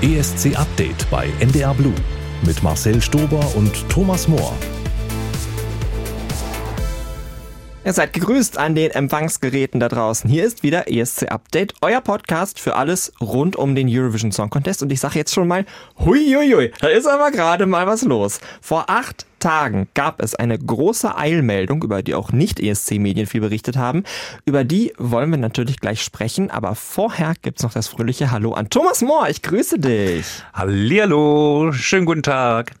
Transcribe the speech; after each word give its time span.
ESC 0.00 0.56
Update 0.56 1.10
bei 1.10 1.28
NDR 1.40 1.74
Blue 1.74 1.92
mit 2.46 2.62
Marcel 2.62 3.02
Stober 3.02 3.44
und 3.56 3.72
Thomas 3.88 4.28
Mohr. 4.28 4.56
Ihr 7.84 7.92
seid 7.92 8.12
gegrüßt 8.12 8.58
an 8.58 8.76
den 8.76 8.92
Empfangsgeräten 8.92 9.80
da 9.80 9.88
draußen. 9.88 10.30
Hier 10.30 10.44
ist 10.44 10.62
wieder 10.62 10.88
ESC 10.88 11.32
Update, 11.32 11.74
euer 11.80 12.00
Podcast 12.00 12.60
für 12.60 12.76
alles 12.76 13.12
rund 13.20 13.56
um 13.56 13.74
den 13.74 13.88
Eurovision 13.90 14.30
Song 14.30 14.50
Contest. 14.50 14.84
Und 14.84 14.92
ich 14.92 15.00
sage 15.00 15.18
jetzt 15.18 15.34
schon 15.34 15.48
mal, 15.48 15.64
huiuiui, 15.98 16.70
da 16.80 16.86
ist 16.86 17.08
aber 17.08 17.32
gerade 17.32 17.66
mal 17.66 17.88
was 17.88 18.02
los. 18.02 18.38
Vor 18.60 18.84
acht 18.86 19.26
Tagen 19.38 19.88
gab 19.94 20.22
es 20.22 20.34
eine 20.34 20.58
große 20.58 21.16
Eilmeldung, 21.16 21.82
über 21.82 22.02
die 22.02 22.14
auch 22.14 22.32
nicht 22.32 22.60
ESC-Medien 22.60 23.26
viel 23.26 23.40
berichtet 23.40 23.76
haben. 23.76 24.04
Über 24.44 24.64
die 24.64 24.92
wollen 24.98 25.30
wir 25.30 25.38
natürlich 25.38 25.80
gleich 25.80 26.02
sprechen, 26.02 26.50
aber 26.50 26.74
vorher 26.74 27.34
gibt's 27.40 27.62
noch 27.62 27.72
das 27.72 27.88
fröhliche 27.88 28.30
Hallo 28.30 28.52
an 28.52 28.70
Thomas 28.70 29.02
Mohr. 29.02 29.28
Ich 29.28 29.42
grüße 29.42 29.78
dich. 29.78 30.26
Hallihallo, 30.52 31.72
schönen 31.72 32.06
guten 32.06 32.22
Tag. 32.22 32.72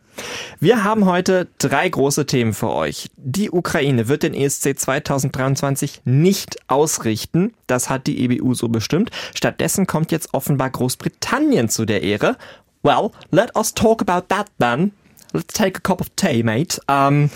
Wir 0.60 0.84
haben 0.84 1.06
heute 1.06 1.48
drei 1.58 1.88
große 1.88 2.26
Themen 2.26 2.52
für 2.52 2.70
euch. 2.70 3.10
Die 3.16 3.50
Ukraine 3.50 4.08
wird 4.08 4.22
den 4.22 4.34
ESC 4.34 4.78
2023 4.78 6.02
nicht 6.04 6.58
ausrichten. 6.68 7.54
Das 7.66 7.88
hat 7.88 8.06
die 8.06 8.24
EBU 8.24 8.54
so 8.54 8.68
bestimmt. 8.68 9.10
Stattdessen 9.34 9.86
kommt 9.86 10.12
jetzt 10.12 10.34
offenbar 10.34 10.70
Großbritannien 10.70 11.68
zu 11.68 11.84
der 11.84 12.02
Ehre. 12.02 12.36
Well, 12.82 13.10
let 13.30 13.54
us 13.56 13.74
talk 13.74 14.02
about 14.02 14.26
that 14.28 14.46
then. 14.58 14.92
Let's 15.32 15.54
take 15.54 15.78
a 15.78 15.80
cup 15.80 16.00
of 16.00 16.08
tea, 16.16 16.42
mate. 16.42 16.80
Um, 16.88 17.30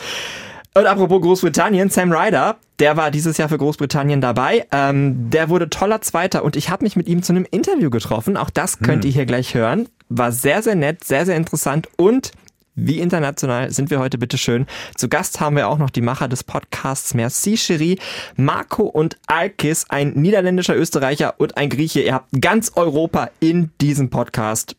und 0.74 0.86
apropos 0.86 1.20
Großbritannien, 1.20 1.90
Sam 1.90 2.12
Ryder, 2.12 2.56
der 2.78 2.96
war 2.96 3.10
dieses 3.10 3.36
Jahr 3.36 3.50
für 3.50 3.58
Großbritannien 3.58 4.22
dabei. 4.22 4.66
Ähm, 4.72 5.28
der 5.30 5.50
wurde 5.50 5.68
toller 5.68 6.00
Zweiter 6.00 6.44
und 6.44 6.56
ich 6.56 6.70
habe 6.70 6.84
mich 6.84 6.96
mit 6.96 7.08
ihm 7.08 7.22
zu 7.22 7.32
einem 7.32 7.46
Interview 7.50 7.90
getroffen. 7.90 8.38
Auch 8.38 8.48
das 8.48 8.78
könnt 8.78 9.04
hm. 9.04 9.10
ihr 9.10 9.14
hier 9.14 9.26
gleich 9.26 9.54
hören. 9.54 9.88
War 10.08 10.32
sehr, 10.32 10.62
sehr 10.62 10.74
nett, 10.74 11.04
sehr, 11.04 11.26
sehr 11.26 11.36
interessant 11.36 11.88
und 11.96 12.32
wie 12.74 13.00
international 13.00 13.70
sind 13.70 13.90
wir 13.90 13.98
heute 13.98 14.16
bitte 14.16 14.38
schön? 14.38 14.66
Zu 14.94 15.10
Gast 15.10 15.40
haben 15.40 15.56
wir 15.56 15.68
auch 15.68 15.76
noch 15.76 15.90
die 15.90 16.00
Macher 16.00 16.26
des 16.26 16.42
Podcasts 16.42 17.12
Merci 17.12 17.56
Cherie, 17.58 17.98
Marco 18.36 18.84
und 18.84 19.18
Alkis, 19.26 19.84
ein 19.90 20.14
niederländischer 20.14 20.74
Österreicher 20.74 21.34
und 21.36 21.58
ein 21.58 21.68
Grieche. 21.68 22.00
Ihr 22.00 22.14
habt 22.14 22.30
ganz 22.40 22.72
Europa 22.74 23.28
in 23.40 23.70
diesem 23.82 24.08
Podcast. 24.08 24.74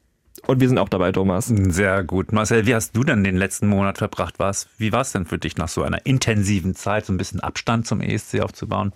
Und 0.45 0.59
wir 0.59 0.67
sind 0.67 0.77
auch 0.77 0.89
dabei, 0.89 1.11
Thomas. 1.11 1.47
Sehr 1.47 2.03
gut. 2.03 2.33
Marcel, 2.33 2.65
wie 2.65 2.75
hast 2.75 2.95
du 2.95 3.03
denn 3.03 3.23
den 3.23 3.37
letzten 3.37 3.67
Monat 3.67 3.97
verbracht? 3.97 4.35
Was, 4.39 4.67
wie 4.77 4.91
war 4.91 5.01
es 5.01 5.13
denn 5.13 5.25
für 5.25 5.37
dich 5.37 5.55
nach 5.57 5.69
so 5.69 5.83
einer 5.83 6.05
intensiven 6.05 6.75
Zeit, 6.75 7.05
so 7.05 7.13
ein 7.13 7.17
bisschen 7.17 7.39
Abstand 7.39 7.87
zum 7.87 8.01
ESC 8.01 8.41
aufzubauen? 8.41 8.91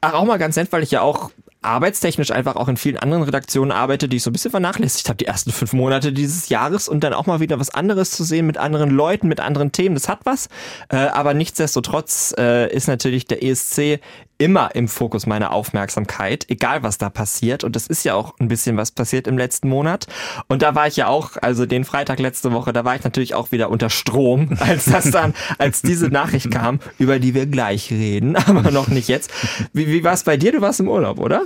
Ach, 0.00 0.14
auch 0.14 0.24
mal 0.24 0.38
ganz 0.38 0.56
nett, 0.56 0.70
weil 0.70 0.82
ich 0.82 0.92
ja 0.92 1.02
auch 1.02 1.30
arbeitstechnisch 1.62 2.30
einfach 2.30 2.56
auch 2.56 2.68
in 2.68 2.76
vielen 2.76 2.96
anderen 2.96 3.22
Redaktionen 3.22 3.70
arbeite, 3.70 4.08
die 4.08 4.16
ich 4.16 4.22
so 4.22 4.30
ein 4.30 4.32
bisschen 4.32 4.50
vernachlässigt 4.50 5.08
habe, 5.08 5.18
die 5.18 5.26
ersten 5.26 5.52
fünf 5.52 5.72
Monate 5.74 6.12
dieses 6.12 6.48
Jahres 6.48 6.88
und 6.88 7.04
dann 7.04 7.12
auch 7.12 7.26
mal 7.26 7.40
wieder 7.40 7.60
was 7.60 7.68
anderes 7.70 8.12
zu 8.12 8.24
sehen 8.24 8.46
mit 8.46 8.56
anderen 8.56 8.90
Leuten, 8.90 9.28
mit 9.28 9.40
anderen 9.40 9.72
Themen, 9.72 9.94
das 9.94 10.08
hat 10.08 10.20
was. 10.24 10.48
Äh, 10.88 10.96
aber 10.96 11.34
nichtsdestotrotz 11.34 12.34
äh, 12.38 12.72
ist 12.74 12.88
natürlich 12.88 13.26
der 13.26 13.42
ESC 13.42 14.00
immer 14.40 14.74
im 14.74 14.88
Fokus 14.88 15.26
meiner 15.26 15.52
Aufmerksamkeit, 15.52 16.46
egal 16.48 16.82
was 16.82 16.96
da 16.96 17.10
passiert. 17.10 17.62
Und 17.62 17.76
das 17.76 17.86
ist 17.86 18.04
ja 18.04 18.14
auch 18.14 18.34
ein 18.40 18.48
bisschen 18.48 18.76
was 18.78 18.90
passiert 18.90 19.26
im 19.26 19.36
letzten 19.36 19.68
Monat. 19.68 20.06
Und 20.48 20.62
da 20.62 20.74
war 20.74 20.86
ich 20.86 20.96
ja 20.96 21.08
auch, 21.08 21.32
also 21.42 21.66
den 21.66 21.84
Freitag 21.84 22.18
letzte 22.18 22.50
Woche, 22.52 22.72
da 22.72 22.84
war 22.84 22.96
ich 22.96 23.04
natürlich 23.04 23.34
auch 23.34 23.52
wieder 23.52 23.70
unter 23.70 23.90
Strom, 23.90 24.56
als 24.60 24.86
das 24.86 25.10
dann, 25.10 25.34
als 25.58 25.82
diese 25.82 26.08
Nachricht 26.08 26.50
kam, 26.50 26.80
über 26.98 27.18
die 27.18 27.34
wir 27.34 27.46
gleich 27.46 27.90
reden, 27.90 28.34
aber 28.46 28.70
noch 28.70 28.88
nicht 28.88 29.08
jetzt. 29.08 29.30
Wie, 29.74 29.86
wie 29.88 30.02
war 30.02 30.14
es 30.14 30.24
bei 30.24 30.38
dir? 30.38 30.52
Du 30.52 30.62
warst 30.62 30.80
im 30.80 30.88
Urlaub, 30.88 31.18
oder? 31.18 31.42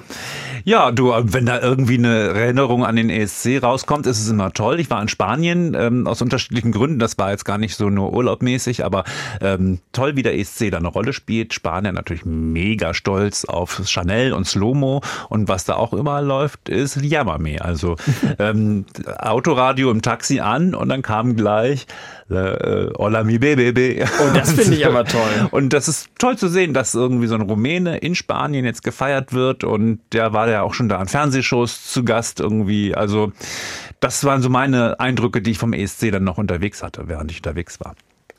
Ja, 0.64 0.92
du, 0.92 1.12
wenn 1.24 1.46
da 1.46 1.60
irgendwie 1.60 1.98
eine 1.98 2.28
Erinnerung 2.28 2.86
an 2.86 2.96
den 2.96 3.10
ESC 3.10 3.62
rauskommt, 3.62 4.06
ist 4.06 4.20
es 4.20 4.30
immer 4.30 4.52
toll. 4.52 4.78
Ich 4.80 4.88
war 4.88 5.02
in 5.02 5.08
Spanien 5.08 5.74
ähm, 5.78 6.06
aus 6.06 6.22
unterschiedlichen 6.22 6.72
Gründen. 6.72 6.98
Das 6.98 7.18
war 7.18 7.32
jetzt 7.32 7.44
gar 7.44 7.58
nicht 7.58 7.74
so 7.74 7.90
nur 7.90 8.12
urlaubmäßig, 8.12 8.84
aber 8.84 9.04
ähm, 9.40 9.80
toll, 9.92 10.16
wie 10.16 10.22
der 10.22 10.38
ESC 10.38 10.70
da 10.70 10.78
eine 10.78 10.88
Rolle 10.88 11.12
spielt. 11.12 11.52
Spanien 11.52 11.94
natürlich 11.94 12.24
mega 12.24 12.83
stolz 12.92 13.44
auf 13.44 13.80
Chanel 13.86 14.32
und 14.32 14.46
Slomo 14.46 15.00
und 15.28 15.48
was 15.48 15.64
da 15.64 15.76
auch 15.76 15.94
immer 15.94 16.20
läuft, 16.20 16.68
ist 16.68 17.00
Yamame. 17.00 17.62
Also 17.62 17.96
ähm, 18.38 18.84
Autoradio 19.18 19.90
im 19.90 20.02
Taxi 20.02 20.40
an 20.40 20.74
und 20.74 20.88
dann 20.88 21.02
kam 21.02 21.36
gleich 21.36 21.86
äh, 22.30 22.88
Hola 22.98 23.24
mi 23.24 23.38
bebe. 23.38 24.04
Und 24.20 24.30
oh, 24.30 24.34
das 24.34 24.52
finde 24.54 24.76
ich 24.76 24.86
aber 24.86 25.04
toll. 25.04 25.48
Und 25.50 25.72
das 25.72 25.88
ist 25.88 26.08
toll 26.18 26.36
zu 26.36 26.48
sehen, 26.48 26.74
dass 26.74 26.94
irgendwie 26.94 27.26
so 27.26 27.34
ein 27.34 27.42
Rumäne 27.42 27.98
in 27.98 28.14
Spanien 28.14 28.64
jetzt 28.64 28.82
gefeiert 28.82 29.32
wird 29.32 29.64
und 29.64 30.00
der 30.12 30.32
war 30.32 30.48
ja 30.48 30.62
auch 30.62 30.74
schon 30.74 30.88
da 30.88 30.98
an 30.98 31.08
Fernsehshows 31.08 31.90
zu 31.90 32.04
Gast 32.04 32.40
irgendwie. 32.40 32.94
Also 32.94 33.32
das 34.00 34.24
waren 34.24 34.42
so 34.42 34.48
meine 34.48 35.00
Eindrücke, 35.00 35.42
die 35.42 35.52
ich 35.52 35.58
vom 35.58 35.72
ESC 35.72 36.10
dann 36.12 36.24
noch 36.24 36.38
unterwegs 36.38 36.82
hatte, 36.82 37.04
während 37.06 37.30
ich 37.30 37.38
unterwegs 37.38 37.80
war. 37.80 37.94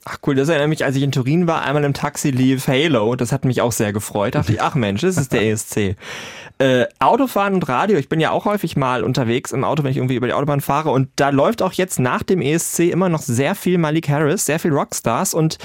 Ach 0.08 0.20
cool, 0.28 0.36
das 0.36 0.50
erinnert 0.50 0.70
mich, 0.70 0.86
als 0.86 0.96
ich 0.96 1.02
in 1.02 1.12
Turin 1.12 1.48
war, 1.48 1.64
einmal 1.64 1.84
im 1.84 1.96
Taxi 1.96 2.30
lief 2.30 2.68
Halo. 2.68 3.16
Das 3.16 3.32
hat 3.32 3.44
mich 3.44 3.62
auch 3.62 3.72
sehr 3.72 3.92
gefreut. 3.92 4.36
Da 4.36 4.40
dachte 4.40 4.54
ich, 4.54 4.62
ach 4.62 4.76
Mensch, 4.76 5.02
das 5.02 5.18
ist 5.18 5.34
der 5.34 5.42
ESC. 5.42 5.96
Äh, 6.58 6.86
Autofahren 7.00 7.54
und 7.54 7.68
Radio. 7.68 7.98
Ich 7.98 8.08
bin 8.08 8.22
ja 8.22 8.32
auch 8.32 8.46
häufig 8.46 8.78
mal 8.78 9.04
unterwegs 9.04 9.52
im 9.52 9.66
Auto, 9.66 9.84
wenn 9.84 9.92
ich 9.92 9.98
irgendwie 9.98 10.16
über 10.16 10.28
die 10.28 10.32
Autobahn 10.32 10.62
fahre. 10.62 10.90
Und 10.90 11.10
da 11.18 11.28
läuft 11.28 11.62
auch 11.62 11.74
jetzt 11.74 12.00
nach 12.00 12.24
dem 12.24 12.42
ESC 12.42 12.80
immer 12.92 13.10
noch 13.10 13.22
sehr 13.22 13.56
viel 13.56 13.78
Malik 13.78 14.08
Harris, 14.08 14.46
sehr 14.46 14.58
viel 14.58 14.72
Rockstars. 14.72 15.34
Und 15.34 15.58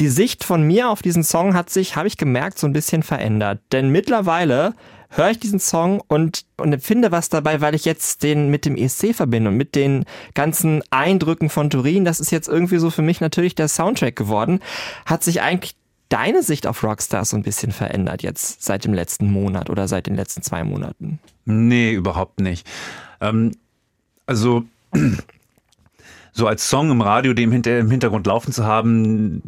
die 0.00 0.08
Sicht 0.08 0.44
von 0.44 0.62
mir 0.62 0.88
auf 0.88 1.02
diesen 1.02 1.22
Song 1.22 1.52
hat 1.52 1.68
sich, 1.68 1.96
habe 1.96 2.08
ich 2.08 2.16
gemerkt, 2.16 2.58
so 2.58 2.66
ein 2.66 2.72
bisschen 2.72 3.02
verändert. 3.02 3.60
Denn 3.72 3.90
mittlerweile 3.90 4.72
höre 5.10 5.30
ich 5.30 5.40
diesen 5.40 5.60
Song 5.60 6.02
und, 6.06 6.44
und 6.56 6.72
empfinde 6.72 7.10
was 7.10 7.28
dabei, 7.28 7.60
weil 7.60 7.74
ich 7.74 7.84
jetzt 7.84 8.22
den 8.22 8.50
mit 8.50 8.64
dem 8.64 8.76
ESC 8.76 9.14
verbinde 9.14 9.50
und 9.50 9.56
mit 9.56 9.74
den 9.74 10.04
ganzen 10.34 10.82
Eindrücken 10.90 11.48
von 11.48 11.70
Turin. 11.70 12.04
Das 12.04 12.20
ist 12.20 12.30
jetzt 12.30 12.48
irgendwie 12.48 12.78
so 12.78 12.90
für 12.90 13.02
mich 13.02 13.20
natürlich 13.20 13.54
der 13.54 13.68
Soundtrack 13.68 14.16
geworden. 14.16 14.60
Hat 15.06 15.24
sich 15.24 15.40
eigentlich 15.40 15.74
deine 16.08 16.42
Sicht 16.42 16.66
auf 16.66 16.82
Rockstars 16.82 17.30
so 17.30 17.36
ein 17.36 17.42
bisschen 17.42 17.72
verändert 17.72 18.22
jetzt 18.22 18.62
seit 18.62 18.84
dem 18.84 18.94
letzten 18.94 19.30
Monat 19.30 19.70
oder 19.70 19.88
seit 19.88 20.06
den 20.06 20.14
letzten 20.14 20.42
zwei 20.42 20.64
Monaten? 20.64 21.18
Nee, 21.44 21.92
überhaupt 21.92 22.40
nicht. 22.40 22.66
Ähm, 23.20 23.52
also 24.26 24.64
so 26.32 26.46
als 26.46 26.68
Song 26.68 26.90
im 26.90 27.00
Radio, 27.00 27.32
dem 27.34 27.52
im 27.52 27.90
Hintergrund 27.90 28.26
laufen 28.26 28.52
zu 28.52 28.64
haben, 28.64 29.42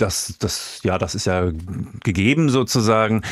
das, 0.00 0.34
das, 0.38 0.80
ja, 0.82 0.98
das 0.98 1.14
ist 1.14 1.26
ja 1.26 1.50
gegeben 2.02 2.48
sozusagen. 2.48 3.22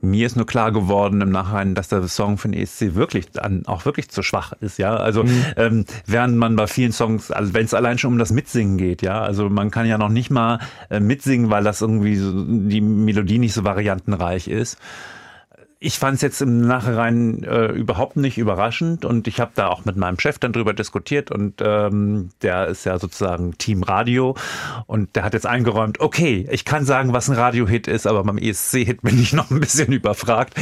Mir 0.00 0.26
ist 0.26 0.36
nur 0.36 0.46
klar 0.46 0.72
geworden 0.72 1.20
im 1.20 1.30
Nachhinein, 1.30 1.74
dass 1.74 1.88
der 1.88 2.06
Song 2.08 2.38
für 2.38 2.48
den 2.48 2.60
ESC 2.60 2.94
wirklich 2.94 3.26
an, 3.40 3.64
auch 3.66 3.84
wirklich 3.84 4.10
zu 4.10 4.22
schwach 4.22 4.52
ist, 4.60 4.78
ja. 4.78 4.96
Also 4.96 5.24
mhm. 5.24 5.44
ähm, 5.56 5.84
während 6.06 6.36
man 6.36 6.56
bei 6.56 6.66
vielen 6.66 6.92
Songs, 6.92 7.30
also 7.30 7.54
wenn 7.54 7.64
es 7.64 7.74
allein 7.74 7.98
schon 7.98 8.12
um 8.12 8.18
das 8.18 8.30
Mitsingen 8.30 8.78
geht, 8.78 9.02
ja, 9.02 9.20
also 9.20 9.48
man 9.48 9.70
kann 9.70 9.86
ja 9.86 9.98
noch 9.98 10.08
nicht 10.08 10.30
mal 10.30 10.60
äh, 10.90 11.00
mitsingen, 11.00 11.50
weil 11.50 11.64
das 11.64 11.80
irgendwie 11.80 12.16
so, 12.16 12.32
die 12.32 12.80
Melodie 12.80 13.38
nicht 13.38 13.54
so 13.54 13.64
variantenreich 13.64 14.48
ist 14.48 14.78
ich 15.80 15.98
fand 15.98 16.16
es 16.16 16.22
jetzt 16.22 16.42
im 16.42 16.60
Nachhinein 16.60 17.44
äh, 17.44 17.66
überhaupt 17.66 18.16
nicht 18.16 18.36
überraschend 18.36 19.04
und 19.04 19.28
ich 19.28 19.38
habe 19.38 19.52
da 19.54 19.68
auch 19.68 19.84
mit 19.84 19.96
meinem 19.96 20.18
Chef 20.18 20.38
dann 20.40 20.52
drüber 20.52 20.72
diskutiert 20.72 21.30
und 21.30 21.62
ähm, 21.64 22.30
der 22.42 22.66
ist 22.66 22.84
ja 22.84 22.98
sozusagen 22.98 23.56
Team 23.58 23.84
Radio 23.84 24.34
und 24.86 25.14
der 25.14 25.22
hat 25.22 25.34
jetzt 25.34 25.46
eingeräumt, 25.46 26.00
okay, 26.00 26.48
ich 26.50 26.64
kann 26.64 26.84
sagen, 26.84 27.12
was 27.12 27.28
ein 27.28 27.36
Radiohit 27.36 27.86
ist, 27.86 28.08
aber 28.08 28.24
beim 28.24 28.38
ESC-Hit 28.38 29.02
bin 29.02 29.20
ich 29.20 29.32
noch 29.34 29.52
ein 29.52 29.60
bisschen 29.60 29.92
überfragt. 29.92 30.54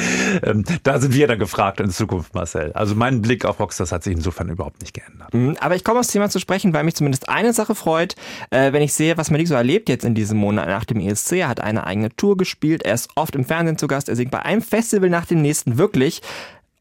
Ähm, 0.43 0.65
da 0.83 0.99
sind 0.99 1.15
wir 1.15 1.27
dann 1.27 1.39
gefragt 1.39 1.81
in 1.81 1.89
Zukunft, 1.89 2.35
Marcel. 2.35 2.73
Also 2.75 2.95
mein 2.95 3.23
Blick 3.23 3.47
auf 3.47 3.59
Rockstars 3.59 3.93
hat 3.93 4.03
sich 4.03 4.13
insofern 4.13 4.51
überhaupt 4.51 4.83
nicht 4.83 4.93
geändert. 4.93 5.33
Mhm, 5.33 5.57
aber 5.61 5.77
ich 5.77 5.85
komme 5.85 6.01
aufs 6.01 6.09
Thema 6.09 6.29
zu 6.29 6.41
sprechen, 6.41 6.75
weil 6.75 6.85
mich 6.85 6.95
zumindest 6.95 7.31
eine 7.31 7.55
Sache 7.55 7.75
freut, 7.75 8.17
äh, 8.51 8.75
wenn 8.75 8.83
ich 8.83 8.93
sehe, 8.93 9.17
was 9.17 9.31
Malik 9.31 9.49
so 9.49 9.55
erlebt 9.55 9.89
jetzt 9.89 10.05
in 10.05 10.15
diesem 10.15 10.37
Monat 10.37 10.67
nach 10.67 10.85
dem 10.85 11.01
ESC. 11.01 11.33
Er 11.33 11.49
hat 11.49 11.61
eine 11.61 11.87
eigene 11.87 12.15
Tour 12.15 12.37
gespielt, 12.37 12.83
er 12.83 12.93
ist 12.93 13.09
oft 13.15 13.35
im 13.35 13.47
Fernsehen 13.47 13.79
zu 13.79 13.87
Gast, 13.87 14.11
er 14.11 14.17
singt 14.17 14.31
bei 14.31 14.43
einem 14.43 14.61
Festival 14.61 15.06
Festival 15.07 15.11
nach 15.11 15.27
dem 15.27 15.43
nächsten 15.43 15.79
wirklich. 15.79 16.23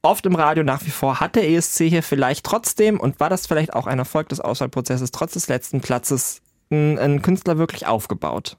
Oft 0.01 0.25
im 0.25 0.35
Radio 0.35 0.63
nach 0.63 0.85
wie 0.85 0.91
vor 0.91 1.19
hat 1.19 1.35
der 1.35 1.49
ESC 1.49 1.85
hier 1.85 2.03
vielleicht 2.03 2.45
trotzdem 2.45 2.99
und 2.99 3.19
war 3.19 3.29
das 3.29 3.47
vielleicht 3.47 3.73
auch 3.73 3.87
ein 3.87 3.97
Erfolg 3.97 4.29
des 4.29 4.39
Auswahlprozesses 4.39 5.11
trotz 5.11 5.33
des 5.33 5.47
letzten 5.47 5.81
Platzes 5.81 6.41
einen 6.69 7.21
Künstler 7.21 7.57
wirklich 7.57 7.87
aufgebaut? 7.87 8.57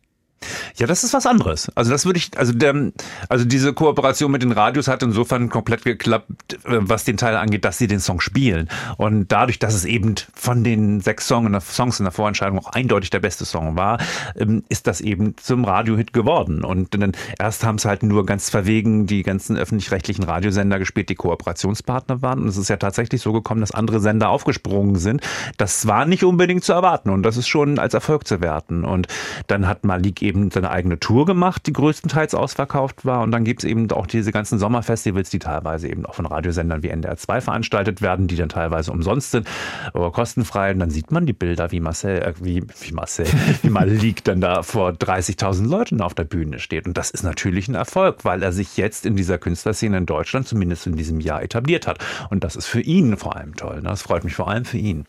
Ja, 0.76 0.86
das 0.86 1.04
ist 1.04 1.14
was 1.14 1.26
anderes. 1.26 1.70
Also 1.74 1.90
das 1.90 2.04
würde 2.04 2.18
ich, 2.18 2.36
also 2.36 2.52
der, 2.52 2.92
also 3.28 3.44
diese 3.44 3.72
Kooperation 3.72 4.30
mit 4.30 4.42
den 4.42 4.52
Radios 4.52 4.88
hat 4.88 5.02
insofern 5.02 5.48
komplett 5.48 5.84
geklappt, 5.84 6.54
äh, 6.64 6.78
was 6.80 7.04
den 7.04 7.16
Teil 7.16 7.36
angeht, 7.36 7.64
dass 7.64 7.78
sie 7.78 7.86
den 7.86 8.00
Song 8.00 8.20
spielen. 8.20 8.68
Und 8.98 9.32
dadurch, 9.32 9.58
dass 9.58 9.74
es 9.74 9.84
eben 9.84 10.14
von 10.34 10.64
den 10.64 11.00
sechs 11.00 11.26
Songs 11.26 11.46
in 11.46 11.52
der, 11.52 11.62
Songs 11.62 11.98
in 11.98 12.04
der 12.04 12.12
Vorentscheidung 12.12 12.58
auch 12.58 12.68
eindeutig 12.68 13.10
der 13.10 13.20
beste 13.20 13.44
Song 13.44 13.76
war, 13.76 13.98
ähm, 14.36 14.64
ist 14.68 14.86
das 14.86 15.00
eben 15.00 15.36
zum 15.38 15.64
Radiohit 15.64 16.12
geworden. 16.12 16.62
Und 16.64 16.94
dann 16.94 17.12
erst 17.38 17.64
haben 17.64 17.76
es 17.76 17.86
halt 17.86 18.02
nur 18.02 18.26
ganz 18.26 18.50
verwegen 18.50 19.06
die 19.06 19.22
ganzen 19.22 19.56
öffentlich-rechtlichen 19.56 20.24
Radiosender 20.24 20.78
gespielt, 20.78 21.08
die 21.08 21.14
Kooperationspartner 21.14 22.20
waren. 22.20 22.40
Und 22.42 22.48
es 22.48 22.58
ist 22.58 22.68
ja 22.68 22.76
tatsächlich 22.76 23.22
so 23.22 23.32
gekommen, 23.32 23.62
dass 23.62 23.72
andere 23.72 24.00
Sender 24.00 24.28
aufgesprungen 24.28 24.96
sind. 24.96 25.22
Das 25.56 25.86
war 25.86 26.04
nicht 26.04 26.24
unbedingt 26.24 26.64
zu 26.64 26.74
erwarten 26.74 27.10
und 27.10 27.22
das 27.22 27.36
ist 27.36 27.48
schon 27.48 27.78
als 27.78 27.94
Erfolg 27.94 28.26
zu 28.26 28.40
werten. 28.42 28.84
Und 28.84 29.08
dann 29.46 29.66
hat 29.66 29.84
Malik 29.84 30.22
eben 30.26 30.50
seine 30.50 30.70
eigene 30.70 30.98
Tour 30.98 31.26
gemacht, 31.26 31.66
die 31.66 31.72
größtenteils 31.72 32.34
ausverkauft 32.34 33.04
war. 33.04 33.22
Und 33.22 33.30
dann 33.30 33.44
gibt 33.44 33.64
es 33.64 33.70
eben 33.70 33.90
auch 33.92 34.06
diese 34.06 34.32
ganzen 34.32 34.58
Sommerfestivals, 34.58 35.30
die 35.30 35.38
teilweise 35.38 35.88
eben 35.88 36.04
auch 36.04 36.14
von 36.14 36.26
Radiosendern 36.26 36.82
wie 36.82 36.88
NDR 36.88 37.16
2 37.16 37.40
veranstaltet 37.40 38.02
werden, 38.02 38.26
die 38.26 38.36
dann 38.36 38.48
teilweise 38.48 38.92
umsonst 38.92 39.30
sind 39.30 39.48
oder 39.94 40.10
kostenfrei. 40.10 40.72
Und 40.72 40.80
dann 40.80 40.90
sieht 40.90 41.10
man 41.10 41.26
die 41.26 41.32
Bilder, 41.32 41.70
wie 41.70 41.80
Marcel, 41.80 42.22
äh, 42.22 42.34
wie, 42.40 42.64
wie 42.80 42.92
Marcel, 42.92 43.26
wie 43.62 43.70
Malik 43.70 44.24
dann 44.24 44.40
da 44.40 44.62
vor 44.62 44.90
30.000 44.90 45.68
Leuten 45.68 46.00
auf 46.00 46.14
der 46.14 46.24
Bühne 46.24 46.58
steht. 46.58 46.86
Und 46.86 46.96
das 46.96 47.10
ist 47.10 47.22
natürlich 47.22 47.68
ein 47.68 47.74
Erfolg, 47.74 48.24
weil 48.24 48.42
er 48.42 48.52
sich 48.52 48.76
jetzt 48.76 49.06
in 49.06 49.16
dieser 49.16 49.38
Künstlerszene 49.38 49.98
in 49.98 50.06
Deutschland 50.06 50.48
zumindest 50.48 50.86
in 50.86 50.96
diesem 50.96 51.20
Jahr 51.20 51.42
etabliert 51.42 51.86
hat. 51.86 51.98
Und 52.30 52.44
das 52.44 52.56
ist 52.56 52.66
für 52.66 52.80
ihn 52.80 53.16
vor 53.16 53.36
allem 53.36 53.54
toll. 53.56 53.76
Ne? 53.76 53.88
Das 53.88 54.02
freut 54.02 54.24
mich 54.24 54.34
vor 54.34 54.48
allem 54.48 54.64
für 54.64 54.78
ihn. 54.78 55.06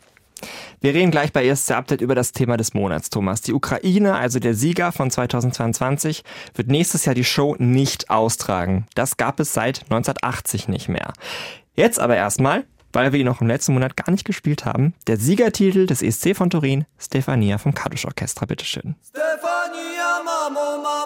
Wir 0.80 0.94
reden 0.94 1.10
gleich 1.10 1.32
bei 1.32 1.46
ESC 1.46 1.72
Update 1.72 2.00
über 2.00 2.14
das 2.14 2.32
Thema 2.32 2.56
des 2.56 2.74
Monats, 2.74 3.10
Thomas. 3.10 3.40
Die 3.42 3.52
Ukraine, 3.52 4.16
also 4.16 4.38
der 4.38 4.54
Sieger 4.54 4.92
von 4.92 5.10
2022, 5.10 6.22
wird 6.54 6.68
nächstes 6.68 7.04
Jahr 7.04 7.14
die 7.14 7.24
Show 7.24 7.56
nicht 7.58 8.10
austragen. 8.10 8.86
Das 8.94 9.16
gab 9.16 9.40
es 9.40 9.52
seit 9.52 9.82
1980 9.84 10.68
nicht 10.68 10.88
mehr. 10.88 11.12
Jetzt 11.74 12.00
aber 12.00 12.16
erstmal, 12.16 12.64
weil 12.92 13.12
wir 13.12 13.20
ihn 13.20 13.26
noch 13.26 13.40
im 13.40 13.46
letzten 13.48 13.74
Monat 13.74 13.96
gar 13.96 14.10
nicht 14.10 14.24
gespielt 14.24 14.64
haben, 14.64 14.94
der 15.06 15.16
Siegertitel 15.16 15.86
des 15.86 16.02
ESC 16.02 16.34
von 16.36 16.50
Turin, 16.50 16.86
Stefania 16.98 17.58
vom 17.58 17.74
Kadusch 17.74 18.04
Orchestra. 18.04 18.46
Bitteschön. 18.46 18.96
Stefania, 19.08 20.22
Mamo, 20.24 20.82
Mamo, 20.82 20.97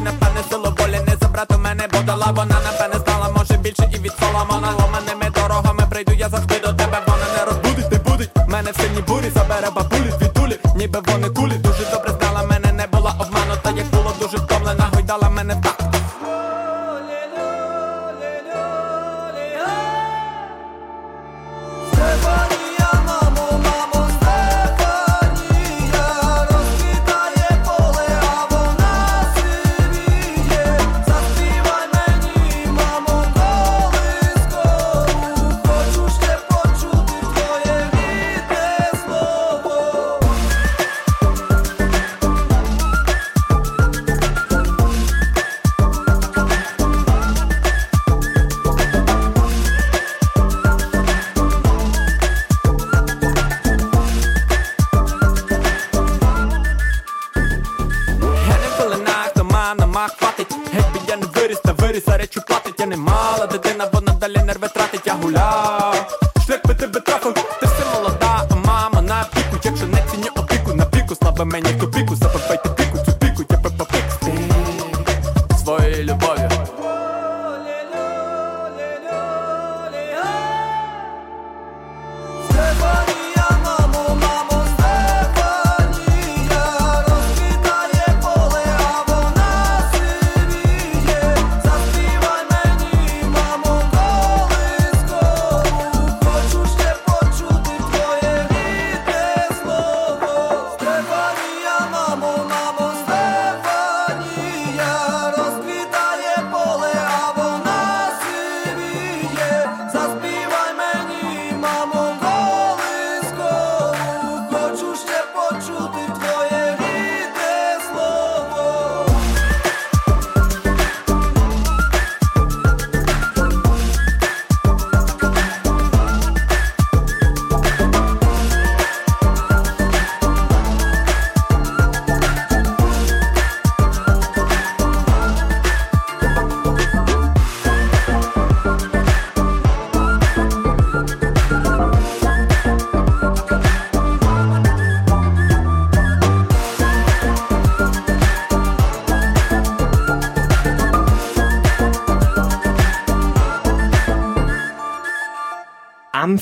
і 0.00 0.02
напевне 0.02 0.42
силу 0.50 0.74
волі 0.78 1.00
не 1.08 1.16
забрати 1.20 1.56
мене, 1.56 1.88
бо 1.92 1.98
дала 2.02 2.26
вона 2.36 2.56
напевне 2.64 2.98
стала, 3.00 3.28
може 3.36 3.56
більше 3.56 3.90
і 3.94 3.98
від 3.98 4.12
Соломона. 4.20 4.68
Ломаними 4.80 5.30
дорогами 5.34 5.82
прийду, 5.90 6.12
я 6.12 6.28
завжди 6.28 6.54
до 6.58 6.72
тебе, 6.72 6.98
вона 7.06 7.26
не 7.36 7.44
розбудить, 7.44 7.92
не 7.92 7.98
будить. 7.98 8.30
Мене 8.48 8.70
в 8.70 8.76
сині 8.76 9.00
бурі 9.08 9.30
забере 9.34 9.70
бабулі, 9.76 10.12
звідулі, 10.18 10.58
ніби 10.76 11.00
вони 11.06 11.29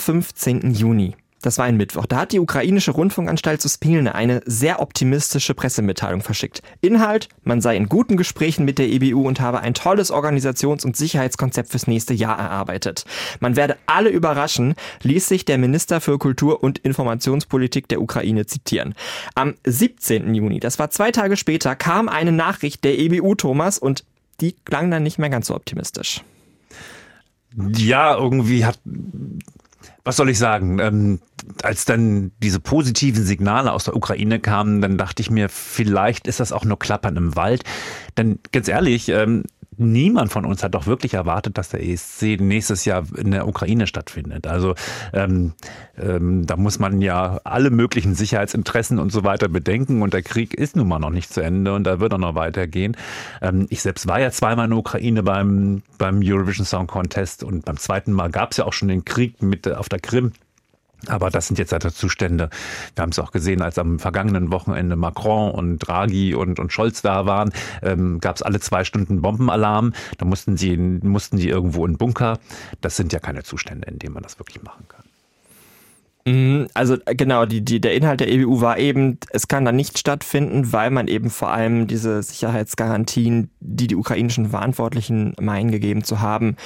15. 0.09 0.73
Juni. 0.73 1.17
Das 1.43 1.59
war 1.59 1.67
ein 1.67 1.77
Mittwoch. 1.77 2.07
Da 2.07 2.21
hat 2.21 2.33
die 2.33 2.41
ukrainische 2.41 2.93
Rundfunkanstalt 2.93 3.61
Suspilne 3.61 4.15
eine 4.15 4.41
sehr 4.47 4.81
optimistische 4.81 5.53
Pressemitteilung 5.53 6.23
verschickt. 6.23 6.63
Inhalt, 6.81 7.29
man 7.43 7.61
sei 7.61 7.77
in 7.77 7.91
guten 7.91 8.17
Gesprächen 8.17 8.65
mit 8.65 8.79
der 8.79 8.89
EBU 8.89 9.29
und 9.29 9.39
habe 9.43 9.61
ein 9.61 9.75
tolles 9.75 10.11
Organisations- 10.11 10.87
und 10.87 10.97
Sicherheitskonzept 10.97 11.69
fürs 11.69 11.87
nächste 11.87 12.15
Jahr 12.15 12.39
erarbeitet. 12.39 13.05
Man 13.41 13.55
werde 13.55 13.77
alle 13.85 14.09
überraschen, 14.09 14.77
ließ 15.03 15.29
sich 15.29 15.45
der 15.45 15.59
Minister 15.59 16.01
für 16.01 16.17
Kultur 16.17 16.63
und 16.63 16.79
Informationspolitik 16.79 17.87
der 17.87 18.01
Ukraine 18.01 18.47
zitieren. 18.47 18.95
Am 19.35 19.57
17. 19.65 20.35
Juni, 20.35 20.59
das 20.59 20.79
war 20.79 20.89
zwei 20.89 21.13
Tage 21.13 21.37
später, 21.37 21.77
kam 21.77 22.09
eine 22.09 22.33
Nachricht 22.33 22.83
der 22.83 22.99
EBU, 22.99 23.35
Thomas, 23.35 23.79
und 23.79 24.05
die 24.41 24.53
klang 24.65 24.91
dann 24.91 25.03
nicht 25.03 25.19
mehr 25.19 25.29
ganz 25.29 25.49
so 25.49 25.55
optimistisch. 25.55 26.23
Ja, 27.57 28.17
irgendwie 28.17 28.65
hat, 28.65 28.79
was 30.09 30.17
soll 30.17 30.31
ich 30.31 30.39
sagen, 30.39 30.79
ähm, 30.79 31.21
als 31.63 31.85
dann 31.85 32.33
diese 32.43 32.61
positiven 32.61 33.27
Signale 33.27 33.73
aus 33.73 33.85
der 33.85 33.95
Ukraine 33.95 34.41
kamen, 34.41 34.81
dann 34.81 34.97
dachte 34.97 35.21
ich 35.21 35.31
mir, 35.31 35.51
vielleicht 35.51 36.27
ist 36.27 36.41
das 36.41 36.51
auch 36.51 36.65
nur 36.65 36.79
Klappern 36.79 37.19
im 37.19 37.37
Wald. 37.37 37.63
Denn 38.17 38.39
ganz 38.51 38.69
ehrlich, 38.69 39.11
ähm, 39.11 39.43
niemand 39.79 40.31
von 40.33 40.45
uns 40.45 40.63
hat 40.63 40.75
doch 40.75 40.87
wirklich 40.87 41.15
erwartet, 41.15 41.59
dass 41.59 41.71
der 41.71 41.83
ESC 41.83 42.41
nächstes 42.41 42.85
Jahr 42.85 43.05
in 43.17 43.31
der 43.31 43.47
Ukraine 43.49 43.87
stattfindet. 43.87 44.47
Also 44.47 44.75
ähm, 45.13 45.53
ähm, 45.97 46.47
da 46.47 46.57
muss 46.57 46.79
man 46.79 47.01
ja 47.01 47.41
alle 47.45 47.71
möglichen 47.71 48.15
Sicherheitsinteressen 48.15 48.99
und 48.99 49.11
so 49.11 49.25
weiter 49.25 49.49
bedenken 49.49 50.03
und 50.03 50.15
der 50.15 50.23
Krieg 50.23 50.55
ist 50.55 50.77
nun 50.77 50.89
mal 50.89 50.99
noch 50.99 51.11
nicht 51.11 51.33
zu 51.33 51.41
Ende 51.41 51.75
und 51.75 51.85
da 51.85 52.01
wird 52.01 52.13
er 52.13 52.19
noch 52.19 52.35
weitergehen. 52.35 52.97
Ähm, 53.41 53.67
ich 53.71 53.83
selbst 53.83 54.07
war 54.07 54.21
ja 54.21 54.31
zweimal 54.31 54.67
in 54.67 54.71
der 54.71 54.79
Ukraine 54.79 55.23
beim, 55.23 55.83
beim 55.99 56.21
Eurovision 56.23 56.67
Song 56.67 56.87
Contest 56.87 57.45
und 57.45 57.65
beim 57.65 57.77
zweiten 57.77 58.13
Mal 58.13 58.31
gab 58.31 58.53
es 58.53 58.59
ja 58.59 58.65
auch 58.65 58.73
schon 58.73 58.89
den 58.89 59.05
Krieg 59.05 59.43
mit 59.43 59.69
auf 59.69 59.89
der 59.89 60.01
Krim. 60.01 60.33
Aber 61.07 61.31
das 61.31 61.47
sind 61.47 61.59
jetzt 61.59 61.73
halt 61.73 61.85
Zustände. 61.85 62.51
Wir 62.95 63.03
haben 63.03 63.11
es 63.11 63.19
auch 63.19 63.31
gesehen, 63.31 63.63
als 63.63 63.79
am 63.79 63.99
vergangenen 63.99 64.51
Wochenende 64.51 64.97
Macron 64.97 65.53
und 65.53 65.79
Draghi 65.79 66.35
und, 66.35 66.59
und 66.59 66.73
Scholz 66.73 67.03
da 67.03 67.25
waren, 67.25 67.53
ähm, 67.83 68.19
gab 68.21 68.37
es 68.37 68.43
alle 68.43 68.61
zwei 68.61 68.85
Stunden 68.85 69.23
Bombenalarm. 69.23 69.93
Da 70.19 70.25
mussten 70.25 70.57
sie 70.57 70.77
mussten 70.77 71.37
die 71.37 71.49
irgendwo 71.49 71.87
in 71.87 71.97
Bunker. 71.97 72.39
Das 72.81 72.97
sind 72.97 73.13
ja 73.13 73.21
keine 73.21 73.45
Zustände, 73.45 73.89
in 73.89 73.99
denen 73.99 74.15
man 74.15 74.23
das 74.23 74.39
wirklich 74.39 74.63
machen 74.63 74.87
kann. 74.89 75.05
Mhm, 76.29 76.69
also 76.75 76.97
äh, 77.07 77.15
genau, 77.15 77.47
die, 77.47 77.65
die, 77.65 77.81
der 77.81 77.95
Inhalt 77.95 78.21
der 78.21 78.29
EBU 78.29 78.61
war 78.61 78.79
eben, 78.79 79.19
es 79.31 79.49
kann 79.49 79.65
da 79.65 79.73
nicht 79.73 79.99
stattfinden, 79.99 80.73
weil 80.73 80.91
man 80.91 81.09
eben 81.09 81.31
vor 81.31 81.51
allem 81.51 81.87
diese 81.87 82.23
Sicherheitsgarantien, 82.23 83.51
die 83.61 83.87
die 83.87 83.97
ukrainischen 83.97 84.51
Verantwortlichen 84.51 85.35
meinen 85.41 85.71
gegeben 85.71 86.05
zu 86.05 86.21
haben, 86.21 86.57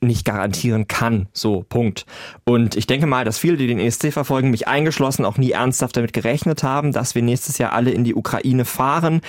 nicht 0.00 0.24
garantieren 0.24 0.88
kann. 0.88 1.28
So, 1.32 1.64
Punkt. 1.68 2.06
Und 2.44 2.76
ich 2.76 2.86
denke 2.86 3.06
mal, 3.06 3.24
dass 3.24 3.38
viele, 3.38 3.56
die 3.56 3.66
den 3.66 3.78
ESC 3.78 4.12
verfolgen, 4.12 4.50
mich 4.50 4.66
eingeschlossen, 4.66 5.24
auch 5.24 5.36
nie 5.36 5.50
ernsthaft 5.50 5.96
damit 5.96 6.12
gerechnet 6.12 6.62
haben, 6.62 6.92
dass 6.92 7.14
wir 7.14 7.22
nächstes 7.22 7.58
Jahr 7.58 7.72
alle 7.72 7.90
in 7.90 8.04
die 8.04 8.14
Ukraine 8.14 8.64
fahren. 8.64 9.20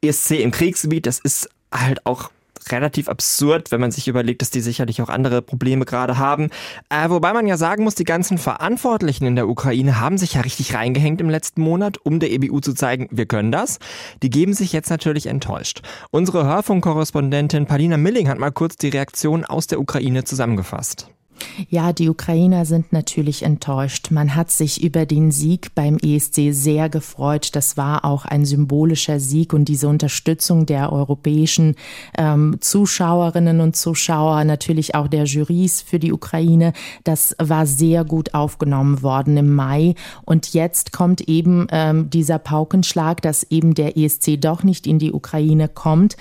ESC 0.00 0.32
im 0.32 0.50
Kriegsgebiet, 0.50 1.06
das 1.06 1.18
ist 1.18 1.50
halt 1.72 2.06
auch 2.06 2.30
relativ 2.70 3.08
absurd, 3.08 3.70
wenn 3.72 3.80
man 3.80 3.90
sich 3.90 4.08
überlegt, 4.08 4.42
dass 4.42 4.50
die 4.50 4.60
sicherlich 4.60 5.02
auch 5.02 5.08
andere 5.08 5.42
Probleme 5.42 5.84
gerade 5.84 6.18
haben. 6.18 6.50
Äh, 6.88 7.08
wobei 7.10 7.32
man 7.32 7.46
ja 7.46 7.56
sagen 7.56 7.84
muss, 7.84 7.94
die 7.94 8.04
ganzen 8.04 8.38
Verantwortlichen 8.38 9.26
in 9.26 9.36
der 9.36 9.48
Ukraine 9.48 10.00
haben 10.00 10.18
sich 10.18 10.34
ja 10.34 10.42
richtig 10.42 10.74
reingehängt 10.74 11.20
im 11.20 11.30
letzten 11.30 11.62
Monat, 11.62 11.98
um 12.04 12.20
der 12.20 12.30
EBU 12.30 12.60
zu 12.60 12.74
zeigen, 12.74 13.08
wir 13.10 13.26
können 13.26 13.52
das. 13.52 13.78
Die 14.22 14.30
geben 14.30 14.54
sich 14.54 14.72
jetzt 14.72 14.90
natürlich 14.90 15.26
enttäuscht. 15.26 15.82
Unsere 16.10 16.44
Hörfunkkorrespondentin 16.44 17.66
Palina 17.66 17.96
Milling 17.96 18.28
hat 18.28 18.38
mal 18.38 18.52
kurz 18.52 18.76
die 18.76 18.88
Reaktion 18.88 19.44
aus 19.44 19.66
der 19.66 19.80
Ukraine 19.80 20.24
zusammengefasst. 20.24 21.08
Ja, 21.68 21.92
die 21.92 22.08
Ukrainer 22.08 22.64
sind 22.64 22.92
natürlich 22.92 23.42
enttäuscht. 23.42 24.10
Man 24.10 24.34
hat 24.34 24.50
sich 24.50 24.82
über 24.82 25.06
den 25.06 25.30
Sieg 25.30 25.74
beim 25.74 25.96
ESC 25.98 26.52
sehr 26.52 26.88
gefreut. 26.88 27.50
Das 27.54 27.76
war 27.76 28.04
auch 28.04 28.24
ein 28.24 28.44
symbolischer 28.44 29.20
Sieg 29.20 29.52
und 29.52 29.66
diese 29.66 29.88
Unterstützung 29.88 30.66
der 30.66 30.92
europäischen 30.92 31.74
ähm, 32.16 32.56
Zuschauerinnen 32.60 33.60
und 33.60 33.76
Zuschauer, 33.76 34.44
natürlich 34.44 34.94
auch 34.94 35.08
der 35.08 35.24
Jurys 35.24 35.82
für 35.82 35.98
die 35.98 36.12
Ukraine, 36.12 36.72
das 37.04 37.34
war 37.38 37.66
sehr 37.66 38.04
gut 38.04 38.34
aufgenommen 38.34 39.02
worden 39.02 39.36
im 39.36 39.54
Mai. 39.54 39.94
Und 40.24 40.52
jetzt 40.54 40.92
kommt 40.92 41.22
eben 41.22 41.66
ähm, 41.70 42.10
dieser 42.10 42.38
Paukenschlag, 42.38 43.22
dass 43.22 43.44
eben 43.50 43.74
der 43.74 43.96
ESC 43.96 44.40
doch 44.40 44.62
nicht 44.62 44.86
in 44.86 44.98
die 44.98 45.12
Ukraine 45.12 45.68
kommt. 45.68 46.16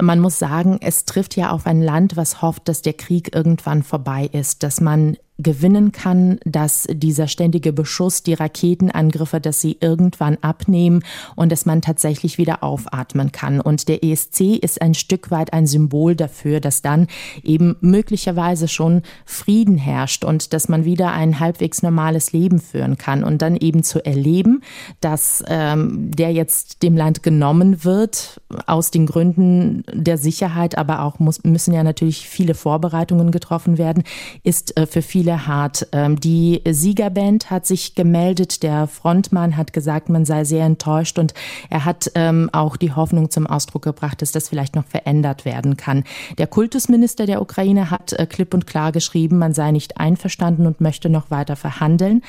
Man 0.00 0.20
muss 0.20 0.38
sagen, 0.38 0.78
es 0.80 1.04
trifft 1.04 1.36
ja 1.36 1.50
auf 1.50 1.66
ein 1.66 1.82
Land, 1.82 2.16
was 2.16 2.42
hofft, 2.42 2.68
dass 2.68 2.82
der 2.82 2.94
Krieg 2.94 3.34
irgendwann 3.34 3.82
vorbei 3.82 4.28
ist 4.32 4.57
dass 4.58 4.80
man 4.80 5.16
gewinnen 5.38 5.92
kann, 5.92 6.40
dass 6.44 6.88
dieser 6.90 7.28
ständige 7.28 7.72
Beschuss, 7.72 8.24
die 8.24 8.34
Raketenangriffe, 8.34 9.40
dass 9.40 9.60
sie 9.60 9.78
irgendwann 9.80 10.36
abnehmen 10.40 11.04
und 11.36 11.52
dass 11.52 11.64
man 11.64 11.80
tatsächlich 11.80 12.38
wieder 12.38 12.64
aufatmen 12.64 13.30
kann. 13.30 13.60
Und 13.60 13.88
der 13.88 14.02
ESC 14.02 14.56
ist 14.60 14.82
ein 14.82 14.94
Stück 14.94 15.30
weit 15.30 15.52
ein 15.52 15.68
Symbol 15.68 16.16
dafür, 16.16 16.58
dass 16.58 16.82
dann 16.82 17.06
eben 17.44 17.76
möglicherweise 17.80 18.66
schon 18.66 19.02
Frieden 19.24 19.78
herrscht 19.78 20.24
und 20.24 20.52
dass 20.52 20.68
man 20.68 20.84
wieder 20.84 21.12
ein 21.12 21.38
halbwegs 21.38 21.82
normales 21.82 22.32
Leben 22.32 22.58
führen 22.58 22.98
kann. 22.98 23.22
Und 23.22 23.40
dann 23.40 23.56
eben 23.56 23.84
zu 23.84 24.04
erleben, 24.04 24.62
dass 25.00 25.44
ähm, 25.46 26.10
der 26.10 26.32
jetzt 26.32 26.82
dem 26.82 26.96
Land 26.96 27.22
genommen 27.22 27.84
wird, 27.84 28.40
aus 28.66 28.90
den 28.90 29.06
Gründen 29.06 29.84
der 29.92 30.18
Sicherheit, 30.18 30.76
aber 30.76 31.02
auch 31.02 31.20
muss, 31.20 31.44
müssen 31.44 31.74
ja 31.74 31.84
natürlich 31.84 32.28
viele 32.28 32.54
Vorbereitungen 32.54 33.30
getroffen 33.30 33.78
werden, 33.78 34.02
ist 34.42 34.76
äh, 34.76 34.86
für 34.86 35.02
viele 35.02 35.27
viele 35.28 35.46
hart. 35.46 35.86
Ähm, 35.92 36.18
die 36.18 36.62
Siegerband 36.66 37.50
hat 37.50 37.66
sich 37.66 37.94
gemeldet. 37.94 38.62
Der 38.62 38.86
Frontmann 38.86 39.58
hat 39.58 39.74
gesagt, 39.74 40.08
man 40.08 40.24
sei 40.24 40.44
sehr 40.44 40.64
enttäuscht 40.64 41.18
und 41.18 41.34
er 41.68 41.84
hat 41.84 42.10
ähm, 42.14 42.48
auch 42.52 42.78
die 42.78 42.92
Hoffnung 42.92 43.30
zum 43.30 43.46
Ausdruck 43.46 43.82
gebracht, 43.82 44.22
dass 44.22 44.32
das 44.32 44.48
vielleicht 44.48 44.74
noch 44.74 44.86
verändert 44.86 45.44
werden 45.44 45.76
kann. 45.76 46.04
Der 46.38 46.46
Kultusminister 46.46 47.26
der 47.26 47.42
Ukraine 47.42 47.90
hat 47.90 48.14
äh, 48.14 48.24
klipp 48.24 48.54
und 48.54 48.66
klar 48.66 48.90
geschrieben, 48.90 49.36
man 49.36 49.52
sei 49.52 49.70
nicht 49.70 49.98
einverstanden 49.98 50.66
und 50.66 50.80
möchte 50.80 51.10
noch 51.10 51.30
weiter 51.30 51.56
verhandeln 51.56 52.22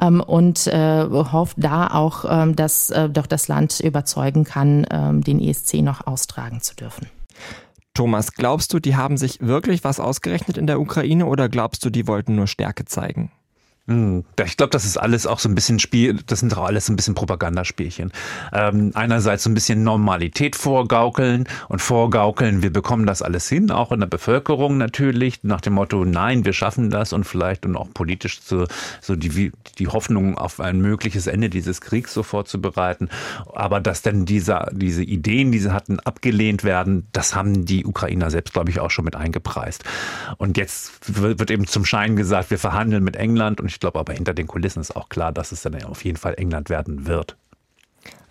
ähm, 0.00 0.20
und 0.20 0.68
äh, 0.68 1.04
hofft 1.10 1.56
da 1.58 1.88
auch, 1.88 2.24
dass 2.54 2.92
doch 3.12 3.26
das 3.26 3.48
Land 3.48 3.80
überzeugen 3.80 4.44
kann, 4.44 4.86
den 5.26 5.40
ESC 5.40 5.74
noch 5.82 6.06
austragen 6.06 6.60
zu 6.60 6.74
dürfen. 6.74 7.08
Thomas, 7.94 8.32
glaubst 8.32 8.72
du, 8.72 8.80
die 8.80 8.96
haben 8.96 9.16
sich 9.16 9.40
wirklich 9.40 9.84
was 9.84 10.00
ausgerechnet 10.00 10.58
in 10.58 10.66
der 10.66 10.80
Ukraine 10.80 11.26
oder 11.26 11.48
glaubst 11.48 11.84
du, 11.84 11.90
die 11.90 12.08
wollten 12.08 12.34
nur 12.34 12.48
Stärke 12.48 12.84
zeigen? 12.84 13.30
Hm, 13.86 14.24
ich 14.42 14.56
glaube, 14.56 14.70
das 14.70 14.86
ist 14.86 14.96
alles 14.96 15.26
auch 15.26 15.38
so 15.38 15.46
ein 15.46 15.54
bisschen 15.54 15.78
Spiel, 15.78 16.18
das 16.26 16.40
sind 16.40 16.56
auch 16.56 16.64
alles 16.64 16.86
so 16.86 16.92
ein 16.92 16.96
bisschen 16.96 17.14
Propagandaspielchen. 17.14 18.12
Ähm, 18.50 18.92
einerseits 18.94 19.42
so 19.42 19.50
ein 19.50 19.54
bisschen 19.54 19.84
Normalität 19.84 20.56
vorgaukeln 20.56 21.46
und 21.68 21.82
vorgaukeln, 21.82 22.62
wir 22.62 22.72
bekommen 22.72 23.04
das 23.04 23.20
alles 23.20 23.46
hin, 23.46 23.70
auch 23.70 23.92
in 23.92 24.00
der 24.00 24.06
Bevölkerung 24.06 24.78
natürlich, 24.78 25.44
nach 25.44 25.60
dem 25.60 25.74
Motto, 25.74 26.06
nein, 26.06 26.46
wir 26.46 26.54
schaffen 26.54 26.88
das 26.88 27.12
und 27.12 27.24
vielleicht 27.24 27.66
und 27.66 27.76
auch 27.76 27.88
politisch 27.92 28.40
so, 28.42 28.66
so 29.02 29.16
die, 29.16 29.52
die 29.78 29.88
Hoffnung 29.88 30.38
auf 30.38 30.60
ein 30.60 30.80
mögliches 30.80 31.26
Ende 31.26 31.50
dieses 31.50 31.82
Kriegs 31.82 32.14
so 32.14 32.22
vorzubereiten. 32.22 33.10
Aber 33.52 33.80
dass 33.80 34.00
dann 34.00 34.24
diese, 34.24 34.66
diese 34.72 35.02
Ideen, 35.02 35.52
die 35.52 35.58
sie 35.58 35.74
hatten, 35.74 36.00
abgelehnt 36.00 36.64
werden, 36.64 37.06
das 37.12 37.34
haben 37.34 37.66
die 37.66 37.84
Ukrainer 37.84 38.30
selbst, 38.30 38.54
glaube 38.54 38.70
ich, 38.70 38.80
auch 38.80 38.90
schon 38.90 39.04
mit 39.04 39.14
eingepreist. 39.14 39.84
Und 40.38 40.56
jetzt 40.56 40.92
wird 41.22 41.50
eben 41.50 41.66
zum 41.66 41.84
Schein 41.84 42.16
gesagt, 42.16 42.50
wir 42.50 42.58
verhandeln 42.58 43.04
mit 43.04 43.16
England 43.16 43.60
und 43.60 43.73
ich 43.74 43.80
glaube 43.80 43.98
aber 43.98 44.12
hinter 44.12 44.34
den 44.34 44.46
Kulissen 44.46 44.80
ist 44.80 44.94
auch 44.94 45.08
klar, 45.08 45.32
dass 45.32 45.50
es 45.50 45.62
dann 45.62 45.82
auf 45.84 46.04
jeden 46.04 46.16
Fall 46.16 46.34
England 46.34 46.70
werden 46.70 47.06
wird 47.06 47.36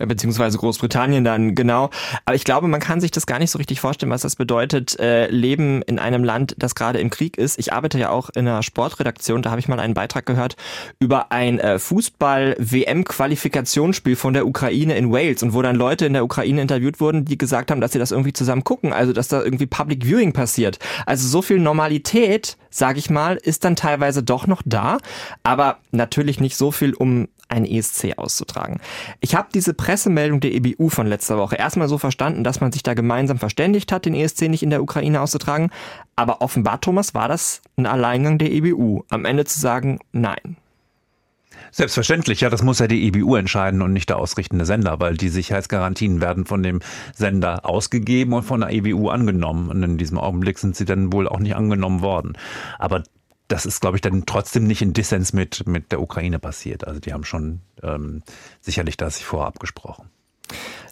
beziehungsweise 0.06 0.58
Großbritannien 0.58 1.24
dann 1.24 1.56
genau. 1.56 1.90
Aber 2.26 2.36
ich 2.36 2.44
glaube, 2.44 2.68
man 2.68 2.80
kann 2.80 3.02
sich 3.02 3.10
das 3.12 3.26
gar 3.26 3.40
nicht 3.40 3.50
so 3.52 3.58
richtig 3.58 3.80
vorstellen, 3.80 4.12
was 4.12 4.22
das 4.22 4.36
bedeutet, 4.36 5.00
äh, 5.00 5.28
leben 5.28 5.82
in 5.84 6.00
einem 6.00 6.24
Land, 6.24 6.56
das 6.58 6.76
gerade 6.76 7.00
im 7.00 7.10
Krieg 7.10 7.38
ist. 7.38 7.60
Ich 7.60 7.74
arbeite 7.74 8.00
ja 8.00 8.10
auch 8.10 8.30
in 8.32 8.48
einer 8.48 8.64
Sportredaktion, 8.64 9.42
da 9.42 9.52
habe 9.52 9.60
ich 9.60 9.68
mal 9.68 9.80
einen 9.80 9.94
Beitrag 9.94 10.26
gehört 10.26 10.56
über 11.00 11.32
ein 11.32 11.60
äh, 11.60 11.78
Fußball-WM-Qualifikationsspiel 11.80 14.16
von 14.16 14.34
der 14.34 14.48
Ukraine 14.48 14.98
in 14.98 15.12
Wales 15.12 15.44
und 15.44 15.54
wo 15.54 15.62
dann 15.62 15.76
Leute 15.76 16.06
in 16.06 16.14
der 16.14 16.24
Ukraine 16.24 16.62
interviewt 16.62 17.00
wurden, 17.00 17.26
die 17.26 17.38
gesagt 17.38 17.72
haben, 17.72 17.82
dass 17.82 17.92
sie 17.92 18.00
das 18.00 18.12
irgendwie 18.12 18.34
zusammen 18.34 18.64
gucken, 18.64 18.94
also 18.94 19.14
dass 19.14 19.28
da 19.28 19.44
irgendwie 19.44 19.66
Public 19.66 20.06
Viewing 20.06 20.34
passiert. 20.34 20.80
Also 21.06 21.28
so 21.28 21.42
viel 21.42 21.60
Normalität, 21.60 22.58
sage 22.70 23.00
ich 23.00 23.10
mal, 23.10 23.36
ist 23.36 23.66
dann 23.66 23.76
teilweise 23.76 24.24
doch 24.24 24.48
noch 24.48 24.62
da, 24.66 24.98
aber 25.44 25.78
natürlich 25.92 26.40
nicht 26.40 26.58
so 26.58 26.72
viel, 26.72 26.94
um 26.94 27.28
ein 27.50 27.66
ESC 27.66 28.18
auszutragen. 28.18 28.80
Ich 29.20 29.36
habe 29.36 29.50
diese 29.54 29.74
Pressemeldung 29.74 30.40
der 30.40 30.54
EBU 30.54 30.90
von 30.90 31.08
letzter 31.08 31.38
Woche 31.38 31.56
erstmal 31.56 31.88
so 31.88 31.98
verstanden, 31.98 32.44
dass 32.44 32.62
man 32.62 32.72
sich 32.72 32.84
da 32.84 32.94
gemeinsam 32.94 33.38
verständigt 33.38 33.92
hat, 33.92 34.06
den 34.06 34.16
ESC 34.16 34.44
nicht 34.44 34.64
in 34.64 34.70
der 34.70 34.82
Ukraine 34.82 35.22
auszutragen. 35.22 35.70
Aber 36.16 36.42
offenbar, 36.42 36.82
Thomas, 36.82 37.14
war 37.14 37.28
das 37.28 37.62
ein 37.78 37.86
Alleingang 37.86 38.38
der 38.38 38.52
EBU, 38.52 39.04
am 39.10 39.26
Ende 39.26 39.46
zu 39.46 39.60
sagen, 39.60 40.00
nein. 40.12 40.58
Selbstverständlich, 41.72 42.42
ja, 42.42 42.50
das 42.50 42.62
muss 42.62 42.80
ja 42.80 42.88
die 42.88 43.08
EBU 43.08 43.36
entscheiden 43.36 43.82
und 43.82 43.94
nicht 43.94 44.10
der 44.10 44.18
ausrichtende 44.18 44.66
Sender, 44.66 45.00
weil 45.00 45.18
die 45.18 45.30
Sicherheitsgarantien 45.30 46.22
werden 46.22 46.46
von 46.46 46.62
dem 46.62 46.82
Sender 47.16 47.66
ausgegeben 47.66 48.34
und 48.34 48.44
von 48.44 48.62
der 48.62 48.70
EBU 48.70 49.10
angenommen. 49.10 49.70
Und 49.70 49.82
in 49.82 49.98
diesem 49.98 50.20
Augenblick 50.20 50.60
sind 50.60 50.76
sie 50.76 50.86
dann 50.86 51.12
wohl 51.12 51.28
auch 51.28 51.40
nicht 51.40 51.56
angenommen 51.56 52.02
worden. 52.02 52.34
Aber 52.78 53.04
das 53.54 53.68
ist, 53.68 53.82
glaube 53.82 53.98
ich, 53.98 54.02
dann 54.02 54.26
trotzdem 54.26 54.66
nicht 54.66 54.82
in 54.82 54.94
Dissens 54.94 55.32
mit, 55.32 55.68
mit 55.68 55.92
der 55.92 56.02
Ukraine 56.02 56.40
passiert. 56.40 56.88
Also 56.88 57.00
die 57.00 57.14
haben 57.14 57.24
schon 57.24 57.62
ähm, 57.84 58.24
sicherlich 58.62 58.98
das 58.98 59.18
sich 59.18 59.26
vorher 59.26 59.48
abgesprochen. 59.48 60.10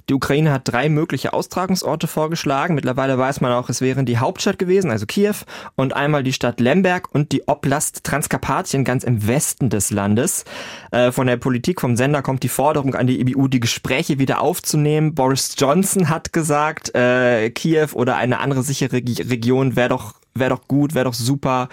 Die 0.09 0.13
Ukraine 0.13 0.51
hat 0.51 0.71
drei 0.71 0.87
mögliche 0.87 1.33
Austragungsorte 1.33 2.05
vorgeschlagen. 2.05 2.75
Mittlerweile 2.75 3.17
weiß 3.17 3.41
man 3.41 3.51
auch, 3.51 3.69
es 3.69 3.81
wären 3.81 4.05
die 4.05 4.19
Hauptstadt 4.19 4.59
gewesen, 4.59 4.91
also 4.91 5.07
Kiew, 5.07 5.33
und 5.75 5.95
einmal 5.95 6.21
die 6.21 6.33
Stadt 6.33 6.59
Lemberg 6.59 7.09
und 7.11 7.31
die 7.31 7.47
Oblast 7.47 8.03
Transkarpatien 8.03 8.83
ganz 8.83 9.03
im 9.03 9.25
Westen 9.25 9.71
des 9.71 9.89
Landes. 9.89 10.45
Äh, 10.91 11.11
von 11.11 11.25
der 11.25 11.37
Politik 11.37 11.81
vom 11.81 11.95
Sender 11.95 12.21
kommt 12.21 12.43
die 12.43 12.49
Forderung 12.49 12.93
an 12.93 13.07
die 13.07 13.21
EBU, 13.21 13.47
die 13.47 13.59
Gespräche 13.59 14.19
wieder 14.19 14.39
aufzunehmen. 14.39 15.15
Boris 15.15 15.55
Johnson 15.57 16.09
hat 16.09 16.31
gesagt, 16.31 16.93
äh, 16.93 17.49
Kiew 17.49 17.89
oder 17.93 18.17
eine 18.17 18.39
andere 18.39 18.61
sichere 18.61 18.97
Region 18.97 19.75
wäre 19.75 19.89
doch 19.89 20.21
wäre 20.33 20.51
doch 20.51 20.67
gut, 20.67 20.93
wäre 20.93 21.05
doch 21.05 21.13
super. 21.13 21.69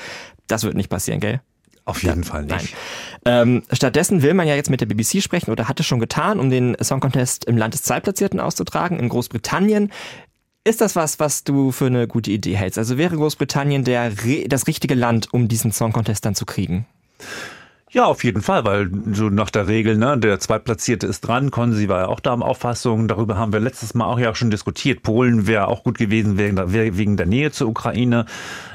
Das 0.49 0.64
wird 0.64 0.75
nicht 0.75 0.90
passieren, 0.90 1.21
gell? 1.21 1.40
Auf 1.85 2.02
jeden 2.02 2.23
Fall 2.25 2.45
nicht. 2.45 2.75
Nein. 3.25 3.49
Ähm, 3.49 3.62
stattdessen 3.73 4.21
will 4.21 4.35
man 4.35 4.47
ja 4.47 4.55
jetzt 4.55 4.69
mit 4.69 4.83
der 4.83 4.87
BBC 4.87 5.23
sprechen 5.23 5.50
oder 5.50 5.69
hat 5.69 5.81
es 5.81 5.87
schon 5.87 6.00
getan, 6.00 6.38
um 6.38 6.50
den 6.50 6.76
Song 6.83 7.00
Contest 7.00 7.47
im 7.47 7.57
Land 7.57 7.73
des 7.73 7.83
Zweitplatzierten 7.83 8.40
auszutragen, 8.40 8.99
in 8.99 9.09
Großbritannien. 9.09 9.90
Ist 10.64 10.83
das 10.83 10.97
was, 10.97 11.19
was 11.19 11.45
du 11.45 11.73
für 11.73 11.87
eine 11.87 12.07
gute 12.07 12.31
Idee 12.31 12.57
hältst? 12.57 12.76
Also 12.76 12.99
wäre 12.99 13.17
Großbritannien 13.17 13.85
der, 13.85 14.12
das 14.49 14.67
richtige 14.67 14.95
Land, 14.95 15.33
um 15.33 15.49
diesen 15.49 15.73
Song 15.73 15.93
Contest 15.93 16.26
dann 16.26 16.35
zu 16.35 16.45
kriegen? 16.45 16.85
Ja, 17.90 18.04
auf 18.04 18.23
jeden 18.23 18.42
Fall, 18.42 18.66
weil 18.66 18.90
so 19.12 19.30
nach 19.30 19.49
der 19.49 19.66
Regel, 19.66 19.97
ne, 19.97 20.18
der 20.18 20.38
Zweitplatzierte 20.38 21.07
ist 21.07 21.23
dran. 21.23 21.50
Konsi 21.50 21.88
war 21.88 22.00
ja 22.00 22.07
auch 22.09 22.21
da 22.21 22.35
am 22.35 22.42
Auffassung. 22.42 23.09
Darüber 23.09 23.38
haben 23.38 23.50
wir 23.54 23.61
letztes 23.61 23.95
Mal 23.95 24.04
auch 24.04 24.18
ja 24.18 24.35
schon 24.35 24.50
diskutiert. 24.50 25.02
Polen 25.02 25.47
wäre 25.47 25.68
auch 25.68 25.85
gut 25.85 25.97
gewesen 25.97 26.37
wegen 26.37 26.57
der, 26.57 26.71
wegen 26.73 27.16
der 27.16 27.25
Nähe 27.25 27.50
zur 27.50 27.66
Ukraine. 27.66 28.26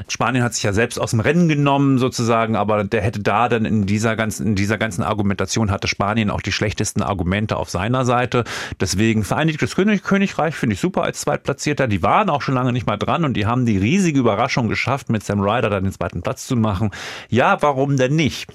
Spanien 0.08 0.44
hat 0.44 0.56
sich 0.56 0.64
ja 0.64 0.74
selbst 0.74 1.00
aus 1.00 1.12
dem 1.12 1.20
Rennen 1.20 1.48
genommen 1.48 2.00
sozusagen, 2.00 2.56
aber 2.56 2.86
der 2.86 3.02
hätte 3.04 3.20
da 3.20 3.50
dann 3.50 3.66
in 3.66 3.86
dieser 3.86 4.16
ganzen, 4.16 4.48
in 4.48 4.56
dieser 4.56 4.80
ganzen 4.80 5.04
Argumentation 5.04 5.70
hatte 5.70 5.88
Spanien 5.88 6.32
auch 6.32 6.42
die 6.42 6.52
schlechtesten 6.52 7.04
Argumente 7.04 7.58
auf 7.58 7.70
seiner 7.70 8.06
Seite. 8.06 8.46
Deswegen 8.80 9.24
Vereinigtes 9.24 9.76
König, 9.76 10.02
Königreich 10.02 10.56
finde 10.56 10.74
ich 10.74 10.80
super 10.80 11.04
als 11.04 11.22
Zweitplatzierter. 11.22 11.88
Die 11.88 12.02
waren 12.02 12.32
auch 12.32 12.42
schon 12.42 12.56
lange 12.56 12.74
nicht 12.74 12.88
mal 12.88 12.98
dran 12.98 13.26
und 13.26 13.36
die 13.36 13.46
haben 13.46 13.68
die 13.68 13.78
riesige 13.78 14.20
Überraschung 14.20 14.70
geschafft, 14.70 15.10
mit 15.10 15.24
Sam 15.24 15.40
Ryder 15.40 15.70
dann 15.70 15.84
den 15.84 15.94
zweiten 15.94 16.24
Platz 16.24 16.48
zu 16.48 16.56
machen. 16.56 16.90
Ja, 17.30 17.62
warum 17.62 17.98
denn 17.98 18.16
nicht? 18.16 18.48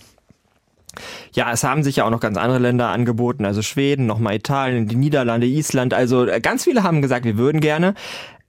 Ja, 1.33 1.53
es 1.53 1.65
haben 1.65 1.83
sich 1.83 1.97
ja 1.97 2.05
auch 2.05 2.11
noch 2.11 2.21
ganz 2.21 2.37
andere 2.37 2.59
Länder 2.59 2.89
angeboten, 2.89 3.45
also 3.45 3.63
Schweden, 3.63 4.07
nochmal 4.07 4.35
Italien, 4.35 4.89
die 4.89 4.97
Niederlande, 4.97 5.47
Island. 5.47 5.95
Also 5.95 6.27
äh, 6.27 6.41
ganz 6.41 6.65
viele 6.65 6.83
haben 6.83 7.03
gesagt, 7.03 7.25
wir 7.25 7.37
würden 7.37 7.61
gerne. 7.61 7.95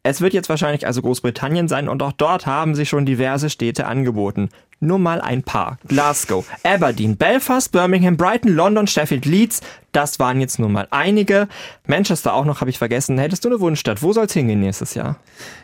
Es 0.01 0.21
wird 0.21 0.33
jetzt 0.33 0.49
wahrscheinlich 0.49 0.87
also 0.87 1.01
Großbritannien 1.01 1.67
sein 1.67 1.89
und 1.89 2.01
auch 2.01 2.13
dort 2.13 2.45
haben 2.45 2.73
sich 2.73 2.87
schon 2.89 3.05
diverse 3.05 3.49
Städte 3.49 3.85
angeboten. 3.85 4.49
Nur 4.81 4.97
mal 4.97 5.19
ein 5.19 5.43
paar. 5.43 5.77
Glasgow, 5.87 6.45
Aberdeen, 6.63 7.17
Belfast, 7.17 7.71
Birmingham, 7.71 8.15
Brighton, 8.15 8.53
London, 8.53 8.87
Sheffield, 8.87 9.25
Leeds. 9.25 9.59
Das 9.91 10.19
waren 10.19 10.39
jetzt 10.39 10.57
nur 10.57 10.69
mal 10.69 10.87
einige. 10.91 11.49
Manchester 11.85 12.33
auch 12.33 12.45
noch, 12.45 12.61
habe 12.61 12.69
ich 12.69 12.77
vergessen. 12.77 13.17
Hättest 13.17 13.43
du 13.43 13.49
eine 13.49 13.59
Wunschstadt? 13.59 14.01
Wo 14.01 14.13
soll's 14.13 14.33
hingehen 14.33 14.61
nächstes 14.61 14.93
Jahr? 14.93 15.17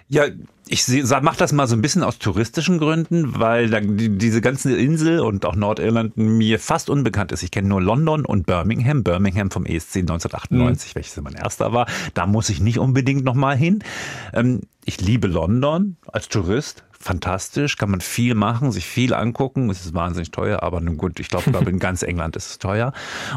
Ja, 0.09 0.25
ich 0.67 0.85
mache 1.21 1.37
das 1.37 1.53
mal 1.53 1.67
so 1.67 1.75
ein 1.75 1.81
bisschen 1.81 2.03
aus 2.03 2.17
touristischen 2.17 2.77
Gründen, 2.77 3.39
weil 3.39 3.69
diese 3.87 4.41
ganze 4.41 4.75
Insel 4.75 5.19
und 5.19 5.45
auch 5.45 5.55
Nordirland 5.55 6.17
mir 6.17 6.59
fast 6.59 6.89
unbekannt 6.89 7.31
ist. 7.31 7.43
Ich 7.43 7.51
kenne 7.51 7.69
nur 7.69 7.81
London 7.81 8.25
und 8.25 8.45
Birmingham. 8.45 9.03
Birmingham 9.03 9.49
vom 9.49 9.65
ESC 9.65 9.97
1998, 9.97 10.89
mhm. 10.89 10.95
welches 10.95 11.21
mein 11.21 11.35
erster 11.35 11.71
war. 11.71 11.87
Da 12.13 12.25
muss 12.25 12.49
ich 12.49 12.59
nicht 12.59 12.79
unbedingt 12.79 13.23
nochmal 13.23 13.55
hin. 13.55 13.83
Ähm, 14.33 14.61
ich 14.83 14.99
liebe 14.99 15.27
London 15.27 15.97
als 16.11 16.29
Tourist 16.29 16.83
fantastisch, 17.05 17.77
kann 17.77 17.91
man 17.91 18.01
viel 18.01 18.33
machen, 18.33 18.71
sich 18.71 18.87
viel 18.87 19.13
angucken. 19.13 19.69
Es 19.69 19.85
ist 19.85 19.93
wahnsinnig 19.93 20.31
teuer, 20.31 20.63
aber 20.63 20.81
nun 20.81 20.97
gut, 20.97 21.19
ich 21.19 21.29
glaube, 21.29 21.51
in 21.69 21.79
ganz 21.79 22.01
England 22.01 22.35
ist 22.35 22.49
es 22.49 22.57
teuer. 22.57 22.93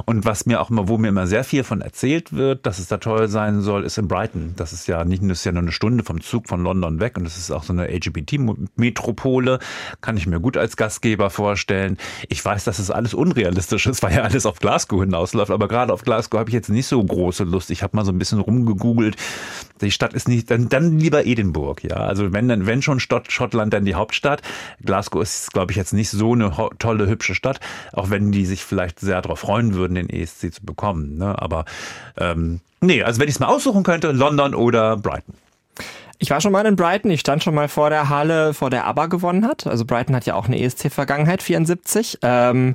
Und 0.06 0.24
was 0.24 0.46
mir 0.46 0.62
auch 0.62 0.70
immer, 0.70 0.88
wo 0.88 0.96
mir 0.96 1.08
immer 1.08 1.26
sehr 1.26 1.44
viel 1.44 1.64
von 1.64 1.82
erzählt 1.82 2.32
wird, 2.32 2.64
dass 2.64 2.78
es 2.78 2.88
da 2.88 2.96
teuer 2.96 3.28
sein 3.28 3.60
soll, 3.60 3.84
ist 3.84 3.98
in 3.98 4.08
Brighton. 4.08 4.54
Das 4.56 4.72
ist 4.72 4.88
ja 4.88 5.04
nicht, 5.04 5.22
das 5.22 5.40
ist 5.40 5.44
ja 5.44 5.52
nur 5.52 5.62
eine 5.62 5.72
Stunde 5.72 6.02
vom 6.02 6.22
Zug 6.22 6.48
von 6.48 6.62
London 6.62 6.98
weg 6.98 7.18
und 7.18 7.24
das 7.24 7.36
ist 7.36 7.50
auch 7.50 7.62
so 7.62 7.74
eine 7.74 7.88
LGBT-Metropole. 7.94 9.58
Kann 10.00 10.16
ich 10.16 10.26
mir 10.26 10.40
gut 10.40 10.56
als 10.56 10.78
Gastgeber 10.78 11.28
vorstellen. 11.28 11.98
Ich 12.30 12.42
weiß, 12.42 12.64
dass 12.64 12.78
es 12.78 12.90
alles 12.90 13.12
unrealistisch 13.12 13.86
ist, 13.86 14.02
weil 14.02 14.14
ja 14.14 14.22
alles 14.22 14.46
auf 14.46 14.60
Glasgow 14.60 15.00
hinausläuft, 15.00 15.50
aber 15.50 15.68
gerade 15.68 15.92
auf 15.92 16.02
Glasgow 16.02 16.40
habe 16.40 16.48
ich 16.48 16.54
jetzt 16.54 16.70
nicht 16.70 16.86
so 16.86 17.04
große 17.04 17.44
Lust. 17.44 17.70
Ich 17.70 17.82
habe 17.82 17.94
mal 17.94 18.06
so 18.06 18.12
ein 18.12 18.18
bisschen 18.18 18.40
rumgegoogelt. 18.40 19.16
Die 19.82 19.90
Stadt 19.90 20.14
ist 20.14 20.26
nicht, 20.26 20.50
dann, 20.50 20.70
dann 20.70 20.98
lieber 20.98 21.26
Edinburgh, 21.26 21.86
ja. 21.86 21.96
Also 21.96 22.32
wenn 22.32 22.48
wenn 22.48 22.82
schon 22.82 22.98
Schottland 22.98 23.57
Schottland 23.58 23.74
dann 23.74 23.84
die 23.84 23.94
Hauptstadt. 23.94 24.42
Glasgow 24.84 25.22
ist, 25.22 25.52
glaube 25.52 25.72
ich, 25.72 25.76
jetzt 25.76 25.92
nicht 25.92 26.10
so 26.10 26.32
eine 26.32 26.52
tolle, 26.78 27.08
hübsche 27.08 27.34
Stadt, 27.34 27.60
auch 27.92 28.10
wenn 28.10 28.30
die 28.30 28.46
sich 28.46 28.64
vielleicht 28.64 29.00
sehr 29.00 29.20
darauf 29.20 29.40
freuen 29.40 29.74
würden, 29.74 29.94
den 29.94 30.08
ESC 30.08 30.54
zu 30.54 30.64
bekommen. 30.64 31.18
Ne? 31.18 31.40
Aber 31.40 31.64
ähm, 32.16 32.60
nee, 32.80 33.02
also 33.02 33.20
wenn 33.20 33.28
ich 33.28 33.34
es 33.34 33.40
mal 33.40 33.48
aussuchen 33.48 33.82
könnte, 33.82 34.12
London 34.12 34.54
oder 34.54 34.96
Brighton. 34.96 35.34
Ich 36.20 36.30
war 36.30 36.40
schon 36.40 36.50
mal 36.50 36.66
in 36.66 36.74
Brighton, 36.74 37.12
ich 37.12 37.20
stand 37.20 37.44
schon 37.44 37.54
mal 37.54 37.68
vor 37.68 37.90
der 37.90 38.08
Halle, 38.08 38.52
vor 38.52 38.70
der 38.70 38.86
ABBA 38.86 39.06
gewonnen 39.06 39.46
hat. 39.46 39.66
Also 39.68 39.84
Brighton 39.84 40.16
hat 40.16 40.26
ja 40.26 40.34
auch 40.34 40.46
eine 40.46 40.60
ESC-Vergangenheit, 40.60 41.42
74. 41.42 42.18
Ähm, 42.22 42.74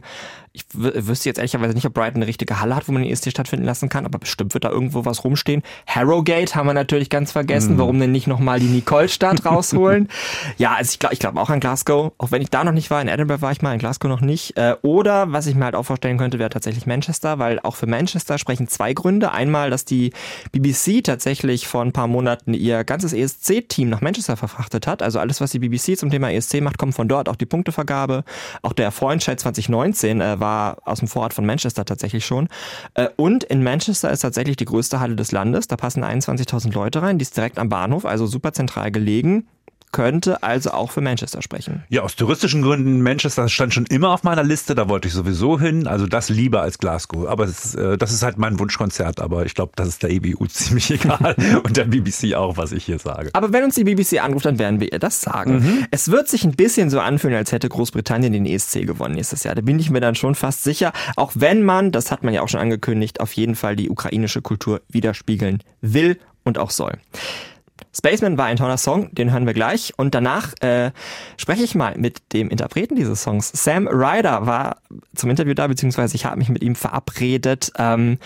ich 0.56 0.66
wüsste 0.72 1.30
jetzt 1.30 1.40
ehrlicherweise 1.40 1.74
nicht, 1.74 1.88
ob 1.88 1.96
Brighton 1.96 2.18
eine 2.18 2.28
richtige 2.28 2.60
Halle 2.60 2.76
hat, 2.76 2.88
wo 2.88 2.92
man 2.92 3.02
den 3.02 3.12
ESC 3.12 3.32
stattfinden 3.32 3.66
lassen 3.66 3.90
kann, 3.90 4.06
aber 4.06 4.20
bestimmt 4.20 4.54
wird 4.54 4.64
da 4.64 4.70
irgendwo 4.70 5.04
was 5.04 5.24
rumstehen. 5.24 5.64
Harrogate 5.88 6.54
haben 6.54 6.68
wir 6.68 6.76
natürlich 6.76 7.10
ganz 7.10 7.32
vergessen. 7.32 7.76
Mm. 7.76 7.80
Warum 7.80 8.00
denn 8.00 8.12
nicht 8.12 8.28
nochmal 8.28 8.60
die 8.60 8.68
Nicole-Stadt 8.68 9.48
rausholen? 9.48 10.10
ja, 10.58 10.76
also 10.76 10.92
ich 10.92 11.00
glaube 11.00 11.16
ich 11.16 11.20
glaub 11.20 11.38
auch 11.38 11.50
an 11.50 11.60
Glasgow. 11.60 12.14
Auch 12.20 12.32
wenn 12.32 12.44
ich 12.44 12.52
da 12.52 12.64
noch 12.64 12.72
nicht 12.72 12.92
war, 12.92 13.02
in 13.02 13.08
Edinburgh 13.08 13.42
war 13.42 13.52
ich 13.52 13.64
mal, 13.64 13.74
in 13.74 13.80
Glasgow 13.80 14.08
noch 14.08 14.22
nicht. 14.22 14.56
Äh, 14.56 14.76
oder 14.84 15.32
was 15.32 15.48
ich 15.48 15.56
mir 15.56 15.66
halt 15.66 15.74
auch 15.74 15.84
vorstellen 15.84 16.20
könnte, 16.20 16.38
wäre 16.38 16.52
tatsächlich 16.52 16.86
Manchester, 16.86 17.40
weil 17.40 17.60
auch 17.60 17.76
für 17.76 17.88
Manchester 17.88 18.38
sprechen 18.38 18.68
zwei 18.68 18.94
Gründe. 18.94 19.32
Einmal, 19.32 19.72
dass 19.72 19.86
die 19.86 20.14
BBC 20.52 21.04
tatsächlich 21.04 21.68
vor 21.68 21.82
ein 21.82 21.94
paar 21.94 22.08
Monaten 22.08 22.54
ihr 22.54 22.84
ganzes 22.84 23.14
ESC-Team 23.14 23.90
nach 23.90 24.02
Manchester 24.02 24.38
verfrachtet 24.38 24.86
hat. 24.86 25.02
Also 25.02 25.18
alles, 25.18 25.42
was 25.42 25.50
die 25.50 25.60
BBC 25.60 25.98
zum 25.98 26.12
Thema 26.12 26.32
ESC 26.32 26.62
macht, 26.62 26.78
kommt 26.78 26.94
von 26.94 27.08
dort. 27.08 27.28
Auch 27.28 27.38
die 27.38 27.48
Punktevergabe. 27.48 28.24
Auch 28.62 28.74
der 28.74 28.92
Vorentscheid 28.92 29.40
2019 29.40 30.22
äh, 30.22 30.40
war 30.44 30.78
aus 30.84 31.00
dem 31.00 31.08
Vorort 31.08 31.34
von 31.34 31.46
Manchester 31.46 31.86
tatsächlich 31.86 32.26
schon. 32.26 32.50
Äh, 32.94 33.08
und 33.16 33.46
in 33.46 33.64
Manchester 33.64 34.12
ist 34.12 34.20
tatsächlich 34.20 34.58
die 34.58 34.66
größte 34.66 35.00
Halle 35.00 35.16
des 35.16 35.32
Landes. 35.32 35.68
Da 35.68 35.78
passen 35.78 36.04
21.000 36.04 36.74
Leute 36.74 37.02
rein. 37.02 37.18
Die 37.18 37.24
ist 37.24 37.38
direkt 37.38 37.58
am 37.58 37.70
Bahnhof, 37.70 38.06
also 38.06 38.28
super 38.28 38.52
zentral 38.52 38.92
gelegen 38.92 39.48
könnte 39.94 40.44
also 40.44 40.72
auch 40.72 40.92
für 40.92 41.00
Manchester 41.00 41.42
sprechen. 41.42 41.84
Ja, 41.88 42.02
aus 42.02 42.18
touristischen 42.18 42.62
Gründen, 42.62 43.02
Manchester 43.02 43.48
stand 43.48 43.74
schon 43.74 43.86
immer 43.86 44.10
auf 44.10 44.24
meiner 44.24 44.44
Liste, 44.44 44.76
da 44.76 44.90
wollte 44.90 45.08
ich 45.08 45.14
sowieso 45.14 45.58
hin, 45.58 45.88
also 45.88 46.08
das 46.08 46.28
lieber 46.28 46.62
als 46.62 46.80
Glasgow. 46.80 47.28
Aber 47.30 47.46
das, 47.46 47.76
äh, 47.76 47.98
das 47.98 48.12
ist 48.12 48.24
halt 48.24 48.38
mein 48.38 48.60
Wunschkonzert, 48.60 49.22
aber 49.22 49.46
ich 49.46 49.54
glaube, 49.54 49.72
das 49.76 49.88
ist 49.88 50.04
der 50.04 50.10
EBU 50.10 50.46
ziemlich 50.48 50.92
egal 50.92 51.36
und 51.64 51.78
der 51.78 51.86
BBC 51.86 52.34
auch, 52.36 52.58
was 52.58 52.74
ich 52.74 52.84
hier 52.84 53.00
sage. 53.00 53.30
Aber 53.32 53.54
wenn 53.54 53.64
uns 53.64 53.76
die 53.76 53.86
BBC 53.86 54.22
anruft, 54.22 54.46
dann 54.46 54.60
werden 54.60 54.82
wir 54.82 54.92
ihr 54.92 55.00
das 55.00 55.22
sagen. 55.22 55.60
Mhm. 55.60 55.86
Es 55.92 56.12
wird 56.12 56.28
sich 56.28 56.44
ein 56.44 56.54
bisschen 56.54 56.90
so 56.90 57.00
anfühlen, 57.00 57.36
als 57.38 57.52
hätte 57.52 57.70
Großbritannien 57.70 58.34
den 58.34 58.46
ESC 58.46 58.86
gewonnen 58.86 59.16
nächstes 59.16 59.44
Jahr. 59.44 59.56
Da 59.56 59.62
bin 59.62 59.80
ich 59.80 59.90
mir 59.90 60.02
dann 60.02 60.16
schon 60.16 60.36
fast 60.36 60.64
sicher, 60.64 60.92
auch 61.16 61.32
wenn 61.36 61.64
man, 61.64 61.92
das 61.92 62.12
hat 62.12 62.24
man 62.24 62.34
ja 62.34 62.42
auch 62.42 62.50
schon 62.50 62.60
angekündigt, 62.60 63.22
auf 63.22 63.32
jeden 63.34 63.56
Fall 63.56 63.76
die 63.76 63.90
ukrainische 63.90 64.42
Kultur 64.42 64.82
widerspiegeln 64.90 65.62
will 65.82 66.18
und 66.44 66.58
auch 66.58 66.72
soll. 66.72 66.98
Spaceman 67.96 68.38
war 68.38 68.46
ein 68.46 68.58
toller 68.58 68.78
Song, 68.78 69.14
den 69.14 69.32
hören 69.32 69.46
wir 69.46 69.54
gleich. 69.54 69.94
Und 69.98 70.16
danach 70.16 70.54
äh, 70.62 70.92
spreche 71.38 71.64
ich 71.64 71.76
mal 71.76 71.96
mit 71.98 72.34
dem 72.34 72.50
Interpreten 72.50 72.96
dieses 72.96 73.22
Songs. 73.22 73.52
Sam 73.54 73.88
Ryder 73.88 74.46
war 74.48 74.78
zum 75.16 75.30
Interview 75.30 75.54
da, 75.54 75.68
beziehungsweise 75.68 76.16
ich 76.16 76.26
habe 76.26 76.38
mich 76.38 76.50
mit 76.50 76.64
ihm 76.64 76.76
verabredet. 76.76 77.72
Ähm, 77.78 78.18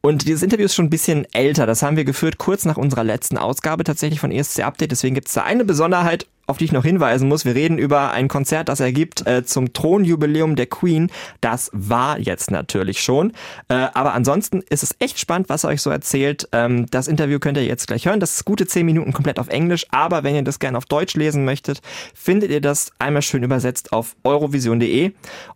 und 0.00 0.26
dieses 0.26 0.42
Interview 0.42 0.64
ist 0.64 0.74
schon 0.74 0.86
ein 0.86 0.90
bisschen 0.90 1.26
älter. 1.32 1.66
Das 1.66 1.82
haben 1.82 1.96
wir 1.96 2.04
geführt 2.04 2.38
kurz 2.38 2.64
nach 2.64 2.76
unserer 2.76 3.04
letzten 3.04 3.38
Ausgabe 3.38 3.84
tatsächlich 3.84 4.18
von 4.18 4.32
ESC 4.32 4.60
Update. 4.60 4.90
Deswegen 4.90 5.14
gibt 5.14 5.28
es 5.28 5.34
da 5.34 5.44
eine 5.44 5.64
Besonderheit 5.64 6.26
auf 6.46 6.58
die 6.58 6.64
ich 6.64 6.72
noch 6.72 6.84
hinweisen 6.84 7.28
muss. 7.28 7.44
Wir 7.44 7.54
reden 7.54 7.78
über 7.78 8.12
ein 8.12 8.28
Konzert, 8.28 8.68
das 8.68 8.80
er 8.80 8.92
gibt 8.92 9.26
äh, 9.26 9.44
zum 9.44 9.72
Thronjubiläum 9.72 10.56
der 10.56 10.66
Queen. 10.66 11.10
Das 11.40 11.70
war 11.72 12.18
jetzt 12.18 12.50
natürlich 12.50 13.02
schon. 13.02 13.32
Äh, 13.68 13.74
aber 13.94 14.14
ansonsten 14.14 14.62
ist 14.68 14.82
es 14.82 14.94
echt 14.98 15.18
spannend, 15.18 15.48
was 15.48 15.64
er 15.64 15.70
euch 15.70 15.82
so 15.82 15.90
erzählt. 15.90 16.48
Ähm, 16.52 16.86
das 16.90 17.08
Interview 17.08 17.38
könnt 17.38 17.56
ihr 17.56 17.64
jetzt 17.64 17.86
gleich 17.86 18.06
hören. 18.06 18.20
Das 18.20 18.34
ist 18.34 18.44
gute 18.44 18.66
zehn 18.66 18.86
Minuten 18.86 19.12
komplett 19.12 19.38
auf 19.38 19.48
Englisch. 19.48 19.86
Aber 19.90 20.24
wenn 20.24 20.34
ihr 20.34 20.42
das 20.42 20.58
gerne 20.58 20.78
auf 20.78 20.86
Deutsch 20.86 21.14
lesen 21.14 21.44
möchtet, 21.44 21.80
findet 22.14 22.50
ihr 22.50 22.60
das 22.60 22.90
einmal 22.98 23.22
schön 23.22 23.42
übersetzt 23.42 23.92
auf 23.92 24.16
eurovision.de. 24.24 25.12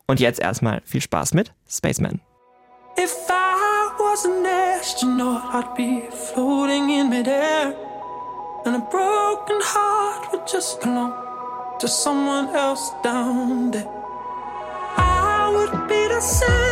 Und 0.07 0.20
jetzt 0.20 0.40
erstmal 0.40 0.83
viel 0.85 1.01
Spaß 1.01 1.35
mit 1.35 1.53
Spaceman. 1.68 2.20
If 2.99 3.12
I 3.29 3.90
was 3.99 4.25
an 4.25 4.46
astronaut, 4.81 5.42
I'd 5.53 5.77
be 5.77 6.03
floating 6.11 6.88
in 6.88 7.11
midair. 7.11 7.75
And 8.67 8.75
a 8.75 8.81
broken 8.81 9.61
heart 9.63 10.33
would 10.33 10.45
just 10.45 10.81
belong 10.81 11.15
to 11.79 11.87
someone 11.87 12.49
else 12.49 12.91
down 13.01 13.71
there. 13.71 13.89
I 14.97 15.53
would 15.55 15.87
be 15.87 16.09
the 16.09 16.21
center 16.21 16.66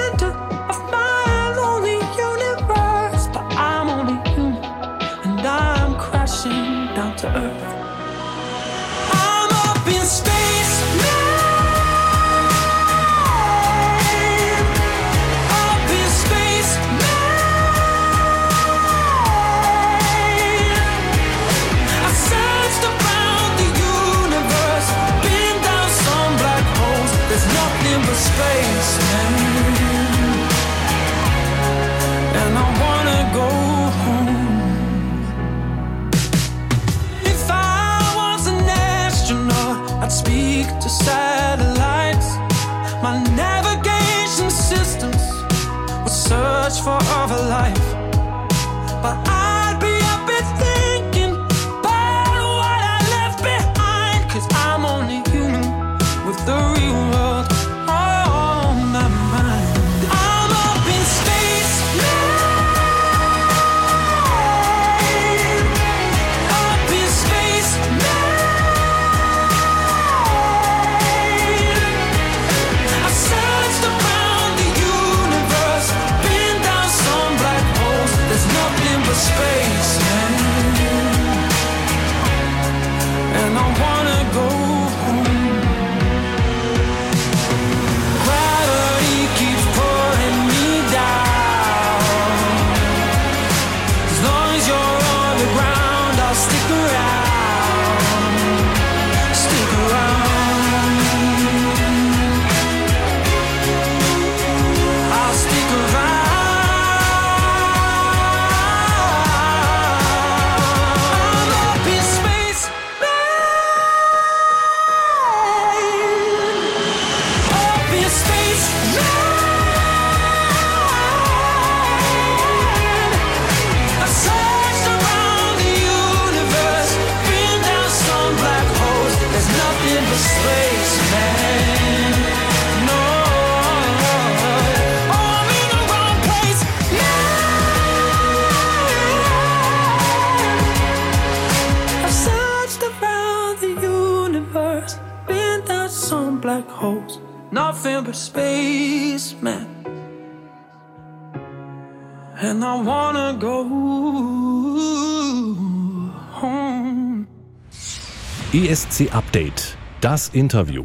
ESC 158.75 159.09
Update, 159.15 159.77
das 160.01 160.31
Interview. 160.31 160.85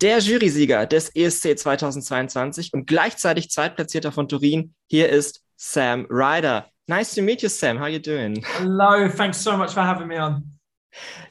Der 0.00 0.20
Jurysieger 0.20 0.86
des 0.86 1.14
ESC 1.14 1.58
2022 1.58 2.72
und 2.72 2.86
gleichzeitig 2.86 3.50
Zweitplatzierter 3.50 4.10
von 4.10 4.26
Turin, 4.26 4.72
hier 4.86 5.10
ist 5.10 5.42
Sam 5.58 6.06
Ryder. 6.08 6.66
Nice 6.86 7.14
to 7.14 7.20
meet 7.20 7.42
you, 7.42 7.50
Sam. 7.50 7.76
How 7.76 7.82
are 7.82 7.90
you 7.90 7.98
doing? 7.98 8.42
Hello. 8.56 9.06
Thanks 9.06 9.44
so 9.44 9.54
much 9.54 9.72
for 9.74 9.82
having 9.82 10.08
me 10.08 10.18
on. 10.18 10.42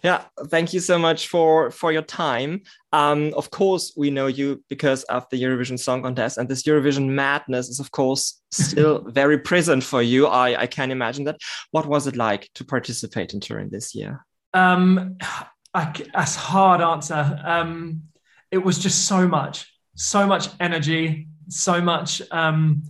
Yeah, 0.03 0.25
thank 0.51 0.73
you 0.73 0.79
so 0.79 0.99
much 0.99 1.27
for 1.27 1.71
for 1.71 1.91
your 1.91 2.05
time. 2.05 2.61
Um, 2.93 3.33
of 3.33 3.49
course, 3.49 3.93
we 3.97 4.11
know 4.11 4.27
you 4.27 4.63
because 4.69 5.05
of 5.05 5.25
the 5.31 5.41
Eurovision 5.41 5.79
Song 5.79 6.03
Contest, 6.03 6.37
and 6.37 6.47
this 6.47 6.67
Eurovision 6.67 7.09
madness 7.09 7.67
is, 7.67 7.79
of 7.79 7.89
course, 7.89 8.39
still 8.51 9.03
very 9.07 9.39
present 9.39 9.83
for 9.83 10.03
you. 10.03 10.27
I 10.27 10.61
I 10.61 10.67
can 10.67 10.91
imagine 10.91 11.25
that. 11.25 11.37
What 11.71 11.87
was 11.87 12.05
it 12.05 12.15
like 12.15 12.47
to 12.53 12.63
participate 12.63 13.33
in 13.33 13.39
Turin 13.39 13.71
this 13.71 13.95
year? 13.95 14.23
Um, 14.53 15.17
I, 15.73 15.93
that's 16.13 16.35
hard 16.35 16.81
answer. 16.81 17.39
Um, 17.43 18.03
it 18.51 18.57
was 18.57 18.79
just 18.79 19.07
so 19.07 19.27
much, 19.27 19.71
so 19.95 20.25
much 20.25 20.47
energy, 20.59 21.27
so 21.47 21.81
much 21.81 22.21
um, 22.31 22.83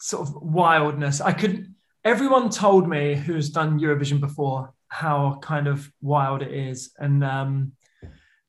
sort 0.00 0.28
of 0.28 0.34
wildness. 0.42 1.20
I 1.20 1.32
could. 1.32 1.74
Everyone 2.04 2.48
told 2.48 2.88
me 2.88 3.14
who's 3.14 3.50
done 3.50 3.80
Eurovision 3.80 4.20
before 4.20 4.72
how 4.88 5.38
kind 5.42 5.66
of 5.66 5.90
wild 6.00 6.42
it 6.42 6.52
is 6.52 6.92
and 6.98 7.22
um, 7.22 7.72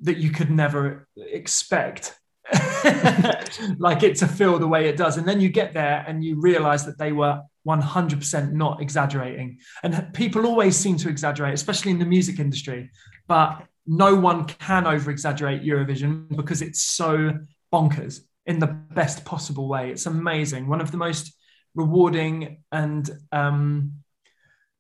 that 0.02 0.18
you 0.18 0.32
could 0.32 0.50
never 0.50 1.08
expect 1.18 2.18
like 3.78 4.04
it 4.04 4.16
to 4.18 4.28
feel 4.28 4.58
the 4.60 4.68
way 4.68 4.88
it 4.88 4.98
does. 4.98 5.18
And 5.18 5.28
then 5.28 5.40
you 5.42 5.50
get 5.50 5.74
there 5.74 6.04
and 6.08 6.24
you 6.24 6.40
realize 6.40 6.86
that 6.86 6.98
they 6.98 7.12
were 7.12 7.42
100% 7.68 8.52
not 8.52 8.82
exaggerating. 8.82 9.60
And 9.84 10.14
people 10.14 10.46
always 10.46 10.76
seem 10.76 10.98
to 10.98 11.10
exaggerate 11.10 11.54
especially 11.54 11.92
in 11.92 12.00
the 12.00 12.06
music 12.06 12.40
industry. 12.40 12.90
But 13.28 13.66
no 13.86 14.16
one 14.16 14.46
can 14.46 14.86
over 14.86 15.12
exaggerate 15.12 15.64
eurovision 15.64 16.36
because 16.36 16.62
it's 16.62 16.82
so 16.82 17.40
bonkers 17.74 18.22
in 18.46 18.60
the 18.60 18.68
best 18.68 19.26
possible 19.26 19.68
way. 19.68 19.92
It's 19.92 20.06
amazing. 20.06 20.68
One 20.68 20.82
of 20.82 20.92
the 20.92 20.98
most 20.98 21.34
rewarding 21.76 22.64
and 22.72 23.10
um, 23.32 23.94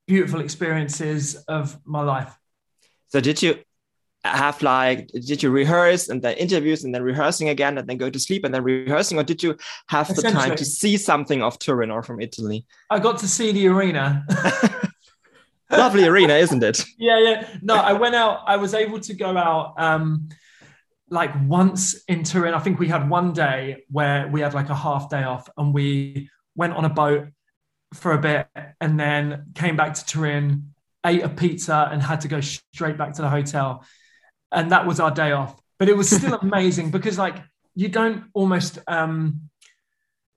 beautiful 0.07 0.41
experiences 0.41 1.35
of 1.47 1.77
my 1.85 2.01
life. 2.01 2.35
So 3.07 3.19
did 3.19 3.41
you 3.41 3.59
have 4.25 4.61
like 4.61 5.07
did 5.07 5.41
you 5.41 5.49
rehearse 5.49 6.09
and 6.09 6.21
then 6.21 6.35
interviews 6.35 6.83
and 6.83 6.93
then 6.93 7.01
rehearsing 7.01 7.49
again 7.49 7.77
and 7.77 7.87
then 7.87 7.97
go 7.97 8.09
to 8.09 8.19
sleep 8.19 8.43
and 8.43 8.53
then 8.53 8.63
rehearsing 8.63 9.17
or 9.17 9.23
did 9.23 9.41
you 9.41 9.55
have 9.87 10.13
the 10.13 10.21
time 10.21 10.55
to 10.55 10.65
see 10.65 10.97
something 10.97 11.41
of 11.41 11.57
Turin 11.57 11.89
or 11.89 12.03
from 12.03 12.19
Italy? 12.19 12.65
I 12.89 12.99
got 12.99 13.17
to 13.19 13.27
see 13.27 13.51
the 13.51 13.67
arena. 13.67 14.25
Lovely 15.71 16.05
arena, 16.05 16.33
isn't 16.33 16.63
it? 16.63 16.83
Yeah, 16.97 17.19
yeah. 17.19 17.47
No, 17.61 17.75
I 17.75 17.93
went 17.93 18.15
out. 18.15 18.41
I 18.45 18.57
was 18.57 18.73
able 18.73 18.99
to 18.99 19.13
go 19.13 19.37
out 19.37 19.75
um, 19.77 20.29
like 21.09 21.31
once 21.47 22.03
in 22.07 22.23
Turin. 22.23 22.53
I 22.53 22.59
think 22.59 22.79
we 22.79 22.87
had 22.87 23.09
one 23.09 23.33
day 23.33 23.85
where 23.89 24.27
we 24.27 24.41
had 24.41 24.53
like 24.53 24.69
a 24.69 24.75
half 24.75 25.09
day 25.09 25.23
off 25.23 25.47
and 25.57 25.73
we 25.73 26.29
went 26.55 26.73
on 26.73 26.85
a 26.85 26.89
boat 26.89 27.27
for 27.93 28.13
a 28.13 28.17
bit 28.17 28.47
and 28.81 28.99
then 28.99 29.51
came 29.55 29.75
back 29.77 29.93
to 29.93 30.05
Turin, 30.05 30.73
ate 31.05 31.23
a 31.23 31.29
pizza, 31.29 31.87
and 31.91 32.01
had 32.01 32.21
to 32.21 32.27
go 32.27 32.41
straight 32.41 32.97
back 32.97 33.13
to 33.13 33.21
the 33.21 33.29
hotel. 33.29 33.85
And 34.51 34.71
that 34.71 34.85
was 34.85 34.99
our 34.99 35.11
day 35.11 35.31
off. 35.31 35.59
But 35.77 35.89
it 35.89 35.97
was 35.97 36.09
still 36.09 36.33
amazing 36.41 36.91
because, 36.91 37.17
like, 37.17 37.37
you 37.75 37.87
don't 37.87 38.25
almost 38.33 38.79
um, 38.87 39.49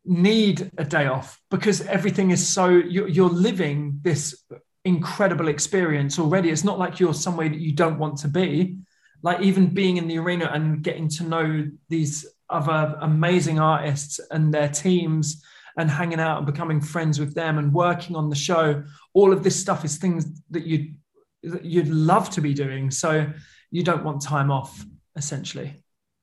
need 0.04 0.70
a 0.78 0.84
day 0.84 1.06
off 1.06 1.40
because 1.50 1.80
everything 1.82 2.30
is 2.30 2.46
so 2.46 2.68
you're, 2.68 3.08
you're 3.08 3.30
living 3.30 4.00
this 4.02 4.44
incredible 4.84 5.48
experience 5.48 6.18
already. 6.18 6.50
It's 6.50 6.64
not 6.64 6.78
like 6.78 7.00
you're 7.00 7.14
somewhere 7.14 7.48
that 7.48 7.60
you 7.60 7.72
don't 7.72 7.98
want 7.98 8.18
to 8.18 8.28
be. 8.28 8.78
Like, 9.22 9.40
even 9.40 9.68
being 9.68 9.96
in 9.96 10.08
the 10.08 10.18
arena 10.18 10.50
and 10.52 10.82
getting 10.82 11.08
to 11.08 11.24
know 11.24 11.66
these 11.88 12.26
other 12.50 12.96
amazing 13.00 13.58
artists 13.58 14.20
and 14.30 14.52
their 14.52 14.68
teams 14.68 15.42
and 15.76 15.90
hanging 15.90 16.20
out 16.20 16.38
and 16.38 16.46
becoming 16.46 16.80
friends 16.80 17.18
with 17.18 17.34
them 17.34 17.58
and 17.58 17.72
working 17.72 18.14
on 18.14 18.28
the 18.28 18.36
show 18.36 18.82
all 19.14 19.32
of 19.32 19.42
this 19.42 19.58
stuff 19.58 19.84
is 19.84 19.96
things 19.96 20.26
that 20.50 20.66
you'd 20.66 20.94
you'd 21.62 21.88
love 21.88 22.30
to 22.30 22.40
be 22.40 22.54
doing 22.54 22.90
so 22.90 23.26
you 23.72 23.82
don't 23.82 24.04
want 24.04 24.22
time 24.22 24.50
off 24.50 24.84
essentially 25.16 25.74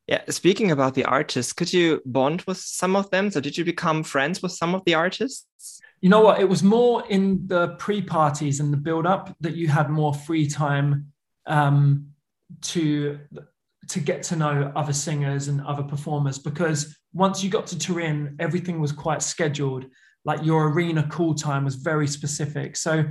yeah 0.07 0.21
speaking 0.29 0.71
about 0.71 0.93
the 0.93 1.03
artists 1.03 1.51
could 1.51 1.73
you 1.73 2.01
bond 2.05 2.41
with 2.43 2.57
some 2.57 2.95
of 2.95 3.09
them 3.09 3.29
so 3.29 3.41
did 3.41 3.57
you 3.57 3.65
become 3.65 4.03
friends 4.03 4.41
with 4.41 4.53
some 4.53 4.73
of 4.73 4.81
the 4.85 4.93
artists 4.93 5.81
you 5.99 6.07
know 6.07 6.21
what 6.21 6.39
it 6.39 6.47
was 6.47 6.63
more 6.63 7.05
in 7.07 7.45
the 7.47 7.75
pre-parties 7.79 8.61
and 8.61 8.71
the 8.71 8.77
build-up 8.77 9.35
that 9.41 9.55
you 9.55 9.67
had 9.67 9.89
more 9.89 10.13
free 10.13 10.47
time 10.47 11.11
um, 11.45 12.07
to 12.61 13.19
to 13.89 13.99
get 13.99 14.23
to 14.23 14.35
know 14.35 14.71
other 14.75 14.93
singers 14.93 15.47
and 15.47 15.59
other 15.61 15.83
performers 15.83 16.37
because 16.37 16.95
once 17.13 17.43
you 17.43 17.49
got 17.49 17.67
to 17.67 17.77
Turin, 17.77 18.35
everything 18.39 18.79
was 18.79 18.91
quite 18.91 19.21
scheduled. 19.21 19.85
Like 20.25 20.45
your 20.45 20.69
arena 20.69 21.07
call 21.07 21.33
time 21.33 21.65
was 21.65 21.75
very 21.75 22.07
specific. 22.07 22.77
So 22.77 23.05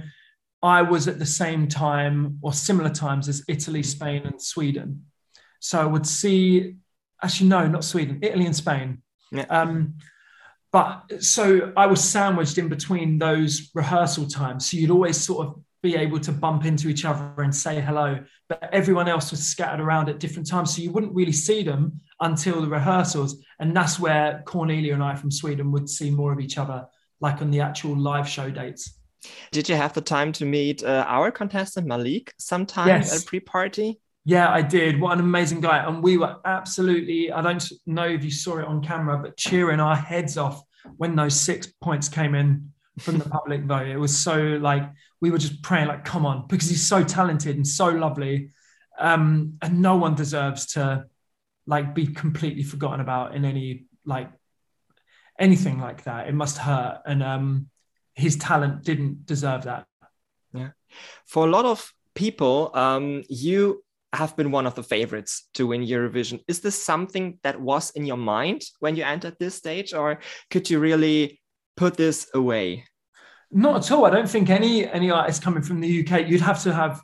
I 0.63 0.83
was 0.83 1.07
at 1.07 1.19
the 1.19 1.27
same 1.27 1.69
time 1.69 2.39
or 2.43 2.53
similar 2.53 2.91
times 2.91 3.29
as 3.29 3.45
Italy, 3.49 3.83
Spain, 3.83 4.23
and 4.27 4.41
Sweden. 4.41 5.05
So 5.61 5.81
I 5.81 5.85
would 5.85 6.07
see, 6.07 6.77
actually, 7.23 7.49
no, 7.49 7.67
not 7.67 7.85
Sweden, 7.85 8.19
Italy 8.23 8.47
and 8.47 8.57
Spain. 8.57 9.03
Yeah. 9.31 9.47
Um, 9.51 9.95
but 10.73 11.23
so 11.23 11.73
I 11.77 11.87
was 11.87 12.03
sandwiched 12.03 12.59
in 12.59 12.69
between 12.69 13.19
those 13.19 13.71
rehearsal 13.75 14.27
times. 14.27 14.71
So 14.71 14.77
you'd 14.77 14.91
always 14.91 15.19
sort 15.19 15.47
of 15.47 15.63
be 15.83 15.95
able 15.97 16.19
to 16.21 16.33
bump 16.33 16.65
into 16.65 16.89
each 16.89 17.05
other 17.05 17.33
and 17.39 17.55
say 17.55 17.81
hello. 17.81 18.19
But 18.49 18.69
everyone 18.73 19.09
else 19.09 19.31
was 19.31 19.47
scattered 19.47 19.81
around 19.81 20.09
at 20.09 20.19
different 20.19 20.49
times. 20.49 20.75
So 20.75 20.83
you 20.83 20.91
wouldn't 20.91 21.15
really 21.15 21.33
see 21.33 21.63
them 21.63 22.01
until 22.21 22.61
the 22.61 22.69
rehearsals. 22.69 23.43
And 23.61 23.77
that's 23.77 23.99
where 23.99 24.43
Cornelia 24.45 24.95
and 24.95 25.03
I 25.03 25.15
from 25.15 25.31
Sweden 25.31 25.71
would 25.73 25.89
see 25.89 26.11
more 26.11 26.33
of 26.33 26.41
each 26.41 26.59
other, 26.59 26.87
like 27.21 27.41
on 27.41 27.51
the 27.51 27.61
actual 27.61 27.97
live 27.97 28.29
show 28.29 28.51
dates. 28.51 28.98
Did 29.53 29.69
you 29.69 29.77
have 29.77 29.93
the 29.93 30.01
time 30.01 30.33
to 30.33 30.45
meet 30.45 30.83
uh, 30.83 31.05
our 31.09 31.31
contestant 31.31 31.87
Malik 31.87 32.33
sometime 32.39 32.89
yes. 32.89 33.15
at 33.15 33.23
a 33.23 33.27
pre-party? 33.27 34.01
Yeah, 34.25 34.51
I 34.51 34.63
did. 34.63 35.01
What 35.01 35.13
an 35.13 35.21
amazing 35.21 35.61
guy. 35.61 35.79
And 35.79 36.03
we 36.03 36.19
were 36.19 36.37
absolutely, 36.45 37.33
I 37.33 37.41
don't 37.41 37.67
know 37.87 38.07
if 38.07 38.23
you 38.23 38.31
saw 38.31 38.59
it 38.59 38.67
on 38.67 38.83
camera, 38.83 39.19
but 39.19 39.37
cheering 39.37 39.81
our 39.81 39.97
heads 39.97 40.37
off 40.37 40.63
when 40.97 41.17
those 41.17 41.39
six 41.41 41.67
points 41.67 42.09
came 42.09 42.35
in 42.35 42.73
from 42.99 43.19
the 43.19 43.29
public 43.29 43.63
vote. 43.63 43.87
It 43.87 43.97
was 43.97 44.17
so 44.17 44.37
like 44.37 44.83
we 45.21 45.31
were 45.31 45.39
just 45.39 45.63
praying, 45.63 45.89
like, 45.89 46.05
come 46.05 46.27
on, 46.27 46.47
because 46.47 46.69
he's 46.69 46.87
so 46.87 47.03
talented 47.03 47.57
and 47.57 47.67
so 47.67 47.89
lovely. 47.89 48.51
Um, 48.99 49.55
and 49.63 49.81
no 49.81 49.97
one 49.97 50.15
deserves 50.15 50.67
to 50.75 51.07
like 51.67 51.95
be 51.95 52.07
completely 52.07 52.63
forgotten 52.63 53.01
about 53.01 53.35
in 53.35 53.45
any 53.45 53.85
like 54.05 54.31
anything 55.39 55.79
like 55.81 56.05
that. 56.05 56.29
It 56.29 56.35
must 56.35 56.59
hurt. 56.59 57.03
And 57.07 57.23
um 57.23 57.69
his 58.19 58.37
talent 58.37 58.83
didn't 58.83 59.25
deserve 59.27 59.63
that. 59.63 59.87
Yeah. 60.53 60.71
For 61.27 61.47
a 61.47 61.51
lot 61.51 61.65
of 61.65 61.93
people, 62.15 62.73
um, 62.75 63.23
you 63.29 63.85
have 64.13 64.37
been 64.37 64.51
one 64.51 64.67
of 64.67 64.75
the 64.75 64.83
favorites 64.83 65.49
to 65.55 65.69
win 65.69 65.83
Eurovision. 65.83 66.41
Is 66.49 66.61
this 66.61 66.83
something 66.83 67.39
that 67.45 67.61
was 67.61 67.91
in 67.91 68.05
your 68.05 68.17
mind 68.17 68.63
when 68.81 68.97
you 68.97 69.05
entered 69.05 69.37
this 69.39 69.55
stage, 69.55 69.95
or 69.95 70.19
could 70.51 70.69
you 70.69 70.81
really 70.81 71.41
put 71.77 71.97
this 71.97 72.29
away? 72.35 72.85
Not 73.53 73.85
at 73.85 73.93
all. 73.93 74.05
I 74.05 74.11
don't 74.11 74.29
think 74.29 74.51
any 74.51 74.89
any 74.89 75.11
artist 75.11 75.41
coming 75.43 75.63
from 75.63 75.81
the 75.81 76.01
UK, 76.01 76.27
you'd 76.27 76.41
have 76.41 76.63
to 76.65 76.75
have 76.75 77.01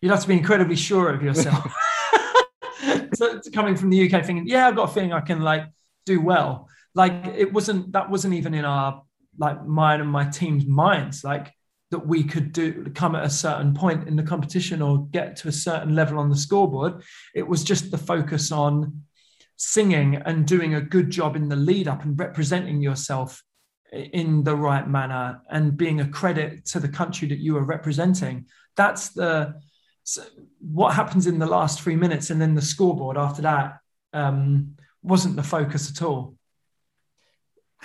you'd 0.00 0.10
have 0.10 0.22
to 0.22 0.28
be 0.28 0.34
incredibly 0.34 0.76
sure 0.76 1.10
of 1.14 1.22
yourself. 1.22 1.72
so 3.14 3.40
coming 3.52 3.76
from 3.76 3.90
the 3.90 4.00
UK 4.04 4.24
thinking, 4.24 4.48
yeah, 4.48 4.66
I've 4.66 4.76
got 4.76 4.90
a 4.90 4.92
feeling 4.92 5.12
I 5.12 5.20
can 5.20 5.40
like 5.42 5.66
do 6.06 6.20
well. 6.20 6.68
Like 6.94 7.12
it 7.36 7.52
wasn't 7.52 7.92
that 7.92 8.10
wasn't 8.10 8.34
even 8.34 8.52
in 8.52 8.64
our 8.64 9.02
like 9.38 9.64
mine 9.66 10.00
and 10.00 10.10
my 10.10 10.24
team's 10.24 10.66
minds. 10.66 11.24
Like 11.24 11.52
that 11.90 12.06
we 12.06 12.24
could 12.24 12.52
do 12.52 12.86
come 12.94 13.14
at 13.14 13.24
a 13.24 13.30
certain 13.30 13.74
point 13.74 14.08
in 14.08 14.16
the 14.16 14.22
competition 14.22 14.82
or 14.82 15.06
get 15.06 15.36
to 15.36 15.48
a 15.48 15.52
certain 15.52 15.94
level 15.94 16.18
on 16.18 16.28
the 16.28 16.36
scoreboard. 16.36 17.02
It 17.34 17.46
was 17.46 17.62
just 17.62 17.90
the 17.90 17.98
focus 17.98 18.50
on 18.50 19.02
singing 19.56 20.16
and 20.16 20.46
doing 20.46 20.74
a 20.74 20.80
good 20.80 21.10
job 21.10 21.36
in 21.36 21.48
the 21.48 21.56
lead 21.56 21.86
up 21.86 22.02
and 22.02 22.18
representing 22.18 22.82
yourself 22.82 23.42
in 23.92 24.42
the 24.42 24.56
right 24.56 24.88
manner 24.88 25.40
and 25.50 25.76
being 25.76 26.00
a 26.00 26.08
credit 26.08 26.66
to 26.66 26.80
the 26.80 26.88
country 26.88 27.28
that 27.28 27.38
you 27.38 27.56
are 27.56 27.64
representing. 27.64 28.46
That's 28.76 29.10
the 29.10 29.54
what 30.60 30.94
happens 30.94 31.26
in 31.26 31.38
the 31.38 31.46
last 31.46 31.80
three 31.80 31.96
minutes, 31.96 32.30
and 32.30 32.40
then 32.40 32.54
the 32.54 32.60
scoreboard 32.62 33.16
after 33.16 33.42
that 33.42 33.78
um, 34.12 34.74
wasn't 35.02 35.36
the 35.36 35.42
focus 35.42 35.90
at 35.90 36.02
all. 36.02 36.34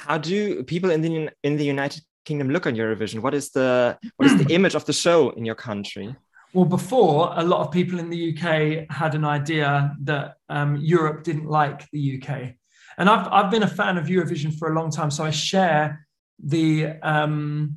How 0.07 0.17
do 0.17 0.63
people 0.63 0.89
in 0.91 1.01
the 1.01 1.29
in 1.43 1.57
the 1.57 1.65
United 1.65 2.03
Kingdom 2.25 2.49
look 2.49 2.65
on 2.65 2.75
Eurovision? 2.75 3.21
What 3.21 3.33
is 3.33 3.49
the 3.51 3.97
what 4.15 4.25
is 4.29 4.37
the 4.37 4.53
image 4.55 4.75
of 4.75 4.85
the 4.85 4.93
show 4.93 5.31
in 5.31 5.45
your 5.45 5.55
country? 5.55 6.15
Well, 6.53 6.65
before, 6.65 7.31
a 7.35 7.43
lot 7.43 7.61
of 7.61 7.71
people 7.71 7.99
in 7.99 8.09
the 8.09 8.33
UK 8.33 8.89
had 8.89 9.13
an 9.13 9.23
idea 9.23 9.95
that 10.01 10.35
um, 10.49 10.77
Europe 10.77 11.23
didn't 11.23 11.45
like 11.45 11.87
the 11.91 12.19
UK. 12.19 12.55
And 12.97 13.07
I've, 13.07 13.27
I've 13.31 13.51
been 13.51 13.63
a 13.63 13.67
fan 13.67 13.97
of 13.97 14.07
Eurovision 14.07 14.57
for 14.57 14.71
a 14.71 14.75
long 14.75 14.89
time. 14.89 15.11
So 15.11 15.23
I 15.23 15.29
share 15.29 16.07
the, 16.43 16.93
um, 17.03 17.75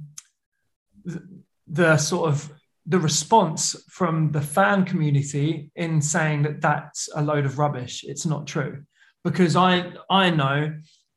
the, 1.05 1.23
the 1.67 1.97
sort 1.99 2.31
of 2.31 2.51
the 2.87 2.99
response 2.99 3.77
from 3.91 4.33
the 4.33 4.41
fan 4.41 4.87
community 4.87 5.71
in 5.77 6.01
saying 6.01 6.43
that 6.45 6.63
that's 6.63 7.11
a 7.15 7.23
load 7.23 7.45
of 7.45 7.59
rubbish. 7.59 8.05
It's 8.05 8.25
not 8.25 8.47
true. 8.47 8.85
Because 9.23 9.55
I, 9.55 9.93
I 10.09 10.31
know 10.31 10.73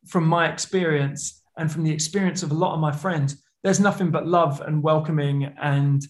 from 0.08 0.26
my 0.26 0.52
experience 0.52 1.42
and 1.58 1.72
from 1.72 1.84
the 1.84 1.92
experience 1.92 2.44
of 2.44 2.52
a 2.52 2.56
lot 2.56 2.74
of 2.74 2.80
my 2.80 2.92
friends, 2.92 3.42
there's 3.64 3.80
nothing 3.80 4.12
but 4.12 4.28
love 4.28 4.62
and 4.62 4.84
welcoming 4.84 5.54
and 5.62 6.06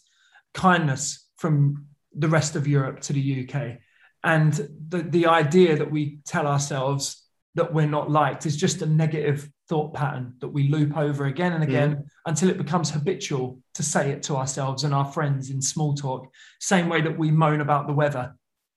kindness 0.54 1.28
from 1.38 1.86
the 2.14 2.28
rest 2.28 2.56
of 2.56 2.68
Europe 2.68 3.00
to 3.02 3.14
the 3.14 3.48
UK. 3.48 3.78
And 4.24 4.54
the, 4.90 5.04
the 5.04 5.28
idea 5.28 5.78
that 5.78 5.90
we 5.90 6.20
tell 6.26 6.48
ourselves 6.48 7.24
that 7.54 7.74
we're 7.74 7.88
not 7.88 8.12
liked 8.12 8.46
is 8.46 8.58
just 8.58 8.82
a 8.82 8.86
negative 8.86 9.50
thought 9.70 9.94
pattern 9.94 10.34
that 10.40 10.50
we 10.50 10.68
loop 10.68 10.96
over 10.98 11.26
again 11.26 11.54
and 11.54 11.64
again 11.64 11.96
mm. 11.96 12.04
until 12.26 12.50
it 12.50 12.58
becomes 12.58 12.90
habitual 12.90 13.60
to 13.74 13.84
say 13.84 14.12
it 14.12 14.22
to 14.24 14.36
ourselves 14.36 14.84
and 14.84 14.94
our 14.94 15.06
friends 15.06 15.50
in 15.50 15.62
small 15.62 15.94
talk, 15.94 16.28
same 16.60 16.90
way 16.90 17.02
that 17.02 17.18
we 17.18 17.32
moan 17.32 17.62
about 17.62 17.88
the 17.88 17.94
weather, 17.94 18.36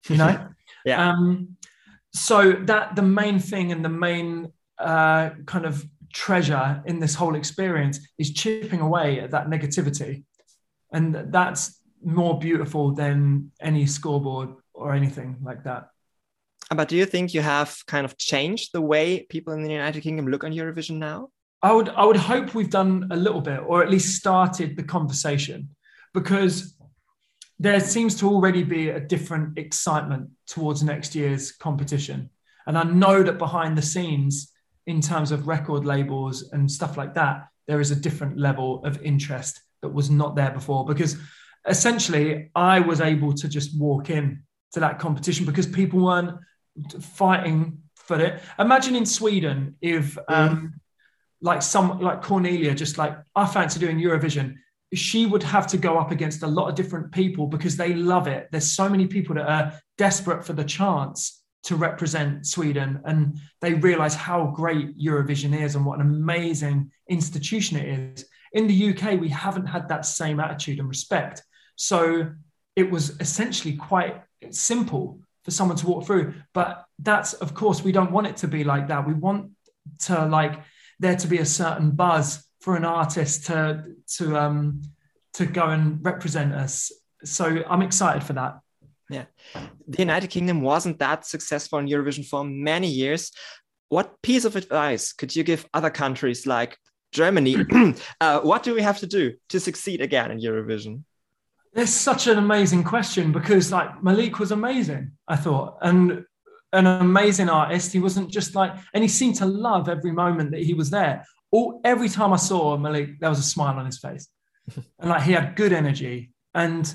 you 0.09 0.17
know? 0.17 0.49
yeah. 0.85 1.11
Um, 1.11 1.57
so 2.15 2.53
that 2.53 2.97
the 2.97 3.03
main 3.03 3.39
thing 3.39 3.73
and 3.73 3.85
the 3.85 3.91
main 3.91 4.53
uh, 4.81 5.31
kind 5.47 5.67
of 5.67 5.85
treasure 6.13 6.83
in 6.87 6.99
this 6.99 7.15
whole 7.15 7.35
experience 7.35 8.01
is 8.19 8.33
chipping 8.33 8.81
away 8.81 9.21
at 9.21 9.31
that 9.31 9.49
negativity. 9.49 10.25
And 10.93 11.33
that's 11.33 11.81
more 12.03 12.39
beautiful 12.39 12.95
than 12.95 13.53
any 13.61 13.87
scoreboard 13.87 14.51
or 14.73 14.95
anything 14.95 15.37
like 15.43 15.65
that. 15.65 15.89
But 16.75 16.89
do 16.89 16.97
you 16.97 17.07
think 17.07 17.35
you 17.35 17.41
have 17.41 17.77
kind 17.87 18.05
of 18.05 18.17
changed 18.19 18.71
the 18.73 18.81
way 18.81 19.27
people 19.29 19.53
in 19.55 19.63
the 19.63 19.73
United 19.73 20.03
Kingdom 20.03 20.29
look 20.29 20.45
on 20.45 20.53
Eurovision 20.53 20.99
now? 20.99 21.29
I 21.63 21.73
would 21.73 21.89
I 21.89 22.05
would 22.05 22.17
hope 22.17 22.55
we've 22.55 22.71
done 22.71 23.09
a 23.11 23.17
little 23.17 23.41
bit, 23.41 23.61
or 23.67 23.83
at 23.83 23.91
least 23.91 24.17
started 24.17 24.77
the 24.77 24.85
conversation, 24.85 25.71
because 26.15 26.79
there 27.59 27.81
seems 27.81 28.15
to 28.17 28.29
already 28.29 28.63
be 28.63 28.91
a 28.91 29.01
different 29.01 29.59
excitement 29.59 30.31
towards 30.47 30.83
next 30.83 31.15
year's 31.15 31.51
competition. 31.51 32.31
And 32.67 32.79
I 32.79 32.85
know 32.85 33.23
that 33.25 33.39
behind 33.39 33.77
the 33.77 33.83
scenes, 33.83 34.53
in 34.89 35.03
terms 35.03 35.31
of 35.31 35.47
record 35.47 35.85
labels 35.85 36.51
and 36.53 36.69
stuff 36.69 36.97
like 36.97 37.15
that, 37.15 37.47
there 37.67 37.79
is 37.79 37.91
a 37.91 37.97
different 37.97 38.39
level 38.39 38.83
of 38.87 39.01
interest 39.03 39.61
that 39.83 39.91
was 39.91 40.11
not 40.11 40.35
there 40.35 40.51
before. 40.51 40.87
Because 40.87 41.19
essentially 41.67 42.51
I 42.55 42.81
was 42.81 43.03
able 43.03 43.35
to 43.35 43.49
just 43.49 43.79
walk 43.79 44.09
in 44.09 44.43
to 44.73 44.81
that 44.81 44.99
competition 44.99 45.45
because 45.45 45.67
people 45.67 46.07
weren't 46.07 46.39
fighting 47.01 47.83
for 47.97 48.19
it. 48.19 48.41
Imagine 48.59 48.97
in 48.97 49.05
Sweden 49.05 49.77
if 49.83 50.15
mm. 50.15 50.23
um, 50.29 50.81
like 51.43 51.61
some 51.61 52.01
like 52.01 52.23
Cornelia 52.23 52.75
just 52.75 52.97
like 52.97 53.17
I 53.37 53.47
fancy 53.47 53.79
doing 53.79 53.99
Eurovision. 53.99 54.55
She 54.95 55.27
would 55.27 55.43
have 55.43 55.67
to 55.67 55.77
go 55.77 55.99
up 55.99 56.13
against 56.13 56.43
a 56.43 56.47
lot 56.47 56.71
of 56.71 56.75
different 56.75 57.13
people 57.13 57.47
because 57.47 57.77
they 57.77 57.93
love 57.93 58.27
it. 58.27 58.49
There's 58.51 58.73
so 58.73 58.89
many 58.89 59.07
people 59.07 59.35
that 59.35 59.47
are 59.47 59.79
desperate 59.99 60.47
for 60.47 60.55
the 60.55 60.65
chance 60.65 61.43
to 61.65 61.77
represent 61.77 62.47
Sweden 62.47 63.01
and 63.05 63.39
they 63.61 63.75
realize 63.75 64.15
how 64.15 64.47
great 64.47 64.99
Eurovision 64.99 65.59
is 65.59 65.75
and 65.75 65.85
what 65.85 66.01
an 66.01 66.07
amazing 66.07 66.91
institution 67.09 67.77
it 67.77 67.89
is. 67.99 68.25
In 68.53 68.67
the 68.67 68.91
UK, 68.91 69.21
we 69.21 69.29
haven't 69.29 69.67
had 69.67 69.89
that 69.89 70.07
same 70.07 70.41
attitude 70.41 70.79
and 70.79 70.89
respect. 70.89 71.43
So 71.77 72.31
it 72.77 72.91
was 72.91 73.19
essentially 73.21 73.77
quite 73.77 74.23
simple 74.51 75.21
for 75.45 75.51
someone 75.51 75.77
to 75.79 75.87
walk 75.87 76.07
through. 76.07 76.35
But 76.55 76.85
that's, 76.99 77.35
of 77.35 77.55
course, 77.55 77.83
we 77.83 77.93
don't 77.93 78.13
want 78.13 78.27
it 78.27 78.37
to 78.39 78.49
be 78.49 78.65
like 78.65 78.89
that. 78.89 79.07
We 79.07 79.15
want 79.15 79.51
to 80.01 80.27
like 80.27 80.63
there 81.01 81.17
to 81.17 81.27
be 81.27 81.39
a 81.39 81.47
certain 81.47 81.91
buzz 81.93 82.45
for 82.61 82.77
an 82.77 82.85
artist 82.85 83.47
to 83.47 83.85
to 84.17 84.37
um 84.37 84.83
to 85.35 85.47
go 85.47 85.69
and 85.69 86.05
represent 86.05 86.53
us. 86.53 86.93
So 87.25 87.63
I'm 87.69 87.83
excited 87.83 88.23
for 88.25 88.35
that. 88.35 88.61
Yeah. 89.11 89.25
The 89.87 89.99
United 89.99 90.29
Kingdom 90.29 90.61
wasn't 90.61 90.99
that 90.99 91.27
successful 91.27 91.79
in 91.79 91.87
Eurovision 91.87 92.27
for 92.27 92.45
many 92.45 92.89
years. 92.89 93.33
What 93.89 94.21
piece 94.23 94.45
of 94.45 94.57
advice 94.57 95.13
could 95.13 95.35
you 95.35 95.45
give 95.45 95.67
other 95.73 95.91
countries 95.91 96.47
like 96.47 96.77
Germany? 97.13 97.57
uh, 98.21 98.41
what 98.41 98.63
do 98.63 98.75
we 98.75 98.83
have 98.83 98.99
to 98.99 99.07
do 99.07 99.35
to 99.49 99.61
succeed 99.61 100.01
again 100.01 100.31
in 100.31 100.41
Eurovision? 100.41 101.05
It's 101.75 101.93
such 101.93 102.27
an 102.27 102.39
amazing 102.39 102.85
question 102.85 103.33
because 103.33 103.71
like 103.73 104.03
Malik 104.03 104.39
was 104.39 104.53
amazing, 104.53 105.13
I 105.27 105.37
thought, 105.37 105.79
and 105.83 106.25
an 106.73 106.87
amazing 106.87 107.49
artist. 107.49 107.93
He 107.93 108.01
wasn't 108.01 108.31
just 108.31 108.55
like, 108.55 108.75
and 108.93 109.03
he 109.03 109.09
seemed 109.09 109.37
to 109.37 109.47
love 109.47 109.89
every 109.89 110.13
moment 110.13 110.51
that 110.51 110.63
he 110.63 110.75
was 110.75 110.91
there. 110.91 111.25
All 111.51 111.81
every 111.85 112.09
time 112.09 112.33
I 112.33 112.37
saw 112.37 112.77
Malik, 112.77 113.21
there 113.21 113.31
was 113.31 113.39
a 113.39 113.43
smile 113.43 113.79
on 113.79 113.87
his 113.87 113.99
face, 113.99 114.29
and 114.99 115.11
like 115.11 115.23
he 115.23 115.33
had 115.33 115.57
good 115.57 115.73
energy. 115.73 116.33
And 116.55 116.93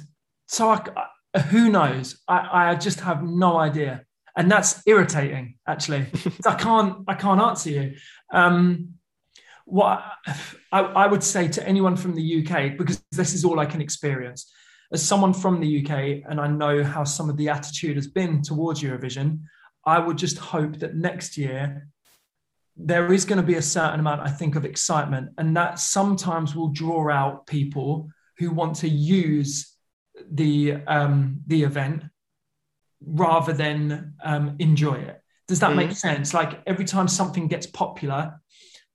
so, 0.47 0.69
I, 0.69 0.85
I, 0.95 1.05
who 1.49 1.69
knows? 1.69 2.21
I, 2.27 2.71
I 2.71 2.75
just 2.75 2.99
have 3.01 3.23
no 3.23 3.57
idea, 3.57 4.03
and 4.37 4.51
that's 4.51 4.81
irritating 4.85 5.55
actually. 5.67 6.07
I 6.45 6.55
can't 6.55 7.03
I 7.07 7.15
can't 7.15 7.41
answer 7.41 7.69
you. 7.69 7.93
Um, 8.31 8.95
what 9.65 10.03
I, 10.71 10.81
I 10.81 11.07
would 11.07 11.23
say 11.23 11.47
to 11.47 11.67
anyone 11.67 11.95
from 11.95 12.15
the 12.15 12.45
UK, 12.45 12.77
because 12.77 13.03
this 13.11 13.33
is 13.33 13.45
all 13.45 13.59
I 13.59 13.65
can 13.65 13.81
experience, 13.81 14.51
as 14.91 15.01
someone 15.01 15.33
from 15.33 15.59
the 15.59 15.83
UK 15.83 16.23
and 16.29 16.39
I 16.39 16.47
know 16.47 16.83
how 16.83 17.03
some 17.03 17.29
of 17.29 17.37
the 17.37 17.49
attitude 17.49 17.95
has 17.95 18.07
been 18.07 18.41
towards 18.41 18.81
Eurovision, 18.81 19.41
I 19.85 19.99
would 19.99 20.17
just 20.17 20.37
hope 20.37 20.79
that 20.79 20.95
next 20.95 21.37
year 21.37 21.87
there 22.75 23.13
is 23.13 23.25
going 23.25 23.37
to 23.37 23.45
be 23.45 23.55
a 23.55 23.61
certain 23.61 23.99
amount, 23.99 24.21
I 24.21 24.29
think, 24.29 24.55
of 24.55 24.65
excitement, 24.65 25.29
and 25.37 25.55
that 25.55 25.79
sometimes 25.79 26.55
will 26.55 26.69
draw 26.69 27.09
out 27.11 27.47
people 27.47 28.09
who 28.37 28.51
want 28.51 28.75
to 28.77 28.89
use 28.89 29.72
the 30.31 30.77
um, 30.87 31.41
the 31.47 31.63
event 31.63 32.03
rather 33.05 33.53
than 33.53 34.13
um, 34.23 34.55
enjoy 34.59 34.95
it. 34.95 35.19
Does 35.47 35.59
that 35.59 35.71
mm. 35.71 35.77
make 35.77 35.91
sense? 35.91 36.33
Like 36.33 36.61
every 36.65 36.85
time 36.85 37.07
something 37.07 37.47
gets 37.47 37.67
popular, 37.67 38.39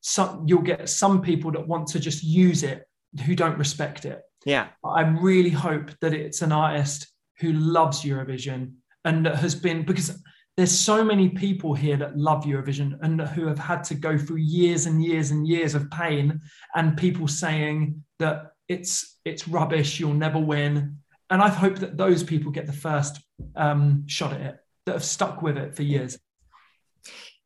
some, 0.00 0.44
you'll 0.46 0.62
get 0.62 0.88
some 0.88 1.20
people 1.20 1.52
that 1.52 1.66
want 1.66 1.88
to 1.88 2.00
just 2.00 2.22
use 2.22 2.62
it 2.62 2.84
who 3.26 3.34
don't 3.34 3.58
respect 3.58 4.04
it. 4.04 4.22
Yeah. 4.44 4.68
I 4.84 5.02
really 5.02 5.50
hope 5.50 5.90
that 6.00 6.14
it's 6.14 6.42
an 6.42 6.52
artist 6.52 7.12
who 7.40 7.52
loves 7.52 8.02
Eurovision 8.02 8.74
and 9.04 9.26
that 9.26 9.36
has 9.36 9.54
been 9.54 9.84
because 9.84 10.22
there's 10.56 10.76
so 10.76 11.04
many 11.04 11.28
people 11.28 11.74
here 11.74 11.96
that 11.96 12.16
love 12.18 12.44
Eurovision 12.44 12.98
and 13.02 13.20
who 13.20 13.46
have 13.46 13.58
had 13.58 13.84
to 13.84 13.94
go 13.94 14.18
through 14.18 14.38
years 14.38 14.86
and 14.86 15.04
years 15.04 15.30
and 15.30 15.46
years 15.46 15.74
of 15.74 15.90
pain 15.90 16.40
and 16.74 16.96
people 16.96 17.28
saying 17.28 18.02
that 18.18 18.52
it's 18.68 19.20
it's 19.24 19.48
rubbish, 19.48 20.00
you'll 20.00 20.14
never 20.14 20.38
win. 20.38 20.98
And 21.30 21.42
I 21.42 21.48
hope 21.48 21.76
that 21.76 21.96
those 21.96 22.22
people 22.22 22.50
get 22.50 22.66
the 22.66 22.72
first 22.72 23.20
um, 23.54 24.04
shot 24.06 24.32
at 24.32 24.40
it 24.40 24.56
that 24.86 24.92
have 24.92 25.04
stuck 25.04 25.42
with 25.42 25.58
it 25.58 25.74
for 25.74 25.82
years 25.82 26.18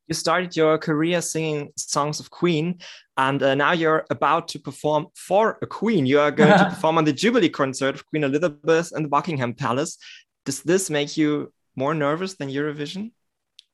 you 0.09 0.15
started 0.15 0.57
your 0.57 0.79
career 0.79 1.23
singing 1.23 1.73
songs 1.77 2.21
of 2.21 2.31
Queen, 2.31 2.81
and 3.17 3.43
uh, 3.43 3.55
now 3.55 3.73
you're 3.73 4.05
about 4.11 4.49
to 4.49 4.59
perform 4.59 5.07
for 5.15 5.59
a 5.63 5.67
Queen. 5.67 6.07
You 6.07 6.21
are 6.21 6.31
going 6.31 6.59
to 6.59 6.65
perform 6.75 6.99
on 6.99 7.05
the 7.05 7.13
Jubilee 7.13 7.49
concert 7.49 7.95
of 7.95 8.07
Queen 8.07 8.25
Elizabeth 8.25 8.93
in 8.95 9.05
the 9.05 9.09
Buckingham 9.09 9.55
Palace. 9.55 9.97
Does 10.45 10.63
this 10.63 10.91
make 10.91 11.17
you 11.17 11.53
more 11.77 11.95
nervous 11.95 12.35
than 12.35 12.51
Eurovision? 12.51 13.13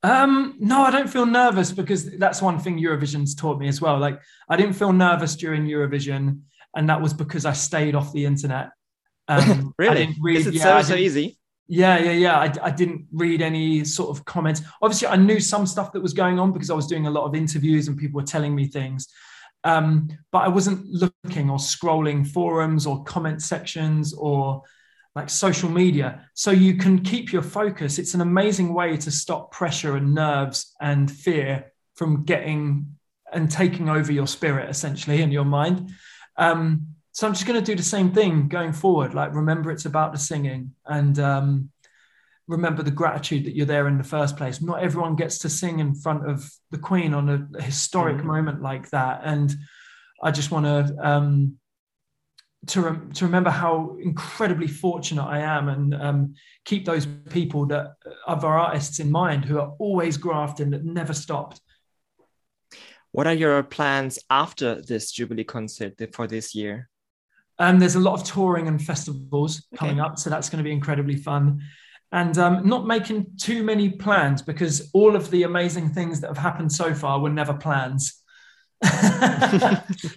Um, 0.05 0.55
no, 0.61 0.83
I 0.83 0.93
don't 0.93 1.11
feel 1.11 1.27
nervous 1.27 1.73
because 1.73 2.17
that's 2.19 2.41
one 2.41 2.61
thing 2.61 2.79
Eurovision's 2.79 3.35
taught 3.35 3.59
me 3.59 3.67
as 3.67 3.81
well. 3.81 3.99
Like, 3.99 4.21
I 4.49 4.57
didn't 4.57 4.75
feel 4.75 4.93
nervous 4.93 5.35
during 5.35 5.65
Eurovision, 5.65 6.43
and 6.77 6.89
that 6.89 7.01
was 7.01 7.13
because 7.13 7.47
I 7.47 7.53
stayed 7.53 7.97
off 7.97 8.13
the 8.13 8.27
internet. 8.27 8.69
Um, 9.29 9.75
really? 9.79 10.15
Read, 10.21 10.39
Is 10.39 10.47
it 10.49 10.55
yeah, 10.55 10.81
so, 10.81 10.95
so 10.95 10.97
easy? 10.97 11.39
Yeah, 11.69 11.99
yeah, 11.99 12.13
yeah. 12.13 12.39
I, 12.39 12.69
I 12.69 12.71
didn't 12.71 13.07
read 13.13 13.43
any 13.43 13.85
sort 13.85 14.11
of 14.11 14.25
comments. 14.25 14.63
Obviously, 14.81 15.09
I 15.09 15.17
knew 15.17 15.39
some 15.39 15.67
stuff 15.67 15.93
that 15.93 16.01
was 16.01 16.15
going 16.15 16.39
on 16.39 16.53
because 16.53 16.71
I 16.71 16.75
was 16.75 16.87
doing 16.87 17.07
a 17.07 17.11
lot 17.11 17.25
of 17.25 17.35
interviews 17.35 17.89
and 17.89 17.99
people 17.99 18.21
were 18.21 18.27
telling 18.27 18.55
me 18.55 18.67
things. 18.67 19.07
Um, 19.65 20.09
but 20.33 20.39
I 20.39 20.49
wasn't 20.49 20.87
looking 20.87 21.51
or 21.51 21.59
scrolling 21.59 22.27
forums 22.27 22.87
or 22.87 23.05
comment 23.05 23.43
sections 23.43 24.15
or 24.15 24.63
like 25.15 25.29
social 25.29 25.69
media. 25.69 26.27
So 26.35 26.53
you 26.53 26.77
can 26.77 27.01
keep 27.01 27.33
your 27.33 27.43
focus. 27.43 27.99
It's 27.99 28.15
an 28.15 28.21
amazing 28.21 28.73
way 28.73 28.97
to 28.97 29.11
stop 29.11 29.51
pressure 29.51 29.97
and 29.97 30.15
nerves 30.15 30.75
and 30.81 31.11
fear 31.11 31.73
from 31.97 32.25
getting 32.25 32.97
and 33.33 33.51
taking 33.51 33.91
over 33.91 34.11
your 34.11 34.27
spirit 34.27 34.71
essentially 34.71 35.21
and 35.21 35.33
your 35.33 35.45
mind. 35.45 35.91
Um, 36.37 36.95
so 37.19 37.27
I'm 37.27 37.33
just 37.33 37.47
going 37.47 37.59
to 37.59 37.67
do 37.67 37.75
the 37.75 37.83
same 37.83 38.13
thing 38.13 38.47
going 38.47 38.73
forward. 38.73 39.13
Like, 39.13 39.35
remember, 39.35 39.73
it's 39.73 39.87
about 39.87 40.13
the 40.13 40.19
singing 40.21 40.73
and 40.87 41.19
um, 41.19 41.69
remember 42.47 42.85
the 42.85 42.93
gratitude 42.93 43.45
that 43.45 43.57
you're 43.57 43.67
there 43.67 43.89
in 43.89 43.99
the 43.99 44.05
first 44.05 44.37
place. 44.37 44.63
Not 44.63 44.85
everyone 44.85 45.17
gets 45.17 45.39
to 45.39 45.51
sing 45.51 45.81
in 45.81 45.97
front 45.97 46.31
of 46.31 46.49
the 46.71 46.79
Queen 46.79 47.15
on 47.15 47.29
a, 47.29 47.59
a 47.59 47.63
historic 47.63 48.19
mm-hmm. 48.19 48.29
moment 48.29 48.63
like 48.63 48.91
that. 48.91 49.23
And 49.25 49.53
I 50.23 50.31
just 50.31 50.53
want 50.53 50.67
to 50.67 50.97
um, 51.03 51.59
to 52.69 52.83
rem- 52.83 53.11
to 53.15 53.25
remember 53.25 53.51
how 53.51 53.97
incredibly 54.01 54.69
fortunate 54.69 55.25
I 55.25 55.41
am, 55.41 55.69
and 55.69 55.95
um, 55.97 56.35
keep 56.65 56.85
those 56.85 57.07
people 57.31 57.67
that 57.67 57.95
other 58.29 58.47
artists 58.47 59.01
in 59.01 59.11
mind 59.11 59.45
who 59.45 59.59
are 59.59 59.75
always 59.81 60.19
grafting 60.19 60.71
that 60.71 60.85
never 60.85 61.15
stopped. 61.15 61.61
What 63.11 63.27
are 63.27 63.35
your 63.35 63.61
plans 63.65 64.21
after 64.31 64.81
this 64.81 65.11
Jubilee 65.11 65.43
concert 65.43 65.95
for 66.15 66.29
this 66.29 66.55
year? 66.55 66.89
Um, 67.59 67.79
there's 67.79 67.97
a 67.97 68.01
lot 68.01 68.15
of 68.15 68.25
touring 68.25 68.69
and 68.69 68.81
festivals 68.81 69.67
okay. 69.75 69.79
coming 69.79 70.01
up, 70.01 70.19
so 70.19 70.31
that's 70.31 70.49
going 70.49 70.59
to 70.59 70.65
be 70.65 70.73
incredibly 70.73 71.17
fun. 71.17 71.61
And 72.13 72.39
um, 72.39 72.67
not 72.67 72.87
making 72.87 73.27
too 73.37 73.63
many 73.63 73.91
plans 73.91 74.41
because 74.41 74.91
all 74.95 75.15
of 75.15 75.31
the 75.31 75.43
amazing 75.43 75.91
things 75.91 76.21
that 76.21 76.29
have 76.29 76.39
happened 76.39 76.73
so 76.73 76.95
far 76.95 77.21
were 77.21 77.31
never 77.31 77.53
plans. 77.53 78.23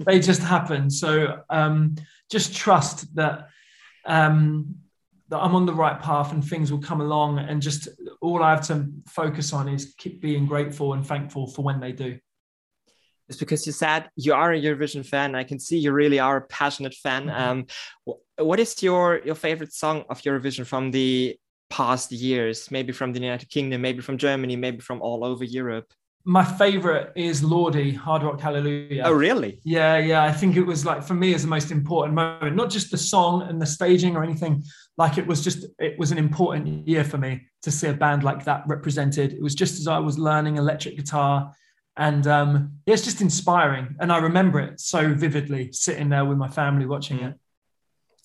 they 0.05 0.19
just 0.19 0.41
happened. 0.41 0.93
So 0.93 1.41
um, 1.49 1.95
just 2.29 2.55
trust 2.55 3.13
that 3.15 3.49
um, 4.05 4.75
that 5.29 5.39
I'm 5.39 5.55
on 5.55 5.65
the 5.65 5.73
right 5.73 5.99
path 5.99 6.31
and 6.33 6.43
things 6.43 6.71
will 6.71 6.81
come 6.81 7.01
along. 7.01 7.39
And 7.39 7.61
just 7.61 7.87
all 8.21 8.43
I 8.43 8.51
have 8.51 8.67
to 8.67 8.87
focus 9.07 9.53
on 9.53 9.67
is 9.67 9.95
keep 9.97 10.21
being 10.21 10.45
grateful 10.45 10.93
and 10.93 11.05
thankful 11.05 11.47
for 11.47 11.63
when 11.63 11.79
they 11.79 11.93
do. 11.93 12.19
It's 13.31 13.39
because 13.39 13.65
you 13.65 13.71
said 13.71 14.09
you 14.15 14.33
are 14.33 14.51
a 14.51 14.61
Eurovision 14.61 15.05
fan. 15.05 15.35
I 15.35 15.43
can 15.43 15.57
see 15.57 15.77
you 15.77 15.91
really 15.93 16.19
are 16.19 16.37
a 16.37 16.41
passionate 16.41 16.93
fan. 16.93 17.27
Mm-hmm. 17.27 17.41
Um, 17.41 18.15
what 18.37 18.59
is 18.59 18.83
your 18.83 19.21
your 19.23 19.35
favorite 19.35 19.73
song 19.73 20.03
of 20.09 20.21
Eurovision 20.21 20.65
from 20.65 20.91
the 20.91 21.37
past 21.69 22.11
years? 22.11 22.69
Maybe 22.69 22.91
from 22.91 23.13
the 23.13 23.21
United 23.21 23.49
Kingdom, 23.49 23.81
maybe 23.81 24.01
from 24.01 24.17
Germany, 24.17 24.55
maybe 24.55 24.81
from 24.81 25.01
all 25.01 25.23
over 25.23 25.45
Europe 25.45 25.93
my 26.23 26.43
favorite 26.43 27.11
is 27.15 27.41
Lordi, 27.41 27.95
Hard 27.95 28.23
Rock 28.23 28.39
Hallelujah. 28.39 29.03
Oh, 29.05 29.11
really? 29.11 29.59
Yeah, 29.63 29.97
yeah. 29.97 30.23
I 30.23 30.31
think 30.31 30.55
it 30.55 30.61
was 30.61 30.85
like 30.85 31.03
for 31.03 31.15
me 31.15 31.33
is 31.33 31.41
the 31.41 31.47
most 31.47 31.71
important 31.71 32.13
moment, 32.13 32.55
not 32.55 32.69
just 32.69 32.91
the 32.91 32.97
song 32.97 33.43
and 33.43 33.59
the 33.61 33.65
staging 33.65 34.15
or 34.15 34.23
anything. 34.23 34.63
Like 34.97 35.17
it 35.17 35.25
was 35.25 35.43
just, 35.43 35.65
it 35.79 35.97
was 35.97 36.11
an 36.11 36.17
important 36.17 36.87
year 36.87 37.03
for 37.03 37.17
me 37.17 37.47
to 37.63 37.71
see 37.71 37.87
a 37.87 37.93
band 37.93 38.23
like 38.23 38.45
that 38.45 38.63
represented. 38.67 39.33
It 39.33 39.41
was 39.41 39.55
just 39.55 39.79
as 39.79 39.87
I 39.87 39.97
was 39.97 40.19
learning 40.19 40.57
electric 40.57 40.95
guitar, 40.95 41.51
and 41.97 42.25
um, 42.27 42.73
it's 42.85 43.03
just 43.03 43.21
inspiring. 43.21 43.95
And 43.99 44.11
I 44.11 44.17
remember 44.17 44.59
it 44.59 44.79
so 44.79 45.13
vividly, 45.13 45.71
sitting 45.71 46.09
there 46.09 46.25
with 46.25 46.37
my 46.37 46.47
family 46.47 46.85
watching 46.85 47.19
mm. 47.19 47.31
it 47.31 47.37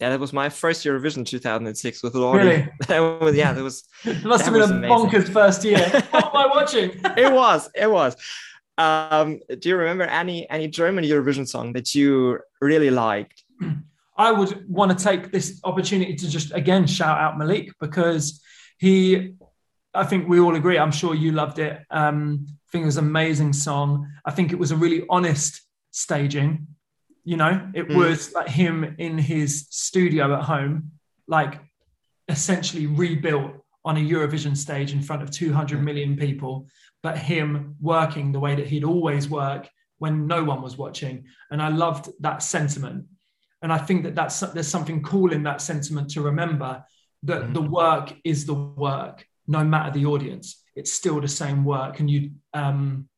yeah, 0.00 0.10
that 0.10 0.20
was 0.20 0.32
my 0.32 0.50
first 0.50 0.84
Eurovision 0.84 1.24
2006 1.24 2.02
with 2.02 2.12
Lordi. 2.12 2.70
Really? 2.88 3.38
yeah, 3.38 3.52
that 3.52 3.62
was. 3.62 3.84
it 4.04 4.24
must 4.24 4.44
have 4.44 4.52
been 4.52 4.62
a 4.62 4.66
amazing. 4.66 4.90
bonkers 4.90 5.32
first 5.32 5.64
year. 5.64 5.78
what 6.10 6.26
am 6.26 6.36
I 6.36 6.46
watching? 6.46 6.90
it 7.16 7.32
was. 7.32 7.70
It 7.74 7.90
was. 7.90 8.16
Um, 8.76 9.40
do 9.58 9.70
you 9.70 9.76
remember 9.76 10.04
any 10.04 10.48
any 10.50 10.68
German 10.68 11.04
Eurovision 11.04 11.48
song 11.48 11.72
that 11.72 11.94
you 11.94 12.40
really 12.60 12.90
liked? 12.90 13.42
I 14.18 14.32
would 14.32 14.68
want 14.68 14.96
to 14.96 15.02
take 15.02 15.32
this 15.32 15.60
opportunity 15.64 16.14
to 16.14 16.28
just 16.28 16.52
again 16.52 16.86
shout 16.86 17.18
out 17.18 17.38
Malik 17.38 17.70
because 17.80 18.42
he, 18.78 19.34
I 19.96 20.04
think 20.04 20.28
we 20.28 20.40
all 20.40 20.56
agree. 20.56 20.78
I'm 20.78 20.92
sure 20.92 21.14
you 21.14 21.32
loved 21.32 21.58
it. 21.58 21.80
Um, 21.90 22.46
I 22.48 22.70
think 22.70 22.82
it 22.82 22.86
was 22.86 22.96
an 22.96 23.06
amazing 23.06 23.52
song. 23.52 24.08
I 24.24 24.30
think 24.30 24.52
it 24.52 24.58
was 24.58 24.70
a 24.70 24.76
really 24.76 25.04
honest 25.08 25.62
staging 25.90 26.66
you 27.26 27.36
know 27.36 27.68
it 27.74 27.88
mm. 27.88 27.96
was 27.96 28.32
like 28.32 28.48
him 28.48 28.94
in 28.98 29.18
his 29.18 29.66
studio 29.68 30.34
at 30.34 30.44
home 30.44 30.92
like 31.26 31.60
essentially 32.28 32.86
rebuilt 32.86 33.52
on 33.84 33.96
a 33.96 34.00
eurovision 34.00 34.56
stage 34.56 34.92
in 34.92 35.02
front 35.02 35.22
of 35.22 35.30
200 35.30 35.82
million 35.82 36.16
people 36.16 36.66
but 37.02 37.18
him 37.18 37.74
working 37.80 38.32
the 38.32 38.40
way 38.40 38.54
that 38.54 38.66
he'd 38.66 38.84
always 38.84 39.28
work 39.28 39.68
when 39.98 40.26
no 40.26 40.44
one 40.44 40.62
was 40.62 40.78
watching 40.78 41.24
and 41.50 41.60
i 41.60 41.68
loved 41.68 42.08
that 42.20 42.42
sentiment 42.42 43.04
and 43.62 43.72
i 43.72 43.78
think 43.78 44.04
that 44.04 44.14
that's 44.14 44.40
there's 44.40 44.68
something 44.68 45.02
cool 45.02 45.32
in 45.32 45.42
that 45.42 45.60
sentiment 45.60 46.08
to 46.08 46.20
remember 46.20 46.82
that 47.24 47.42
mm. 47.42 47.54
the 47.54 47.62
work 47.62 48.14
is 48.22 48.46
the 48.46 48.54
work 48.54 49.26
no 49.46 49.64
matter 49.64 49.90
the 49.90 50.06
audience 50.06 50.62
it's 50.74 50.92
still 50.92 51.20
the 51.20 51.28
same 51.28 51.64
work 51.64 52.00
and 52.00 52.10
you 52.10 52.30
um 52.54 53.08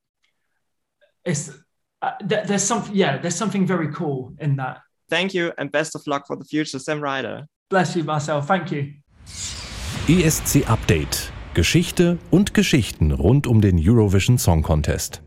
it's 1.24 1.50
uh, 2.00 2.12
th- 2.28 2.46
there's 2.46 2.62
something, 2.62 2.94
yeah, 2.94 3.18
there's 3.18 3.34
something 3.34 3.66
very 3.66 3.92
cool 3.92 4.32
in 4.38 4.56
that. 4.56 4.80
Thank 5.10 5.34
you 5.34 5.52
and 5.58 5.70
best 5.70 5.94
of 5.94 6.06
luck 6.06 6.26
for 6.26 6.36
the 6.36 6.44
future, 6.44 6.78
Sam 6.78 7.00
Ryder. 7.00 7.46
Bless 7.70 7.96
you, 7.96 8.04
Marcel. 8.04 8.40
Thank 8.40 8.70
you. 8.70 8.92
ESC 10.06 10.64
Update. 10.66 11.30
Geschichte 11.54 12.18
und 12.30 12.54
Geschichten 12.54 13.10
rund 13.10 13.46
um 13.46 13.60
den 13.60 13.78
Eurovision 13.78 14.38
Song 14.38 14.62
Contest. 14.62 15.22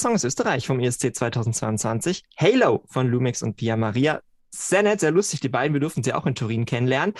Song 0.00 0.14
ist 0.14 0.24
Österreich 0.24 0.66
vom 0.66 0.80
ESC 0.80 1.14
2022. 1.14 2.24
Halo 2.36 2.82
von 2.88 3.06
Lumix 3.06 3.42
und 3.42 3.56
Pia 3.56 3.76
Maria. 3.76 4.22
Sehr 4.50 4.82
nett, 4.82 5.00
sehr 5.00 5.10
lustig, 5.10 5.40
die 5.40 5.50
beiden. 5.50 5.74
Wir 5.74 5.80
durften 5.80 6.02
sie 6.02 6.14
auch 6.14 6.24
in 6.24 6.34
Turin 6.34 6.64
kennenlernen. 6.64 7.14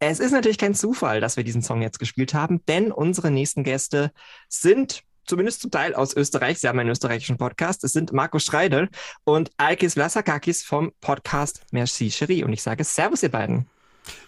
Es 0.00 0.18
ist 0.18 0.32
natürlich 0.32 0.58
kein 0.58 0.74
Zufall, 0.74 1.20
dass 1.20 1.36
wir 1.36 1.44
diesen 1.44 1.62
Song 1.62 1.80
jetzt 1.80 2.00
gespielt 2.00 2.34
haben, 2.34 2.60
denn 2.66 2.90
unsere 2.90 3.30
nächsten 3.30 3.62
Gäste 3.62 4.10
sind 4.48 5.04
zumindest 5.26 5.60
zum 5.60 5.70
Teil 5.70 5.94
aus 5.94 6.14
Österreich. 6.16 6.58
Sie 6.58 6.66
haben 6.66 6.78
einen 6.78 6.90
österreichischen 6.90 7.38
Podcast. 7.38 7.84
Es 7.84 7.92
sind 7.92 8.12
Marco 8.12 8.40
Schreidel 8.40 8.88
und 9.22 9.50
Alkis 9.56 9.94
Vlasakakis 9.94 10.64
vom 10.64 10.92
Podcast 11.00 11.62
Merci 11.70 12.10
Cherie. 12.10 12.42
Und 12.42 12.52
ich 12.52 12.62
sage 12.62 12.82
Servus, 12.82 13.22
ihr 13.22 13.30
beiden. 13.30 13.68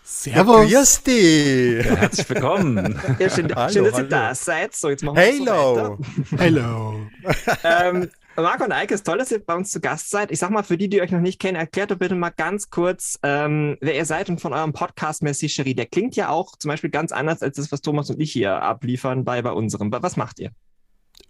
Servus. 0.03 0.70
Ja, 0.70 0.79
grüß 0.79 1.03
dich. 1.03 1.87
Ja, 1.87 1.97
herzlich 1.97 2.29
willkommen. 2.29 3.01
Ja, 3.18 3.31
schön, 3.31 3.55
Hallo, 3.55 3.72
schön, 3.72 3.85
dass 3.85 3.95
hallo. 3.95 4.05
ihr 4.05 4.09
da 4.09 4.35
seid. 4.35 4.74
So, 4.74 4.89
jetzt 4.89 5.03
machen 5.03 5.16
wir 5.16 5.24
es 5.24 5.39
so 5.39 5.45
Hello. 5.45 5.99
Hello. 6.37 7.07
ähm, 7.64 8.11
Marco 8.37 8.64
und 8.64 8.72
Eike, 8.72 8.95
ist 8.95 9.07
toll, 9.07 9.18
dass 9.18 9.31
ihr 9.31 9.39
bei 9.39 9.55
uns 9.55 9.70
zu 9.70 9.81
Gast 9.81 10.11
seid. 10.11 10.31
Ich 10.31 10.39
sag 10.39 10.51
mal, 10.51 10.62
für 10.62 10.77
die, 10.77 10.89
die 10.89 11.01
euch 11.01 11.11
noch 11.11 11.20
nicht 11.20 11.41
kennen, 11.41 11.57
erklärt 11.57 11.91
doch 11.91 11.97
bitte 11.97 12.14
mal 12.14 12.31
ganz 12.31 12.70
kurz, 12.70 13.18
ähm, 13.22 13.79
wer 13.81 13.95
ihr 13.95 14.05
seid 14.05 14.29
und 14.29 14.41
von 14.41 14.53
eurem 14.53 14.72
Podcast 14.72 15.22
Merci 15.22 15.49
Cherie. 15.49 15.74
Der 15.74 15.87
klingt 15.87 16.16
ja 16.16 16.29
auch 16.29 16.57
zum 16.57 16.68
Beispiel 16.68 16.91
ganz 16.91 17.12
anders 17.12 17.43
als 17.43 17.57
das, 17.57 17.72
was 17.72 17.81
Thomas 17.81 18.11
und 18.11 18.20
ich 18.20 18.33
hier 18.33 18.62
abliefern 18.62 19.24
bei, 19.24 19.41
bei 19.43 19.53
unserem. 19.53 19.91
Was 19.91 20.16
macht 20.16 20.39
ihr? 20.39 20.51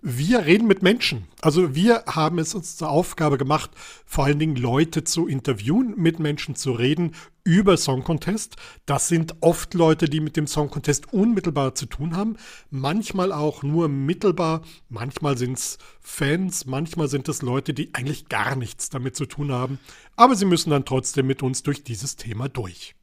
Wir 0.03 0.47
reden 0.47 0.67
mit 0.67 0.83
Menschen. 0.83 1.27
Also 1.41 1.75
wir 1.75 2.05
haben 2.07 2.39
es 2.39 2.55
uns 2.55 2.77
zur 2.77 2.91
Aufgabe 2.91 3.39
gemacht, 3.39 3.71
vor 4.05 4.25
allen 4.25 4.39
Dingen 4.39 4.57
Leute 4.57 5.05
zu 5.05 5.27
interviewen, 5.27 5.95
mit 5.97 6.19
Menschen 6.19 6.55
zu 6.55 6.73
reden 6.73 7.15
über 7.47 7.77
Song 7.77 8.03
Contest. 8.03 8.57
Das 8.87 9.07
sind 9.07 9.37
oft 9.41 9.73
Leute, 9.75 10.07
die 10.07 10.19
mit 10.21 10.37
dem 10.37 10.49
Song 10.49 10.69
Contest 10.69 11.13
unmittelbar 11.13 11.77
zu 11.77 11.87
tun 11.87 12.17
haben. 12.17 12.37
Manchmal 12.71 13.33
auch 13.33 13.63
nur 13.63 13.89
mittelbar. 13.89 14.63
Manchmal 14.89 15.39
sind 15.39 15.57
es 15.57 15.79
Fans. 16.01 16.67
Manchmal 16.67 17.07
sind 17.09 17.29
es 17.29 17.43
Leute, 17.43 17.73
die 17.73 17.95
eigentlich 17.95 18.29
gar 18.29 18.57
nichts 18.57 18.91
damit 18.91 19.15
zu 19.15 19.27
tun 19.27 19.53
haben. 19.53 19.79
Aber 20.17 20.35
sie 20.35 20.45
müssen 20.45 20.71
dann 20.71 20.85
trotzdem 20.85 21.29
mit 21.29 21.43
uns 21.45 21.63
durch 21.63 21.85
dieses 21.85 22.17
Thema 22.17 22.49
durch. 22.49 22.96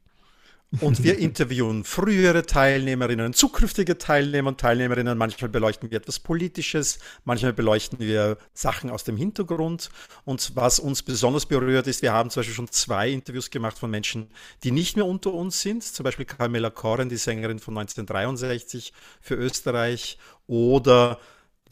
Und 0.80 1.04
wir 1.04 1.18
interviewen 1.18 1.84
frühere 1.84 2.46
Teilnehmerinnen, 2.46 3.32
zukünftige 3.32 3.96
Teilnehmer 3.96 4.48
und 4.48 4.60
Teilnehmerinnen. 4.60 5.16
Manchmal 5.16 5.48
beleuchten 5.48 5.90
wir 5.90 5.98
etwas 5.98 6.18
Politisches, 6.18 6.98
manchmal 7.24 7.52
beleuchten 7.52 8.00
wir 8.00 8.38
Sachen 8.54 8.90
aus 8.90 9.04
dem 9.04 9.16
Hintergrund. 9.16 9.90
Und 10.24 10.52
was 10.56 10.80
uns 10.80 11.02
besonders 11.02 11.46
berührt 11.46 11.86
ist, 11.86 12.02
wir 12.02 12.12
haben 12.12 12.30
zum 12.30 12.40
Beispiel 12.40 12.56
schon 12.56 12.68
zwei 12.68 13.10
Interviews 13.10 13.50
gemacht 13.50 13.78
von 13.78 13.90
Menschen, 13.90 14.28
die 14.64 14.72
nicht 14.72 14.96
mehr 14.96 15.06
unter 15.06 15.32
uns 15.32 15.60
sind. 15.60 15.84
Zum 15.84 16.02
Beispiel 16.04 16.26
Carmela 16.26 16.70
Koren, 16.70 17.08
die 17.08 17.16
Sängerin 17.16 17.60
von 17.60 17.78
1963 17.78 18.92
für 19.20 19.34
Österreich. 19.36 20.18
Oder 20.46 21.18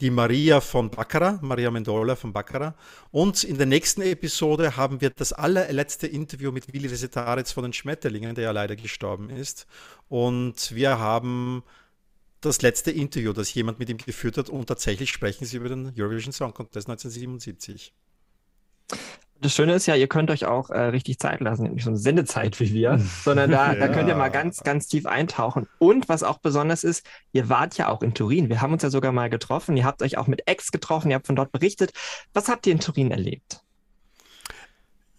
die 0.01 0.09
Maria 0.09 0.59
von 0.59 0.89
Baccara, 0.89 1.39
Maria 1.41 1.69
Mendola 1.71 2.15
von 2.15 2.33
Baccara. 2.33 2.75
Und 3.11 3.43
in 3.43 3.57
der 3.57 3.67
nächsten 3.67 4.01
Episode 4.01 4.75
haben 4.75 5.01
wir 5.01 5.11
das 5.11 5.33
allerletzte 5.33 6.07
Interview 6.07 6.51
mit 6.51 6.73
Willi 6.73 6.87
Resetaritz 6.87 7.51
von 7.51 7.63
den 7.63 7.73
Schmetterlingen, 7.73 8.35
der 8.35 8.45
ja 8.45 8.51
leider 8.51 8.75
gestorben 8.75 9.29
ist. 9.29 9.67
Und 10.09 10.73
wir 10.73 10.99
haben 10.99 11.63
das 12.41 12.61
letzte 12.61 12.91
Interview, 12.91 13.33
das 13.33 13.53
jemand 13.53 13.79
mit 13.79 13.89
ihm 13.89 13.97
geführt 13.97 14.37
hat. 14.37 14.49
Und 14.49 14.65
tatsächlich 14.67 15.11
sprechen 15.11 15.45
sie 15.45 15.57
über 15.57 15.69
den 15.69 15.93
Eurovision 15.97 16.33
Song 16.33 16.53
Contest 16.53 16.89
1977. 16.89 17.93
Das 19.43 19.53
Schöne 19.53 19.73
ist 19.73 19.87
ja, 19.87 19.95
ihr 19.95 20.07
könnt 20.07 20.31
euch 20.31 20.45
auch 20.45 20.69
äh, 20.69 20.79
richtig 20.79 21.19
Zeit 21.19 21.41
lassen, 21.41 21.73
nicht 21.73 21.83
so 21.83 21.89
eine 21.89 21.97
Sendezeit 21.97 22.61
wie 22.61 22.73
wir, 22.73 22.97
sondern 23.23 23.51
da, 23.51 23.75
da 23.75 23.89
könnt 23.89 24.07
ihr 24.07 24.15
mal 24.15 24.29
ganz, 24.29 24.63
ganz 24.63 24.87
tief 24.87 25.05
eintauchen. 25.05 25.67
Und 25.79 26.07
was 26.07 26.23
auch 26.23 26.39
besonders 26.39 26.85
ist, 26.85 27.05
ihr 27.33 27.49
wart 27.49 27.77
ja 27.77 27.89
auch 27.89 28.03
in 28.03 28.13
Turin. 28.13 28.47
Wir 28.47 28.61
haben 28.61 28.71
uns 28.71 28.83
ja 28.83 28.89
sogar 28.89 29.11
mal 29.11 29.29
getroffen. 29.29 29.75
Ihr 29.75 29.83
habt 29.83 30.01
euch 30.01 30.17
auch 30.17 30.27
mit 30.27 30.47
Ex 30.47 30.71
getroffen, 30.71 31.11
ihr 31.11 31.15
habt 31.15 31.27
von 31.27 31.35
dort 31.35 31.51
berichtet. 31.51 31.91
Was 32.31 32.47
habt 32.47 32.65
ihr 32.67 32.71
in 32.71 32.79
Turin 32.79 33.11
erlebt? 33.11 33.62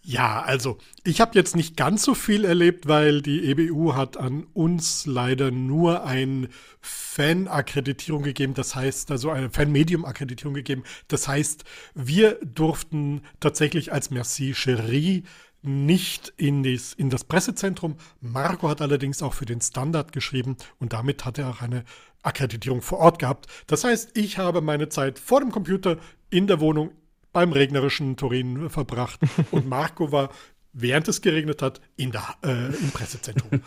Ja, 0.07 0.43
also 0.43 0.77
ich 1.03 1.19
habe 1.19 1.31
jetzt 1.33 1.55
nicht 1.55 1.75
ganz 1.75 2.03
so 2.03 2.13
viel 2.13 2.45
erlebt, 2.45 2.87
weil 2.87 3.23
die 3.23 3.49
EBU 3.49 3.95
hat 3.95 4.17
an 4.17 4.45
uns 4.53 5.07
leider 5.07 5.49
nur 5.49 6.03
eine 6.05 6.47
Fan-Akkreditierung 6.79 8.21
gegeben, 8.21 8.53
das 8.53 8.75
heißt, 8.75 9.09
also 9.09 9.31
eine 9.31 9.49
Fan-Medium-Akkreditierung 9.49 10.53
gegeben. 10.53 10.83
Das 11.07 11.27
heißt, 11.27 11.63
wir 11.95 12.37
durften 12.43 13.21
tatsächlich 13.39 13.93
als 13.93 14.11
Merci 14.11 14.53
Cherie 14.53 15.23
nicht 15.63 16.31
in, 16.37 16.61
dies, 16.61 16.93
in 16.93 17.09
das 17.09 17.23
Pressezentrum. 17.23 17.95
Marco 18.21 18.69
hat 18.69 18.81
allerdings 18.81 19.23
auch 19.23 19.33
für 19.33 19.45
den 19.45 19.59
Standard 19.59 20.11
geschrieben 20.11 20.55
und 20.79 20.93
damit 20.93 21.25
hat 21.25 21.39
er 21.39 21.49
auch 21.49 21.61
eine 21.63 21.83
Akkreditierung 22.21 22.83
vor 22.83 22.99
Ort 22.99 23.17
gehabt. 23.17 23.47
Das 23.65 23.83
heißt, 23.83 24.15
ich 24.15 24.37
habe 24.37 24.61
meine 24.61 24.87
Zeit 24.87 25.17
vor 25.17 25.39
dem 25.39 25.51
Computer 25.51 25.97
in 26.29 26.45
der 26.45 26.59
Wohnung 26.59 26.91
beim 27.35 27.51
regnerischen 27.51 28.15
Turin 28.15 28.69
verbracht 28.69 29.19
und 29.51 29.67
Marco 29.67 30.13
war, 30.13 30.29
während 30.71 31.09
es 31.09 31.21
geregnet 31.21 31.61
hat, 31.61 31.81
in 31.97 32.13
der, 32.13 32.23
äh, 32.43 32.67
im 32.67 32.91
Pressezentrum. 32.91 33.61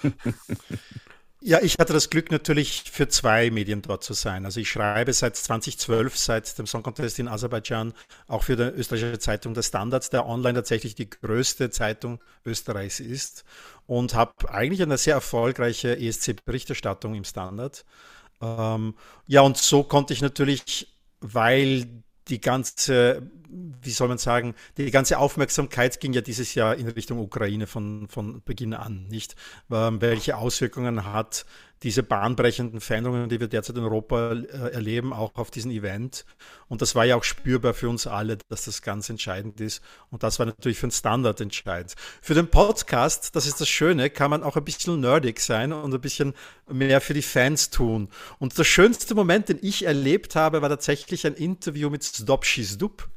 Ja, 1.41 1.61
ich 1.63 1.77
hatte 1.79 1.93
das 1.93 2.11
Glück 2.11 2.33
natürlich 2.33 2.91
für 2.91 3.07
zwei 3.07 3.53
Medien 3.53 3.81
dort 3.81 4.03
zu 4.03 4.13
sein. 4.13 4.45
Also 4.45 4.59
ich 4.59 4.69
schreibe 4.69 5.13
seit 5.13 5.37
2012, 5.37 6.17
seit 6.17 6.59
dem 6.59 6.67
Song 6.67 6.83
Contest 6.83 7.21
in 7.21 7.29
Aserbaidschan, 7.29 7.93
auch 8.27 8.43
für 8.43 8.57
die 8.57 8.65
österreichische 8.65 9.21
Zeitung 9.21 9.55
Der 9.55 9.63
Standard, 9.63 10.13
der 10.13 10.27
online 10.27 10.55
tatsächlich 10.55 10.97
die 10.97 11.09
größte 11.09 11.71
Zeitung 11.71 12.19
Österreichs 12.45 12.99
ist 12.99 13.45
und 13.87 14.15
habe 14.15 14.51
eigentlich 14.51 14.83
eine 14.83 14.99
sehr 14.99 15.15
erfolgreiche 15.15 15.97
ESC-Berichterstattung 15.97 17.15
im 17.15 17.25
Standard. 17.25 17.85
Ähm, 18.43 18.95
ja, 19.29 19.43
und 19.43 19.59
so 19.59 19.85
konnte 19.85 20.15
ich 20.15 20.23
natürlich, 20.23 20.93
weil 21.21 22.03
die 22.29 22.41
ganze, 22.41 23.23
wie 23.49 23.91
soll 23.91 24.09
man 24.09 24.19
sagen, 24.19 24.55
die 24.77 24.91
ganze 24.91 25.19
Aufmerksamkeit 25.19 26.01
ging 26.01 26.13
ja 26.13 26.21
dieses 26.21 26.55
Jahr 26.55 26.77
in 26.77 26.89
Richtung 26.89 27.19
Ukraine 27.19 27.67
von, 27.67 28.09
von 28.09 28.43
Beginn 28.45 28.75
an, 28.75 29.07
nicht? 29.09 29.37
Ähm, 29.71 30.01
welche 30.01 30.37
Auswirkungen 30.37 31.13
hat 31.13 31.47
diese 31.83 32.03
bahnbrechenden 32.03 32.81
Veränderungen, 32.81 33.29
die 33.29 33.41
wir 33.41 33.49
derzeit 33.49 33.77
in 33.77 33.85
Europa 33.85 34.33
äh, 34.33 34.73
erleben, 34.73 35.13
auch 35.13 35.35
auf 35.37 35.51
diesen 35.51 35.71
Event. 35.71 36.25
Und 36.69 36.83
das 36.83 36.95
war 36.95 37.05
ja 37.05 37.17
auch 37.17 37.25
spürbar 37.25 37.75
für 37.75 37.89
uns 37.89 38.07
alle, 38.07 38.39
dass 38.49 38.65
das 38.65 38.83
ganz 38.83 39.09
entscheidend 39.09 39.61
ist. 39.61 39.83
Und 40.11 40.23
das 40.23 40.39
war 40.39 40.47
natürlich 40.47 40.79
für 40.79 40.87
den 40.89 40.93
Standard 40.93 41.41
entscheidend. 41.41 41.95
Für 42.21 42.35
den 42.35 42.49
Podcast, 42.49 43.37
das 43.37 43.47
ist 43.47 43.61
das 43.61 43.69
Schöne, 43.69 44.11
kann 44.11 44.31
man 44.31 44.43
auch 44.43 44.57
ein 44.57 44.65
bisschen 44.65 45.01
nerdig 45.01 45.41
sein 45.41 45.73
und 45.73 45.95
ein 45.95 46.01
bisschen 46.01 46.35
mehr 46.69 47.01
für 47.01 47.15
die 47.15 47.23
Fans 47.23 47.71
tun. 47.71 48.09
Und 48.39 48.59
der 48.59 48.65
schönste 48.65 49.15
Moment, 49.15 49.49
den 49.49 49.59
ich 49.63 49.85
erlebt 49.85 50.35
habe, 50.35 50.63
war 50.63 50.69
tatsächlich 50.69 51.27
ein 51.27 51.35
Interview 51.35 51.91
mit 51.91 52.05
Stop 52.05 52.45
Shizdup. 52.45 53.09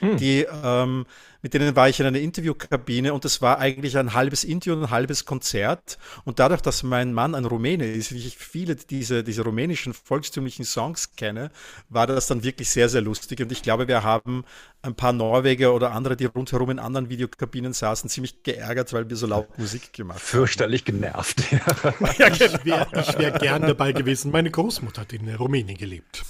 Die, 0.00 0.46
ähm, 0.62 1.06
mit 1.42 1.54
denen 1.54 1.76
war 1.76 1.88
ich 1.88 2.00
in 2.00 2.06
einer 2.06 2.18
Interviewkabine 2.18 3.14
und 3.14 3.24
es 3.24 3.40
war 3.40 3.58
eigentlich 3.58 3.96
ein 3.96 4.14
halbes 4.14 4.44
Interview 4.44 4.76
und 4.76 4.84
ein 4.84 4.90
halbes 4.90 5.24
Konzert. 5.24 5.98
Und 6.24 6.38
dadurch, 6.38 6.60
dass 6.60 6.82
mein 6.82 7.12
Mann 7.12 7.34
ein 7.34 7.44
Rumäne 7.44 7.86
ist, 7.86 8.12
wie 8.12 8.26
ich 8.26 8.36
viele 8.36 8.74
diese, 8.74 9.22
diese 9.22 9.42
rumänischen 9.42 9.94
volkstümlichen 9.94 10.64
Songs 10.64 11.14
kenne, 11.14 11.50
war 11.88 12.06
das 12.06 12.26
dann 12.26 12.42
wirklich 12.42 12.70
sehr, 12.70 12.88
sehr 12.88 13.02
lustig. 13.02 13.40
Und 13.40 13.52
ich 13.52 13.62
glaube, 13.62 13.86
wir 13.86 14.02
haben 14.02 14.44
ein 14.82 14.94
paar 14.94 15.12
Norweger 15.12 15.74
oder 15.74 15.92
andere, 15.92 16.16
die 16.16 16.24
rundherum 16.24 16.70
in 16.70 16.78
anderen 16.78 17.08
Videokabinen 17.08 17.72
saßen, 17.72 18.10
ziemlich 18.10 18.42
geärgert, 18.42 18.92
weil 18.92 19.08
wir 19.08 19.16
so 19.16 19.26
laut 19.26 19.58
Musik 19.58 19.92
gemacht 19.92 20.18
haben. 20.18 20.26
Fürchterlich 20.26 20.84
genervt. 20.84 21.44
ja, 22.18 22.28
ich 22.28 22.64
wäre 22.64 22.86
wär 23.18 23.30
gern 23.32 23.62
dabei 23.62 23.92
gewesen. 23.92 24.30
Meine 24.32 24.50
Großmutter 24.50 25.02
hat 25.02 25.12
in 25.12 25.32
Rumänien 25.34 25.78
gelebt. 25.78 26.24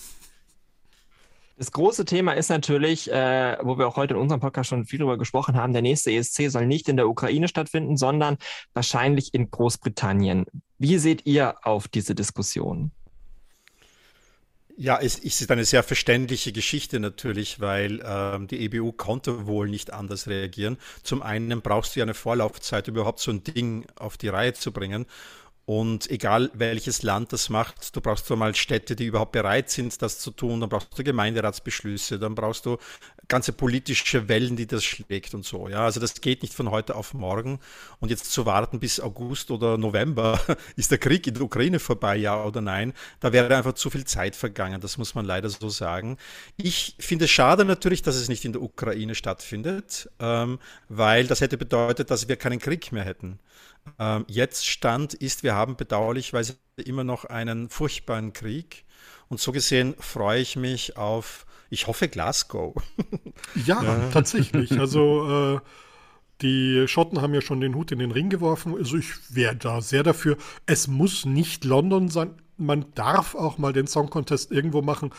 Das 1.58 1.72
große 1.72 2.04
Thema 2.04 2.34
ist 2.34 2.50
natürlich, 2.50 3.10
äh, 3.10 3.56
wo 3.62 3.76
wir 3.78 3.88
auch 3.88 3.96
heute 3.96 4.14
in 4.14 4.20
unserem 4.20 4.40
Podcast 4.40 4.70
schon 4.70 4.84
viel 4.84 5.00
darüber 5.00 5.18
gesprochen 5.18 5.56
haben, 5.56 5.72
der 5.72 5.82
nächste 5.82 6.12
ESC 6.12 6.50
soll 6.50 6.66
nicht 6.68 6.88
in 6.88 6.96
der 6.96 7.08
Ukraine 7.08 7.48
stattfinden, 7.48 7.96
sondern 7.96 8.36
wahrscheinlich 8.74 9.34
in 9.34 9.50
Großbritannien. 9.50 10.46
Wie 10.78 10.98
seht 10.98 11.26
ihr 11.26 11.56
auf 11.66 11.88
diese 11.88 12.14
Diskussion? 12.14 12.92
Ja, 14.76 15.00
es 15.00 15.18
ist 15.18 15.50
eine 15.50 15.64
sehr 15.64 15.82
verständliche 15.82 16.52
Geschichte 16.52 17.00
natürlich, 17.00 17.58
weil 17.58 18.00
ähm, 18.06 18.46
die 18.46 18.60
EBU 18.60 18.92
konnte 18.92 19.48
wohl 19.48 19.68
nicht 19.68 19.92
anders 19.92 20.28
reagieren. 20.28 20.76
Zum 21.02 21.22
einen 21.22 21.60
brauchst 21.60 21.96
du 21.96 21.98
ja 21.98 22.04
eine 22.04 22.14
Vorlaufzeit, 22.14 22.86
überhaupt 22.86 23.18
so 23.18 23.32
ein 23.32 23.42
Ding 23.42 23.84
auf 23.96 24.16
die 24.16 24.28
Reihe 24.28 24.52
zu 24.52 24.70
bringen. 24.70 25.06
Und 25.68 26.10
egal 26.10 26.50
welches 26.54 27.02
Land 27.02 27.34
das 27.34 27.50
macht, 27.50 27.94
du 27.94 28.00
brauchst 28.00 28.30
mal 28.30 28.54
Städte, 28.54 28.96
die 28.96 29.04
überhaupt 29.04 29.32
bereit 29.32 29.68
sind, 29.68 30.00
das 30.00 30.18
zu 30.18 30.30
tun. 30.30 30.60
Dann 30.60 30.70
brauchst 30.70 30.98
du 30.98 31.04
Gemeinderatsbeschlüsse, 31.04 32.18
dann 32.18 32.34
brauchst 32.34 32.64
du 32.64 32.78
ganze 33.28 33.52
politische 33.52 34.28
Wellen, 34.28 34.56
die 34.56 34.66
das 34.66 34.84
schlägt 34.84 35.34
und 35.34 35.44
so. 35.44 35.68
Ja, 35.68 35.84
also 35.84 36.00
das 36.00 36.20
geht 36.20 36.42
nicht 36.42 36.54
von 36.54 36.70
heute 36.70 36.96
auf 36.96 37.12
morgen. 37.12 37.60
Und 38.00 38.08
jetzt 38.10 38.32
zu 38.32 38.46
warten 38.46 38.80
bis 38.80 39.00
August 39.00 39.50
oder 39.50 39.76
November, 39.76 40.40
ist 40.76 40.90
der 40.90 40.98
Krieg 40.98 41.26
in 41.26 41.34
der 41.34 41.42
Ukraine 41.42 41.78
vorbei, 41.78 42.16
ja 42.16 42.42
oder 42.42 42.60
nein, 42.60 42.94
da 43.20 43.32
wäre 43.32 43.54
einfach 43.54 43.74
zu 43.74 43.90
viel 43.90 44.04
Zeit 44.04 44.34
vergangen. 44.34 44.80
Das 44.80 44.96
muss 44.96 45.14
man 45.14 45.26
leider 45.26 45.50
so 45.50 45.68
sagen. 45.68 46.16
Ich 46.56 46.96
finde 46.98 47.26
es 47.26 47.30
schade 47.30 47.64
natürlich, 47.64 48.02
dass 48.02 48.16
es 48.16 48.28
nicht 48.28 48.44
in 48.44 48.52
der 48.52 48.62
Ukraine 48.62 49.14
stattfindet, 49.14 50.08
ähm, 50.18 50.58
weil 50.88 51.26
das 51.26 51.42
hätte 51.42 51.58
bedeutet, 51.58 52.10
dass 52.10 52.28
wir 52.28 52.36
keinen 52.36 52.58
Krieg 52.58 52.92
mehr 52.92 53.04
hätten. 53.04 53.38
Ähm, 53.98 54.24
jetzt 54.28 54.66
Stand 54.66 55.14
ist, 55.14 55.42
wir 55.42 55.54
haben 55.54 55.76
bedauerlicherweise 55.76 56.56
immer 56.76 57.04
noch 57.04 57.26
einen 57.26 57.68
furchtbaren 57.68 58.32
Krieg. 58.32 58.84
Und 59.28 59.40
so 59.40 59.52
gesehen 59.52 59.94
freue 59.98 60.40
ich 60.40 60.56
mich 60.56 60.96
auf 60.96 61.44
Ich 61.70 61.86
hoffe 61.86 62.08
Glasgow. 62.08 62.74
Ja, 63.66 63.82
ja. 63.82 64.08
tatsächlich. 64.12 64.78
Also 64.78 65.56
äh, 65.56 65.60
die 66.42 66.86
Schotten 66.86 67.22
haben 67.22 67.34
ja 67.34 67.40
schon 67.40 67.60
den 67.60 67.74
Hut 67.74 67.92
in 67.92 67.98
den 67.98 68.10
Ring 68.10 68.30
geworfen. 68.30 68.74
Also 68.76 68.96
ich 68.96 69.34
wäre 69.34 69.56
da 69.56 69.80
sehr 69.80 70.02
dafür. 70.02 70.36
Es 70.66 70.88
muss 70.88 71.24
nicht 71.24 71.64
London 71.64 72.08
sein. 72.08 72.30
Man 72.56 72.86
darf 72.94 73.34
auch 73.34 73.58
mal 73.58 73.72
den 73.72 73.86
Song 73.86 74.10
Contest 74.10 74.50
irgendwo 74.50 74.82
machen, 74.82 75.10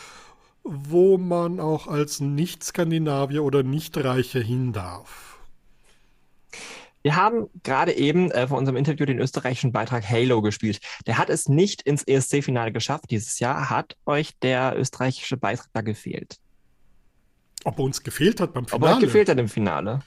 wo 0.64 1.18
man 1.18 1.60
auch 1.60 1.86
als 1.86 2.20
Nicht-Skandinavier 2.20 3.42
oder 3.42 3.62
Nicht-Reicher 3.62 4.40
hin 4.40 4.72
darf. 4.72 5.29
Wir 7.02 7.16
haben 7.16 7.48
gerade 7.62 7.92
eben 7.92 8.30
äh, 8.30 8.46
vor 8.46 8.58
unserem 8.58 8.76
Interview 8.76 9.06
den 9.06 9.18
österreichischen 9.18 9.72
Beitrag 9.72 10.08
Halo 10.08 10.42
gespielt. 10.42 10.80
Der 11.06 11.18
hat 11.18 11.30
es 11.30 11.48
nicht 11.48 11.82
ins 11.82 12.02
ESC-Finale 12.02 12.72
geschafft 12.72 13.10
dieses 13.10 13.38
Jahr. 13.38 13.70
Hat 13.70 13.96
euch 14.04 14.38
der 14.40 14.78
österreichische 14.78 15.36
Beitrag 15.36 15.68
da 15.72 15.80
gefehlt? 15.80 16.36
Ob 17.64 17.78
er 17.78 17.84
uns 17.84 18.02
gefehlt 18.02 18.40
hat 18.40 18.52
beim 18.52 18.66
Finale? 18.66 18.82
Ob 18.82 18.88
er 18.88 18.94
euch 18.96 19.00
gefehlt 19.00 19.28
hat 19.28 19.38
im 19.38 19.48
Finale? 19.48 20.00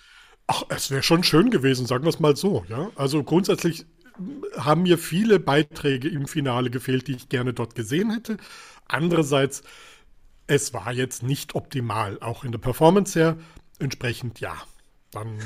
Ach, 0.48 0.64
es 0.70 0.92
wäre 0.92 1.04
schon 1.04 1.24
schön 1.24 1.50
gewesen, 1.50 1.86
sagen 1.86 2.04
wir 2.04 2.10
es 2.10 2.20
mal 2.20 2.36
so. 2.36 2.66
Ja? 2.68 2.92
Also 2.96 3.24
grundsätzlich 3.24 3.86
haben 4.58 4.84
mir 4.84 4.98
viele 4.98 5.40
Beiträge 5.40 6.10
im 6.10 6.28
Finale 6.28 6.70
gefehlt, 6.70 7.08
die 7.08 7.16
ich 7.16 7.30
gerne 7.30 7.54
dort 7.54 7.74
gesehen 7.74 8.12
hätte. 8.12 8.38
Andererseits, 8.88 9.64
es 10.46 10.74
war 10.74 10.92
jetzt 10.92 11.24
nicht 11.24 11.56
optimal, 11.56 12.20
auch 12.22 12.44
in 12.44 12.52
der 12.52 12.60
Performance 12.60 13.18
her. 13.18 13.38
Entsprechend 13.80 14.40
ja, 14.40 14.56
dann 15.12 15.40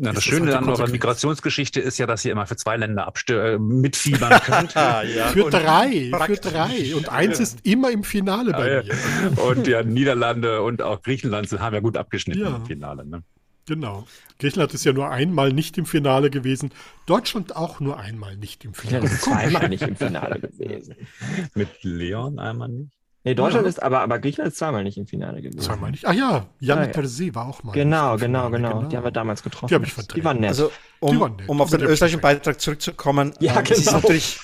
na, 0.00 0.12
das 0.12 0.22
Schöne 0.22 0.56
an 0.56 0.68
eurer 0.68 0.88
Migrationsgeschichte 0.88 1.80
ist 1.80 1.98
ja, 1.98 2.06
dass 2.06 2.24
ihr 2.24 2.30
immer 2.30 2.46
für 2.46 2.56
zwei 2.56 2.76
Länder 2.76 3.12
äh, 3.28 3.58
mitfiebern 3.58 4.40
könnt. 4.44 4.74
ja. 4.74 5.02
Für 5.32 5.46
und 5.46 5.50
drei, 5.52 6.12
für 6.24 6.36
drei. 6.36 6.94
Und 6.94 7.08
eins 7.08 7.40
ist 7.40 7.58
immer 7.64 7.90
im 7.90 8.04
Finale 8.04 8.52
bei 8.52 8.70
ja, 8.70 8.82
mir. 8.84 9.42
Und 9.42 9.66
ja, 9.66 9.82
Niederlande 9.82 10.62
und 10.62 10.82
auch 10.82 11.02
Griechenland 11.02 11.50
haben 11.58 11.74
ja 11.74 11.80
gut 11.80 11.96
abgeschnitten 11.96 12.42
ja. 12.42 12.56
im 12.56 12.66
Finale. 12.66 13.04
Ne? 13.04 13.24
Genau. 13.66 14.06
Griechenland 14.38 14.72
ist 14.72 14.84
ja 14.84 14.92
nur 14.92 15.10
einmal 15.10 15.52
nicht 15.52 15.76
im 15.78 15.84
Finale 15.84 16.30
gewesen. 16.30 16.70
Deutschland 17.06 17.56
auch 17.56 17.80
nur 17.80 17.98
einmal 17.98 18.36
nicht 18.36 18.64
im 18.64 18.74
Finale. 18.74 19.06
Ja, 19.06 19.10
zweimal 19.10 19.68
nicht 19.68 19.82
im 19.82 19.96
Finale 19.96 20.38
gewesen. 20.38 20.94
Mit 21.54 21.82
Leon 21.82 22.38
einmal 22.38 22.68
nicht? 22.68 22.97
Nee, 23.24 23.34
Deutschland 23.34 23.64
ja. 23.64 23.68
ist, 23.68 23.82
aber, 23.82 24.00
aber 24.00 24.20
Griechenland 24.20 24.52
ist 24.52 24.58
zweimal 24.58 24.84
nicht 24.84 24.96
im 24.96 25.06
Finale 25.06 25.42
gewesen. 25.42 25.60
Zweimal 25.60 25.90
nicht? 25.90 26.06
Ach 26.06 26.14
ja, 26.14 26.46
Jan 26.60 26.78
ah, 26.78 26.84
ja. 26.86 27.34
War 27.34 27.48
auch 27.48 27.62
mal. 27.64 27.72
Genau, 27.72 28.16
genau, 28.16 28.50
genau, 28.50 28.78
genau. 28.78 28.88
Die 28.88 28.96
haben 28.96 29.04
wir 29.04 29.10
damals 29.10 29.42
getroffen. 29.42 29.66
Die 29.68 29.74
habe 29.74 29.84
ich 29.84 29.92
verdrängt. 29.92 30.16
Die 30.16 30.24
waren 30.24 30.40
nett. 30.40 30.50
Also, 30.50 30.70
um, 31.00 31.18
waren 31.18 31.36
nett. 31.36 31.48
um 31.48 31.60
auf 31.60 31.70
den 31.70 31.82
österreichischen 31.82 32.20
Beitrag 32.20 32.60
zurückzukommen. 32.60 33.34
Ja, 33.40 33.60
genau. 33.60 33.70
Es 33.70 33.78
ist 33.80 33.92
natürlich, 33.92 34.40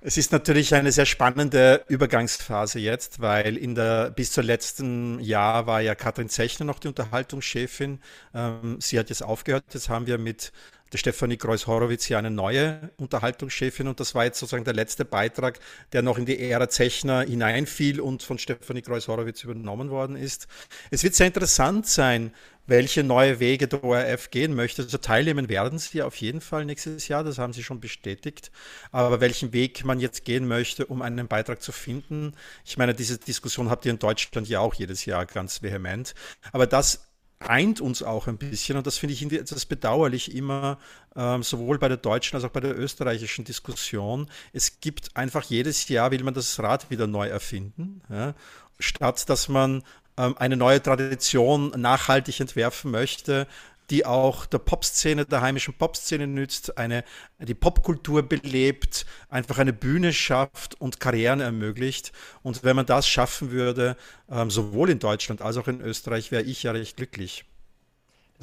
es 0.00 0.16
ist 0.16 0.32
natürlich 0.32 0.74
eine 0.74 0.90
sehr 0.90 1.06
spannende 1.06 1.84
Übergangsphase 1.88 2.80
jetzt, 2.80 3.20
weil 3.20 3.56
in 3.56 3.76
der, 3.76 4.10
bis 4.10 4.32
zur 4.32 4.42
letzten 4.42 5.20
Jahr 5.20 5.66
war 5.66 5.80
ja 5.80 5.94
Katrin 5.94 6.28
Zechner 6.28 6.66
noch 6.66 6.80
die 6.80 6.88
Unterhaltungschefin. 6.88 8.00
Ähm, 8.34 8.76
sie 8.80 8.98
hat 8.98 9.08
jetzt 9.08 9.22
aufgehört. 9.22 9.64
Jetzt 9.72 9.88
haben 9.88 10.06
wir 10.06 10.18
mit 10.18 10.52
der 10.92 10.98
Stefanie 10.98 11.36
Kreuz-Horowitz 11.36 12.04
hier 12.04 12.18
eine 12.18 12.30
neue 12.30 12.90
Unterhaltungschefin 12.96 13.88
und 13.88 14.00
das 14.00 14.14
war 14.14 14.24
jetzt 14.24 14.38
sozusagen 14.38 14.64
der 14.64 14.74
letzte 14.74 15.04
Beitrag, 15.04 15.58
der 15.92 16.02
noch 16.02 16.18
in 16.18 16.26
die 16.26 16.38
Ära 16.38 16.68
Zechner 16.68 17.22
hineinfiel 17.22 18.00
und 18.00 18.22
von 18.22 18.38
Stefanie 18.38 18.82
Kreuz-Horowitz 18.82 19.42
übernommen 19.44 19.90
worden 19.90 20.16
ist. 20.16 20.46
Es 20.90 21.02
wird 21.02 21.14
sehr 21.14 21.26
interessant 21.26 21.86
sein, 21.86 22.32
welche 22.66 23.02
neue 23.04 23.40
Wege 23.40 23.68
der 23.68 23.84
ORF 23.84 24.30
gehen 24.30 24.54
möchte. 24.54 24.82
Also 24.82 24.98
teilnehmen 24.98 25.48
werden 25.48 25.78
sie 25.78 26.02
auf 26.02 26.16
jeden 26.16 26.40
Fall 26.40 26.64
nächstes 26.64 27.08
Jahr, 27.08 27.24
das 27.24 27.38
haben 27.38 27.52
sie 27.52 27.62
schon 27.62 27.80
bestätigt. 27.80 28.50
Aber 28.90 29.20
welchen 29.20 29.52
Weg 29.52 29.84
man 29.84 30.00
jetzt 30.00 30.24
gehen 30.24 30.46
möchte, 30.46 30.86
um 30.86 31.02
einen 31.02 31.28
Beitrag 31.28 31.62
zu 31.62 31.72
finden, 31.72 32.34
ich 32.64 32.78
meine, 32.78 32.94
diese 32.94 33.18
Diskussion 33.18 33.70
habt 33.70 33.84
ihr 33.84 33.92
in 33.92 33.98
Deutschland 33.98 34.48
ja 34.48 34.60
auch 34.60 34.74
jedes 34.74 35.04
Jahr 35.04 35.26
ganz 35.26 35.62
vehement. 35.62 36.14
Aber 36.52 36.66
das 36.66 37.13
eint 37.40 37.80
uns 37.80 38.02
auch 38.02 38.26
ein 38.26 38.38
bisschen 38.38 38.76
und 38.76 38.86
das 38.86 38.98
finde 38.98 39.14
ich 39.14 39.32
etwas 39.32 39.66
bedauerlich 39.66 40.34
immer, 40.34 40.78
ähm, 41.16 41.42
sowohl 41.42 41.78
bei 41.78 41.88
der 41.88 41.96
deutschen 41.96 42.36
als 42.36 42.44
auch 42.44 42.50
bei 42.50 42.60
der 42.60 42.78
österreichischen 42.78 43.44
Diskussion. 43.44 44.28
Es 44.52 44.80
gibt 44.80 45.16
einfach 45.16 45.42
jedes 45.44 45.88
Jahr, 45.88 46.10
will 46.10 46.22
man 46.22 46.34
das 46.34 46.58
Rad 46.60 46.90
wieder 46.90 47.06
neu 47.06 47.28
erfinden, 47.28 48.00
ja, 48.08 48.34
statt 48.78 49.28
dass 49.28 49.48
man 49.48 49.82
ähm, 50.16 50.36
eine 50.38 50.56
neue 50.56 50.82
Tradition 50.82 51.72
nachhaltig 51.76 52.40
entwerfen 52.40 52.90
möchte, 52.90 53.46
die 53.90 54.06
auch 54.06 54.46
der 54.46 54.58
Popszene, 54.58 55.26
der 55.26 55.40
heimischen 55.40 55.74
Popszene 55.74 56.26
nützt, 56.26 56.78
eine, 56.78 57.04
die 57.38 57.54
Popkultur 57.54 58.22
belebt, 58.22 59.06
einfach 59.28 59.58
eine 59.58 59.72
Bühne 59.72 60.12
schafft 60.12 60.80
und 60.80 61.00
Karrieren 61.00 61.40
ermöglicht. 61.40 62.12
Und 62.42 62.64
wenn 62.64 62.76
man 62.76 62.86
das 62.86 63.06
schaffen 63.06 63.50
würde, 63.50 63.96
ähm, 64.30 64.50
sowohl 64.50 64.90
in 64.90 64.98
Deutschland 64.98 65.42
als 65.42 65.56
auch 65.56 65.68
in 65.68 65.80
Österreich, 65.80 66.30
wäre 66.30 66.42
ich 66.42 66.62
ja 66.62 66.72
recht 66.72 66.96
glücklich. 66.96 67.44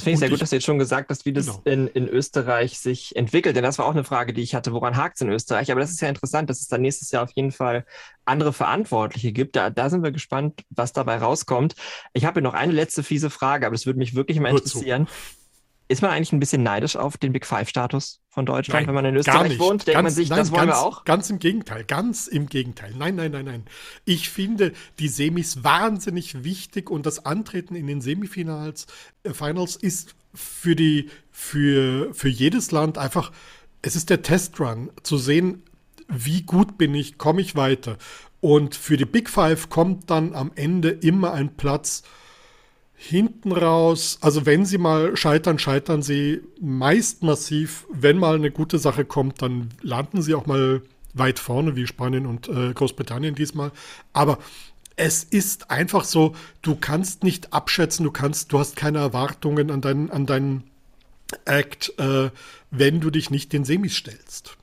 Das 0.02 0.06
finde 0.06 0.16
ich 0.16 0.20
sehr 0.22 0.30
gut, 0.30 0.42
dass 0.42 0.50
du 0.50 0.56
jetzt 0.56 0.66
schon 0.66 0.80
gesagt 0.80 1.12
hast, 1.12 1.28
wie 1.28 1.34
das 1.34 1.46
genau. 1.46 1.62
in, 1.64 1.88
in 1.88 2.08
Österreich 2.08 2.80
sich 2.80 3.16
entwickelt. 3.16 3.56
Denn 3.56 3.62
das 3.62 3.78
war 3.78 3.86
auch 3.86 3.92
eine 3.92 4.04
Frage, 4.04 4.34
die 4.34 4.42
ich 4.42 4.56
hatte, 4.56 4.74
woran 4.74 4.98
hakt 4.98 5.18
es 5.18 5.22
in 5.22 5.30
Österreich? 5.30 5.72
Aber 5.72 5.80
das 5.80 5.92
ist 5.92 6.02
ja 6.02 6.10
interessant, 6.10 6.50
dass 6.50 6.60
es 6.60 6.68
dann 6.68 6.82
nächstes 6.82 7.12
Jahr 7.12 7.24
auf 7.24 7.30
jeden 7.36 7.52
Fall 7.52 7.86
andere 8.26 8.52
Verantwortliche 8.52 9.32
gibt. 9.32 9.56
Da, 9.56 9.70
da 9.70 9.92
sind 9.92 10.02
wir 10.02 10.12
gespannt, 10.12 10.64
was 10.72 10.92
dabei 10.92 11.20
rauskommt. 11.20 11.76
Ich 12.14 12.26
habe 12.26 12.42
noch 12.42 12.56
eine 12.56 12.72
letzte 12.72 13.04
fiese 13.04 13.30
Frage, 13.30 13.68
aber 13.68 13.76
das 13.76 13.86
würde 13.86 14.00
mich 14.00 14.16
wirklich 14.16 14.40
mal 14.40 14.50
interessieren. 14.50 15.08
Ist 15.92 16.02
man 16.02 16.12
eigentlich 16.12 16.32
ein 16.32 16.40
bisschen 16.40 16.64
neidisch 16.64 16.96
auf 16.96 17.18
den 17.18 17.34
Big 17.34 17.46
Five-Status 17.46 18.22
von 18.30 18.46
Deutschland, 18.46 18.80
nein, 18.80 18.88
wenn 18.88 18.96
man 18.96 19.04
in 19.04 19.16
Österreich 19.18 19.60
wohnt? 19.60 19.86
Denkt 19.86 19.96
ganz, 19.96 20.04
man 20.04 20.14
sich, 20.14 20.30
nein, 20.30 20.40
das 20.40 20.52
wollen 20.52 20.68
ganz, 20.68 20.80
wir 20.80 20.86
auch? 20.86 21.04
Ganz 21.04 21.30
im 21.30 21.40
Gegenteil, 21.40 21.84
ganz 21.84 22.28
im 22.28 22.48
Gegenteil. 22.48 22.94
Nein, 22.98 23.16
nein, 23.16 23.32
nein, 23.32 23.44
nein. 23.44 23.66
Ich 24.06 24.30
finde 24.30 24.72
die 25.00 25.10
Semis 25.10 25.66
wahnsinnig 25.66 26.46
wichtig 26.46 26.90
und 26.90 27.06
das 27.06 27.26
Antreten 27.26 27.76
in 27.76 27.88
den 27.88 28.00
Semifinals, 28.00 28.88
äh, 29.24 29.34
Finals 29.34 29.76
ist 29.76 30.16
für 30.34 30.78
die, 30.78 31.10
für, 31.30 32.14
für 32.14 32.30
jedes 32.30 32.72
Land 32.72 32.98
einfach, 32.98 33.34
es 33.82 33.98
ist 33.98 34.10
der 34.10 34.22
Testrun, 34.22 34.92
zu 35.04 35.18
sehen, 35.18 35.64
wie 36.08 36.44
gut 36.44 36.78
bin 36.78 36.96
ich, 36.96 37.18
komme 37.18 37.42
ich 37.42 37.58
weiter. 37.58 37.98
Und 38.40 38.76
für 38.76 38.96
die 38.96 39.04
Big 39.04 39.30
Five 39.30 39.70
kommt 39.70 40.10
dann 40.10 40.36
am 40.36 40.54
Ende 40.56 40.90
immer 40.90 41.34
ein 41.34 41.58
Platz, 41.58 42.04
hinten 43.04 43.52
raus, 43.52 44.20
also 44.22 44.46
wenn 44.46 44.64
sie 44.64 44.78
mal 44.78 45.18
scheitern, 45.18 45.58
scheitern 45.58 46.04
sie 46.04 46.42
meist 46.60 47.24
massiv. 47.24 47.88
Wenn 47.92 48.20
mal 48.20 48.36
eine 48.36 48.52
gute 48.52 48.78
Sache 48.78 49.06
kommt, 49.06 49.42
dann 49.42 49.70
landen 49.82 50.22
sie 50.22 50.36
auch 50.36 50.46
mal 50.46 50.84
weit 51.16 51.40
vorne, 51.40 51.76
wie 51.76 51.88
Spanien 51.88 52.28
und 52.28 52.48
äh, 52.48 52.72
Großbritannien 52.74 53.34
diesmal. 53.34 53.72
Aber 54.14 54.38
es 54.98 55.24
ist 55.24 55.72
einfach 55.72 56.04
so, 56.04 56.36
du 56.62 56.76
kannst 56.76 57.24
nicht 57.24 57.54
abschätzen, 57.54 58.04
du 58.04 58.12
kannst, 58.12 58.52
du 58.54 58.60
hast 58.60 58.76
keine 58.76 59.00
Erwartungen 59.00 59.72
an 59.72 59.82
deinen, 59.82 60.12
an 60.12 60.28
deinen 60.28 60.64
Act, 61.46 61.98
äh, 61.98 62.30
wenn 62.70 63.00
du 63.00 63.10
dich 63.10 63.32
nicht 63.32 63.52
den 63.52 63.66
Semis 63.66 63.96
stellst. 63.96 64.58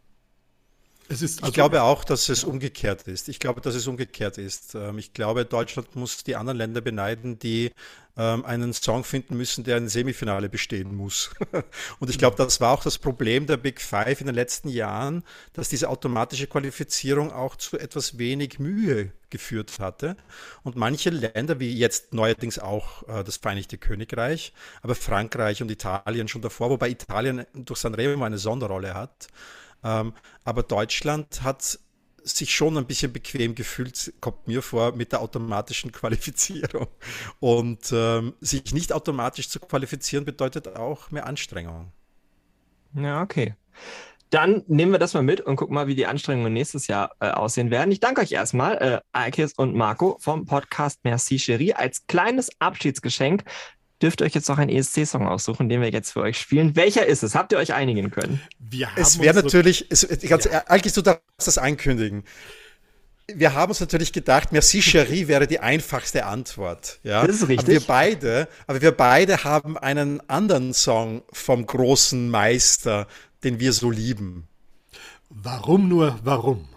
Also 1.08 1.24
ich 1.24 1.52
glaube 1.54 1.82
auch, 1.82 2.04
dass 2.04 2.28
es 2.28 2.44
umgekehrt 2.44 3.08
ist. 3.08 3.28
Ich 3.28 3.38
glaube, 3.38 3.62
dass 3.62 3.74
es 3.74 3.86
umgekehrt 3.86 4.36
ist. 4.36 4.74
Ähm, 4.74 4.98
ich 4.98 5.14
glaube, 5.14 5.46
Deutschland 5.46 5.96
muss 5.96 6.22
die 6.22 6.36
anderen 6.36 6.58
Länder 6.58 6.82
beneiden, 6.82 7.38
die 7.38 7.72
ähm, 8.18 8.44
einen 8.44 8.74
Song 8.74 9.04
finden 9.04 9.36
müssen, 9.36 9.64
der 9.64 9.76
ein 9.76 9.88
Semifinale 9.88 10.50
bestehen 10.50 10.94
muss. 10.94 11.30
Und 11.98 12.10
ich 12.10 12.18
glaube, 12.18 12.36
das 12.36 12.60
war 12.60 12.74
auch 12.74 12.82
das 12.82 12.98
Problem 12.98 13.46
der 13.46 13.56
Big 13.56 13.80
Five 13.80 14.20
in 14.20 14.26
den 14.26 14.34
letzten 14.34 14.68
Jahren, 14.68 15.22
dass 15.54 15.70
diese 15.70 15.88
automatische 15.88 16.46
Qualifizierung 16.46 17.32
auch 17.32 17.56
zu 17.56 17.78
etwas 17.78 18.18
wenig 18.18 18.58
Mühe 18.58 19.12
geführt 19.30 19.78
hatte. 19.78 20.16
Und 20.62 20.76
manche 20.76 21.10
Länder, 21.10 21.58
wie 21.58 21.72
jetzt 21.72 22.12
neuerdings 22.12 22.58
auch 22.58 23.08
äh, 23.08 23.24
das 23.24 23.38
Vereinigte 23.38 23.78
Königreich, 23.78 24.52
aber 24.82 24.94
Frankreich 24.94 25.62
und 25.62 25.70
Italien 25.70 26.28
schon 26.28 26.42
davor, 26.42 26.68
wobei 26.68 26.90
Italien 26.90 27.46
durch 27.54 27.78
Sanremo 27.78 28.24
eine 28.24 28.38
Sonderrolle 28.38 28.94
hat, 28.94 29.28
ähm, 29.84 30.12
aber 30.44 30.62
Deutschland 30.62 31.42
hat 31.42 31.78
sich 32.22 32.54
schon 32.54 32.76
ein 32.76 32.86
bisschen 32.86 33.12
bequem 33.12 33.54
gefühlt, 33.54 34.12
kommt 34.20 34.46
mir 34.46 34.62
vor, 34.62 34.92
mit 34.92 35.12
der 35.12 35.20
automatischen 35.20 35.92
Qualifizierung. 35.92 36.88
Und 37.40 37.90
ähm, 37.92 38.34
sich 38.40 38.72
nicht 38.72 38.92
automatisch 38.92 39.48
zu 39.48 39.60
qualifizieren 39.60 40.24
bedeutet 40.24 40.76
auch 40.76 41.10
mehr 41.10 41.26
Anstrengung. 41.26 41.92
Ja, 42.94 43.22
okay. 43.22 43.54
Dann 44.30 44.62
nehmen 44.66 44.92
wir 44.92 44.98
das 44.98 45.14
mal 45.14 45.22
mit 45.22 45.40
und 45.40 45.56
gucken 45.56 45.74
mal, 45.74 45.86
wie 45.86 45.94
die 45.94 46.06
Anstrengungen 46.06 46.52
nächstes 46.52 46.86
Jahr 46.86 47.12
äh, 47.20 47.30
aussehen 47.30 47.70
werden. 47.70 47.90
Ich 47.90 48.00
danke 48.00 48.20
euch 48.20 48.32
erstmal, 48.32 48.76
äh, 48.76 49.00
Eikes 49.12 49.54
und 49.54 49.74
Marco 49.74 50.18
vom 50.20 50.44
Podcast 50.44 51.00
Merci 51.02 51.38
Cherie, 51.38 51.72
als 51.72 52.06
kleines 52.06 52.50
Abschiedsgeschenk 52.58 53.44
dürft 54.02 54.20
ihr 54.20 54.26
euch 54.26 54.34
jetzt 54.34 54.48
noch 54.48 54.58
einen 54.58 54.70
ESC-Song 54.70 55.26
aussuchen, 55.26 55.68
den 55.68 55.80
wir 55.80 55.90
jetzt 55.90 56.12
für 56.12 56.20
euch 56.20 56.38
spielen. 56.38 56.76
Welcher 56.76 57.06
ist 57.06 57.22
es? 57.22 57.34
Habt 57.34 57.52
ihr 57.52 57.58
euch 57.58 57.74
einigen 57.74 58.10
können? 58.10 58.40
es 58.96 59.18
wäre 59.18 59.42
natürlich, 59.42 59.86
es, 59.90 60.06
ganz, 60.28 60.44
ja. 60.44 60.64
eigentlich, 60.66 60.92
du 60.92 61.02
darfst 61.02 61.22
das 61.36 61.58
ankündigen. 61.58 62.24
Wir 63.34 63.52
haben 63.52 63.70
uns 63.70 63.80
natürlich 63.80 64.12
gedacht, 64.12 64.52
Merci 64.52 64.80
Cherie 64.80 65.28
wäre 65.28 65.46
die 65.46 65.60
einfachste 65.60 66.24
Antwort. 66.24 66.98
Ja? 67.02 67.26
Das 67.26 67.36
ist 67.36 67.48
richtig. 67.48 67.60
Aber 67.60 67.72
wir 67.72 67.80
beide, 67.80 68.48
aber 68.66 68.80
wir 68.80 68.92
beide 68.92 69.44
haben 69.44 69.76
einen 69.76 70.26
anderen 70.30 70.72
Song 70.72 71.22
vom 71.32 71.66
großen 71.66 72.30
Meister, 72.30 73.06
den 73.44 73.60
wir 73.60 73.74
so 73.74 73.90
lieben. 73.90 74.48
Warum 75.28 75.88
nur, 75.88 76.18
warum? 76.22 76.68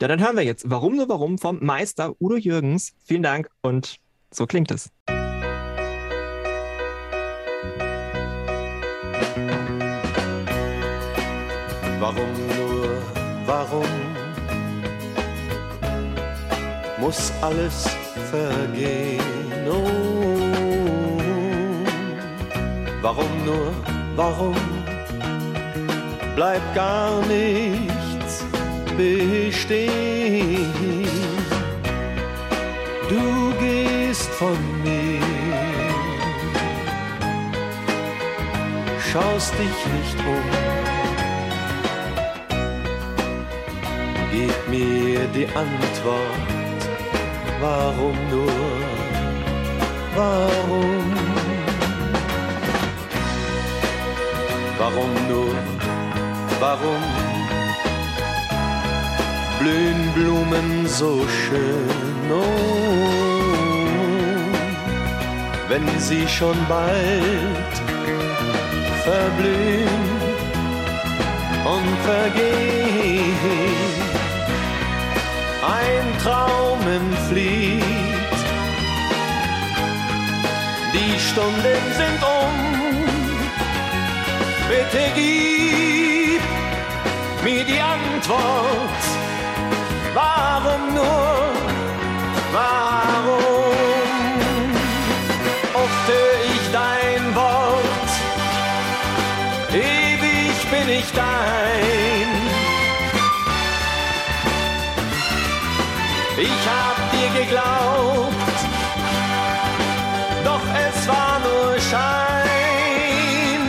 Ja, 0.00 0.08
dann 0.08 0.20
hören 0.20 0.36
wir 0.36 0.44
jetzt 0.44 0.64
Warum 0.70 0.96
nur 0.96 1.08
Warum 1.08 1.38
vom 1.38 1.62
Meister 1.62 2.14
Udo 2.20 2.36
Jürgens. 2.36 2.92
Vielen 3.04 3.22
Dank 3.22 3.50
und 3.62 3.98
so 4.30 4.46
klingt 4.46 4.70
es. 4.70 4.90
Warum 12.00 12.32
nur, 12.46 13.02
warum 13.44 13.90
muss 17.00 17.32
alles 17.42 17.88
vergehen? 18.30 19.20
Oh, 19.68 21.18
warum 23.02 23.44
nur, 23.44 23.72
warum 24.14 24.54
bleibt 26.36 26.72
gar 26.76 27.20
nichts 27.26 28.44
bestehen? 28.96 30.72
Du 33.08 33.52
gehst 33.58 34.28
von 34.30 34.56
mir, 34.84 35.20
schaust 39.10 39.52
dich 39.54 39.86
nicht 39.92 40.18
um. 40.24 40.67
Mir 44.70 45.26
die 45.34 45.46
Antwort, 45.46 46.80
warum 47.60 48.16
nur, 48.30 48.52
warum? 50.14 51.12
Warum 54.78 55.12
nur, 55.28 55.54
warum 56.60 57.02
blühen 59.58 60.12
Blumen 60.14 60.86
so 60.86 61.26
schön? 61.26 62.30
Oh, 62.30 63.08
wenn 65.68 65.86
sie 65.98 66.28
schon 66.28 66.56
bald 66.68 67.74
verblühen 69.04 70.06
und 71.64 71.98
vergehen 72.06 73.97
ein 75.68 76.18
Traum 76.22 76.80
entflieht. 76.80 77.84
Die 80.94 81.20
Stunden 81.20 81.82
sind 81.96 82.22
um, 82.22 82.54
bitte 84.68 85.04
gib 85.14 86.42
mir 87.44 87.64
die 87.64 87.80
Antwort. 87.80 89.04
Warum 90.14 90.94
nur, 90.94 91.38
warum? 92.52 93.38
Oft 95.74 96.08
höre 96.08 96.40
ich 96.54 96.64
dein 96.72 97.34
Wort, 97.34 98.12
ewig 99.72 100.70
bin 100.70 100.88
ich 100.98 101.12
dein. 101.12 102.37
Ich 106.40 106.48
hab 106.50 106.96
dir 107.10 107.30
geglaubt, 107.40 108.32
doch 110.44 110.60
es 110.86 111.08
war 111.08 111.40
nur 111.40 111.80
Schein. 111.80 113.62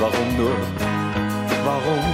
Warum 0.00 0.36
nur? 0.38 0.56
Warum 1.66 2.04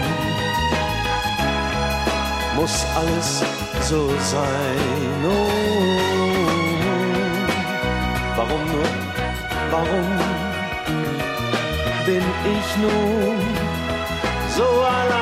muss 2.57 2.85
alles 2.97 3.45
so 3.89 4.11
sein? 4.19 5.25
Oh, 5.25 5.31
warum 8.37 8.63
nur? 8.73 8.89
Warum 9.71 10.19
bin 12.07 12.25
ich 12.57 12.77
nun? 12.79 13.62
So 14.55 14.65
allein, 14.85 15.22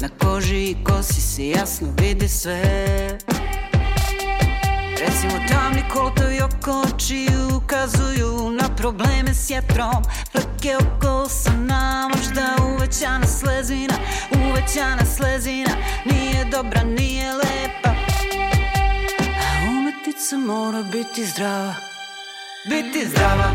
Na 0.00 0.08
koži 0.08 0.64
i 0.64 0.76
kosi 0.84 1.20
se 1.20 1.48
jasno 1.48 1.88
vidi 2.00 2.28
sve. 2.28 2.62
Recimo 5.00 5.32
tamni 5.48 5.82
kolotovi 5.92 6.40
oko 6.40 6.84
očiju 6.94 7.56
ukazuju 7.56 8.50
na 8.50 8.68
probleme 8.76 9.34
s 9.34 9.50
jetrom. 9.50 10.02
Pleke 10.32 10.76
oko 10.76 11.22
usana, 11.22 12.10
možda 12.16 12.56
uvećana 12.74 13.26
slezina 13.26 13.94
Uvećana 14.50 15.04
slezina, 15.16 15.70
nije 16.04 16.44
dobra, 16.44 16.82
nije 16.82 17.32
lepa. 17.32 17.90
A 19.28 19.68
umetnica 19.68 20.36
mora 20.36 20.82
biti 20.82 21.26
zdrava 21.26 21.74
Biti 22.68 23.08
zdrava, 23.08 23.52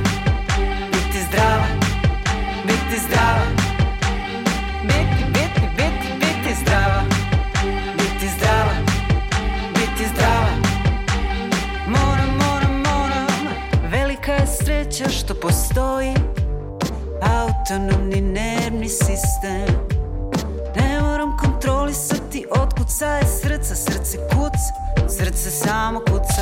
biti 0.91 1.25
zdrava, 1.29 1.67
biti 2.65 2.99
zdrava 3.07 3.64
sreća 14.95 15.09
što 15.09 15.33
postoji 15.33 16.13
Autonomni 17.21 18.21
nervni 18.21 18.89
sistem. 18.89 19.67
Ne 20.75 21.01
moram 21.01 21.37
kontrolisati 21.37 22.45
otkucaje 22.51 23.23
srca 23.41 23.75
Srce 23.75 24.17
kuca, 24.17 25.07
srce 25.09 25.51
samo 25.51 25.99
kuca. 25.99 26.41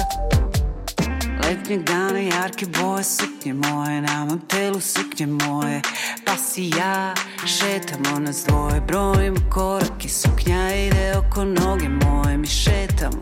Letnjeg 1.44 1.84
dana 1.84 2.20
jarke 2.20 2.66
boje 2.66 3.04
suknje 3.04 3.54
moje 3.54 4.02
Na 4.02 4.26
mom 4.26 4.42
telu 4.48 4.80
suknje 4.80 5.28
moje. 5.28 5.82
Pa 6.26 6.36
si 6.36 6.72
ja 6.78 7.14
šetamo 7.46 8.20
nas 8.20 8.46
dvoje 8.48 8.82
Brojimo 8.82 9.40
korake 9.52 10.10
suknja 10.10 10.76
ide 10.76 11.14
oko 11.18 11.46
noge 11.46 11.90
moje 11.90 12.38
Mi 12.38 12.48
šetamo. 12.48 13.22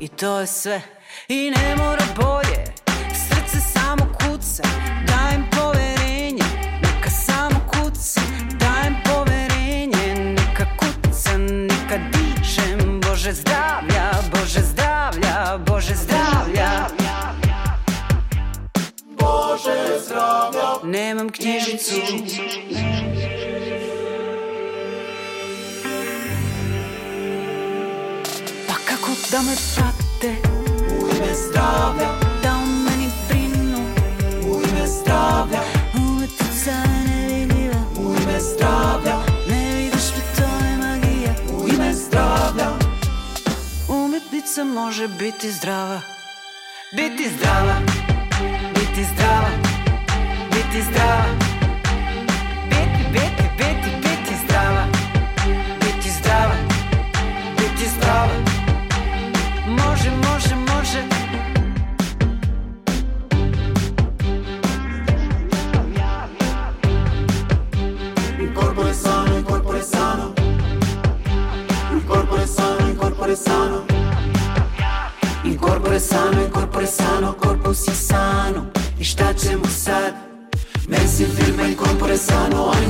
I 0.00 0.08
to 0.08 0.40
je 0.40 0.46
sve 0.46 0.82
I 1.28 1.50
ne 1.50 1.76
mora 1.76 2.04
bolje 2.16 2.83
kuca 4.44 4.68
Dajem 5.06 5.44
poverenje, 5.50 6.44
neka 6.82 7.10
samo 7.10 7.60
kuca. 7.66 8.20
Dajem 8.58 8.96
poverenje, 9.04 10.34
neka 10.36 10.66
kuca 10.76 11.38
Neka 11.38 11.98
dičem, 12.12 13.00
Bože 13.00 13.32
zdravlja 13.32 14.10
Bože 14.32 14.60
zdravlja, 14.60 15.58
Bože 15.66 15.94
zdravlja. 15.94 16.70
Bože 19.18 19.98
zdravlja. 20.06 20.68
Nemam 20.84 21.28
knjižicu. 21.30 21.94
Pa 28.68 28.74
kako 28.88 29.10
da 29.30 29.42
me 29.42 29.54
prate? 29.74 30.36
U 31.00 31.08
ime 31.16 31.34
zdravlja. 31.34 32.23
Umetnica 44.56 44.80
može 44.80 45.08
biti 45.08 45.50
zdrava. 45.50 46.00
Biti 46.92 47.30
zdrava. 47.36 47.74
Biti 48.74 49.04
zdrava. 49.14 49.50
Biti 50.50 50.82
zdrava 50.82 51.43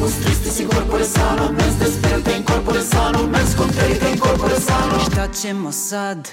sano. 0.09 0.15
Animus 0.15 0.19
tristis, 0.21 0.59
il 0.59 0.67
corpo 0.67 0.97
è 0.97 1.05
sano. 1.05 1.53
Mens 1.53 1.77
desperte, 1.77 2.33
il 2.33 2.43
corpo 2.45 2.71
è 2.71 2.81
sano. 2.81 3.27
Mens 3.27 3.55
conterite, 3.55 4.09
il 4.09 4.19
corpo 4.19 4.47
è 4.47 4.61
sano. 4.61 4.97
I 4.97 5.01
šta 5.01 5.29
ćemo 5.29 5.71
sad? 5.71 6.29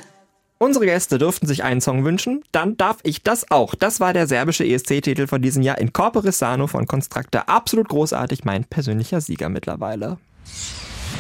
Unsere 0.60 0.86
Gäste 0.86 1.18
durften 1.18 1.48
sich 1.48 1.64
einen 1.64 1.82
Song 1.82 2.04
wünschen, 2.04 2.44
dann 2.52 2.78
darf 2.78 2.98
ich 3.04 3.24
das 3.24 3.50
auch. 3.50 3.74
Das 3.74 4.00
war 4.00 4.14
der 4.14 4.28
serbische 4.28 4.64
ESC-Titel 4.64 5.26
von 5.26 5.42
diesem 5.42 5.64
Jahr 5.64 5.80
in 5.80 5.92
Corpore 5.92 6.32
Sano 6.32 6.68
von 6.68 6.86
Constructor. 6.86 7.50
Absolut 7.50 7.90
großartig, 7.90 8.44
mein 8.44 8.66
persönlicher 8.66 9.22
Sieger 9.22 9.50
mittlerweile. 9.50 10.18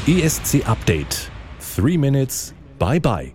ESC 0.05 0.63
Update. 0.67 1.31
Three 1.75 1.97
Minutes. 1.97 2.53
Bye 2.77 2.99
bye. 2.99 3.33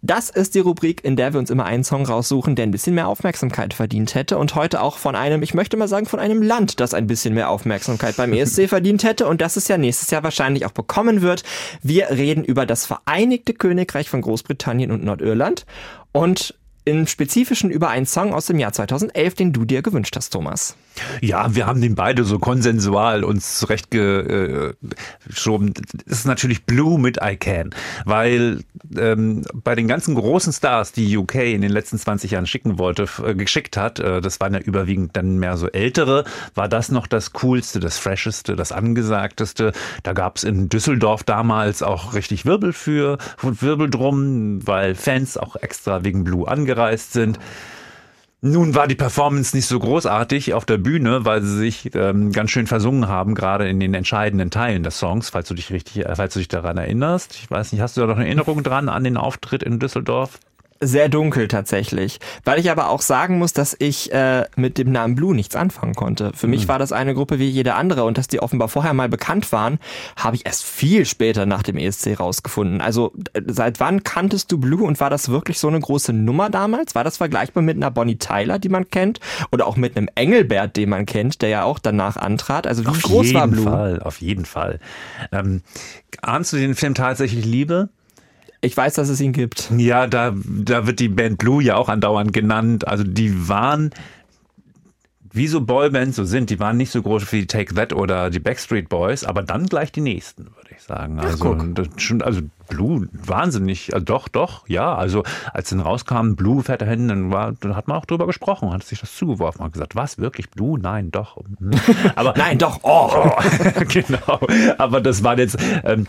Das 0.00 0.30
ist 0.30 0.54
die 0.54 0.60
Rubrik, 0.60 1.04
in 1.04 1.16
der 1.16 1.32
wir 1.32 1.40
uns 1.40 1.50
immer 1.50 1.64
einen 1.64 1.82
Song 1.82 2.06
raussuchen, 2.06 2.54
der 2.54 2.66
ein 2.66 2.70
bisschen 2.70 2.94
mehr 2.94 3.08
Aufmerksamkeit 3.08 3.74
verdient 3.74 4.14
hätte 4.14 4.38
und 4.38 4.54
heute 4.54 4.80
auch 4.80 4.96
von 4.96 5.16
einem, 5.16 5.42
ich 5.42 5.54
möchte 5.54 5.76
mal 5.76 5.88
sagen, 5.88 6.06
von 6.06 6.20
einem 6.20 6.40
Land, 6.40 6.78
das 6.78 6.94
ein 6.94 7.08
bisschen 7.08 7.34
mehr 7.34 7.50
Aufmerksamkeit 7.50 8.16
beim 8.16 8.32
ESC 8.34 8.68
verdient 8.68 9.02
hätte 9.02 9.26
und 9.26 9.40
das 9.40 9.56
es 9.56 9.66
ja 9.66 9.76
nächstes 9.76 10.10
Jahr 10.10 10.22
wahrscheinlich 10.22 10.66
auch 10.66 10.72
bekommen 10.72 11.20
wird. 11.20 11.42
Wir 11.82 12.10
reden 12.10 12.44
über 12.44 12.64
das 12.64 12.86
Vereinigte 12.86 13.54
Königreich 13.54 14.08
von 14.08 14.20
Großbritannien 14.20 14.92
und 14.92 15.02
Nordirland 15.02 15.66
und 16.12 16.54
im 16.84 17.08
Spezifischen 17.08 17.70
über 17.70 17.88
einen 17.88 18.06
Song 18.06 18.32
aus 18.32 18.46
dem 18.46 18.60
Jahr 18.60 18.72
2011, 18.72 19.34
den 19.34 19.52
du 19.52 19.64
dir 19.64 19.82
gewünscht 19.82 20.14
hast, 20.16 20.30
Thomas. 20.30 20.76
Ja, 21.20 21.54
wir 21.54 21.66
haben 21.66 21.80
den 21.80 21.94
beide 21.94 22.24
so 22.24 22.38
konsensual 22.38 23.24
uns 23.24 23.58
zurechtgeschoben. 23.58 25.74
Das 26.06 26.18
ist 26.18 26.26
natürlich 26.26 26.64
Blue 26.64 26.98
mit 26.98 27.18
I 27.22 27.36
Can, 27.36 27.70
weil 28.04 28.60
ähm, 28.96 29.44
bei 29.54 29.74
den 29.74 29.88
ganzen 29.88 30.14
großen 30.14 30.52
Stars, 30.52 30.92
die 30.92 31.16
UK 31.16 31.36
in 31.36 31.62
den 31.62 31.72
letzten 31.72 31.98
20 31.98 32.32
Jahren 32.32 32.46
schicken 32.46 32.78
wollte, 32.78 33.06
äh, 33.24 33.34
geschickt 33.34 33.76
hat, 33.76 33.98
äh, 33.98 34.20
das 34.20 34.40
waren 34.40 34.54
ja 34.54 34.60
überwiegend 34.60 35.16
dann 35.16 35.38
mehr 35.38 35.56
so 35.56 35.68
ältere, 35.68 36.24
war 36.54 36.68
das 36.68 36.90
noch 36.90 37.06
das 37.06 37.32
coolste, 37.34 37.80
das 37.80 37.98
fresheste, 37.98 38.56
das 38.56 38.72
angesagteste. 38.72 39.72
Da 40.02 40.12
gab 40.12 40.36
es 40.36 40.44
in 40.44 40.68
Düsseldorf 40.68 41.24
damals 41.24 41.82
auch 41.82 42.14
richtig 42.14 42.46
Wirbel 42.46 42.72
für 42.72 43.18
und 43.42 43.62
Wirbel 43.62 43.90
drum, 43.90 44.66
weil 44.66 44.94
Fans 44.94 45.36
auch 45.36 45.56
extra 45.56 46.04
wegen 46.04 46.24
Blue 46.24 46.48
angereist 46.48 47.12
sind. 47.12 47.38
Nun 48.40 48.76
war 48.76 48.86
die 48.86 48.94
Performance 48.94 49.56
nicht 49.56 49.66
so 49.66 49.80
großartig 49.80 50.54
auf 50.54 50.64
der 50.64 50.78
Bühne, 50.78 51.24
weil 51.24 51.42
sie 51.42 51.56
sich 51.56 51.92
ähm, 51.96 52.30
ganz 52.30 52.52
schön 52.52 52.68
versungen 52.68 53.08
haben, 53.08 53.34
gerade 53.34 53.68
in 53.68 53.80
den 53.80 53.94
entscheidenden 53.94 54.52
Teilen 54.52 54.84
des 54.84 54.96
Songs, 54.96 55.30
falls 55.30 55.48
du 55.48 55.54
dich 55.54 55.72
richtig, 55.72 56.06
äh, 56.06 56.14
falls 56.14 56.34
du 56.34 56.38
dich 56.38 56.46
daran 56.46 56.76
erinnerst. 56.76 57.34
Ich 57.34 57.50
weiß 57.50 57.72
nicht, 57.72 57.80
hast 57.80 57.96
du 57.96 58.02
da 58.02 58.06
noch 58.06 58.16
eine 58.16 58.26
Erinnerung 58.26 58.62
dran 58.62 58.88
an 58.88 59.02
den 59.02 59.16
Auftritt 59.16 59.64
in 59.64 59.80
Düsseldorf? 59.80 60.38
Sehr 60.80 61.08
dunkel 61.08 61.48
tatsächlich. 61.48 62.20
Weil 62.44 62.60
ich 62.60 62.70
aber 62.70 62.88
auch 62.88 63.02
sagen 63.02 63.38
muss, 63.38 63.52
dass 63.52 63.74
ich 63.78 64.12
äh, 64.12 64.44
mit 64.54 64.78
dem 64.78 64.92
Namen 64.92 65.16
Blue 65.16 65.34
nichts 65.34 65.56
anfangen 65.56 65.94
konnte. 65.94 66.32
Für 66.34 66.46
mich 66.46 66.68
war 66.68 66.78
das 66.78 66.92
eine 66.92 67.14
Gruppe 67.14 67.40
wie 67.40 67.48
jede 67.48 67.74
andere 67.74 68.04
und 68.04 68.16
dass 68.16 68.28
die 68.28 68.40
offenbar 68.40 68.68
vorher 68.68 68.94
mal 68.94 69.08
bekannt 69.08 69.50
waren, 69.50 69.80
habe 70.16 70.36
ich 70.36 70.46
erst 70.46 70.64
viel 70.64 71.04
später 71.04 71.46
nach 71.46 71.64
dem 71.64 71.78
ESC 71.78 72.20
rausgefunden. 72.20 72.80
Also 72.80 73.12
äh, 73.32 73.42
seit 73.46 73.80
wann 73.80 74.04
kanntest 74.04 74.52
du 74.52 74.58
Blue 74.58 74.84
und 74.84 75.00
war 75.00 75.10
das 75.10 75.30
wirklich 75.30 75.58
so 75.58 75.66
eine 75.66 75.80
große 75.80 76.12
Nummer 76.12 76.48
damals? 76.48 76.94
War 76.94 77.02
das 77.02 77.16
vergleichbar 77.16 77.64
mit 77.64 77.76
einer 77.76 77.90
Bonnie 77.90 78.18
Tyler, 78.18 78.60
die 78.60 78.68
man 78.68 78.88
kennt? 78.88 79.18
Oder 79.50 79.66
auch 79.66 79.76
mit 79.76 79.96
einem 79.96 80.08
Engelbert, 80.14 80.76
den 80.76 80.90
man 80.90 81.06
kennt, 81.06 81.42
der 81.42 81.48
ja 81.48 81.62
auch 81.64 81.80
danach 81.80 82.16
antrat? 82.16 82.68
Also 82.68 82.84
wie 82.84 82.88
Auf 82.88 83.02
groß 83.02 83.26
jeden 83.26 83.38
war 83.38 83.48
Blue? 83.48 83.64
Fall, 83.64 84.02
auf 84.02 84.20
jeden 84.20 84.44
Fall. 84.44 84.78
Ähm, 85.32 85.62
ahnst 86.22 86.52
du 86.52 86.56
den 86.56 86.76
Film 86.76 86.94
tatsächlich 86.94 87.44
Liebe? 87.44 87.88
Ich 88.60 88.76
weiß, 88.76 88.94
dass 88.94 89.08
es 89.08 89.20
ihn 89.20 89.32
gibt. 89.32 89.70
Ja, 89.76 90.06
da, 90.06 90.34
da 90.44 90.86
wird 90.86 90.98
die 90.98 91.08
Band 91.08 91.38
Blue 91.38 91.62
ja 91.62 91.76
auch 91.76 91.88
andauernd 91.88 92.32
genannt. 92.32 92.88
Also 92.88 93.04
die 93.04 93.48
waren, 93.48 93.90
wie 95.32 95.46
so 95.46 95.60
Boybands 95.60 96.16
so 96.16 96.24
sind, 96.24 96.50
die 96.50 96.58
waren 96.58 96.76
nicht 96.76 96.90
so 96.90 97.02
groß 97.02 97.30
wie 97.32 97.46
Take 97.46 97.74
That 97.74 97.92
oder 97.92 98.30
die 98.30 98.40
Backstreet 98.40 98.88
Boys, 98.88 99.24
aber 99.24 99.42
dann 99.42 99.66
gleich 99.66 99.92
die 99.92 100.00
nächsten, 100.00 100.46
würde 100.46 100.70
ich 100.76 100.82
sagen. 100.82 101.20
Also, 101.20 101.38
guck. 101.38 101.74
das 101.76 101.88
schon, 101.98 102.20
also 102.20 102.40
Blue, 102.68 103.08
wahnsinnig. 103.12 103.94
Also 103.94 104.04
doch, 104.04 104.28
doch, 104.28 104.68
ja. 104.68 104.94
Also 104.94 105.24
als 105.52 105.70
dann 105.70 105.80
rauskam, 105.80 106.34
Blue, 106.34 106.62
fette 106.62 106.86
Hände, 106.86 107.14
dann, 107.14 107.32
war, 107.32 107.52
dann 107.52 107.76
hat 107.76 107.88
man 107.88 107.96
auch 107.96 108.06
drüber 108.06 108.26
gesprochen, 108.26 108.72
hat 108.72 108.84
sich 108.84 109.00
das 109.00 109.14
zugeworfen, 109.16 109.64
hat 109.64 109.72
gesagt, 109.72 109.96
was, 109.96 110.18
wirklich 110.18 110.50
Blue? 110.50 110.78
Nein, 110.78 111.10
doch. 111.10 111.38
Aber 112.14 112.34
Nein, 112.36 112.58
doch. 112.58 112.80
Oh. 112.82 113.30
genau. 113.88 114.40
Aber 114.78 115.00
das 115.00 115.22
war 115.22 115.38
jetzt, 115.38 115.56
ähm, 115.84 116.06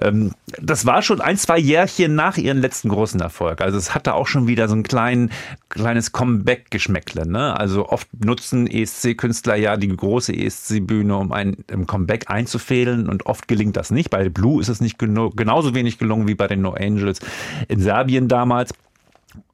ähm, 0.00 0.32
das 0.60 0.86
war 0.86 1.02
schon 1.02 1.20
ein, 1.20 1.36
zwei 1.36 1.58
Jährchen 1.58 2.14
nach 2.14 2.36
ihren 2.36 2.58
letzten 2.58 2.88
großen 2.88 3.20
Erfolg. 3.20 3.60
Also 3.60 3.78
es 3.78 3.94
hatte 3.94 4.14
auch 4.14 4.26
schon 4.26 4.46
wieder 4.46 4.68
so 4.68 4.74
ein 4.74 4.82
klein, 4.82 5.30
kleines 5.68 6.12
Comeback-Geschmäckle. 6.12 7.26
Ne? 7.26 7.58
Also 7.58 7.88
oft 7.88 8.08
nutzen 8.24 8.66
ESC-Künstler 8.66 9.56
ja 9.56 9.76
die 9.76 9.88
große 9.88 10.34
ESC-Bühne, 10.34 11.16
um 11.16 11.32
ein 11.32 11.56
im 11.68 11.86
Comeback 11.86 12.30
einzufädeln 12.30 13.08
und 13.08 13.26
oft 13.26 13.48
gelingt 13.48 13.76
das 13.76 13.90
nicht. 13.90 14.10
Bei 14.10 14.28
Blue 14.28 14.60
ist 14.60 14.68
es 14.68 14.80
nicht 14.80 14.98
genauso 14.98 15.74
wenig 15.74 15.98
gelungen 16.00 16.26
wie 16.26 16.34
bei 16.34 16.48
den 16.48 16.62
No 16.62 16.72
Angels 16.72 17.20
in 17.68 17.80
Serbien 17.80 18.26
damals. 18.26 18.72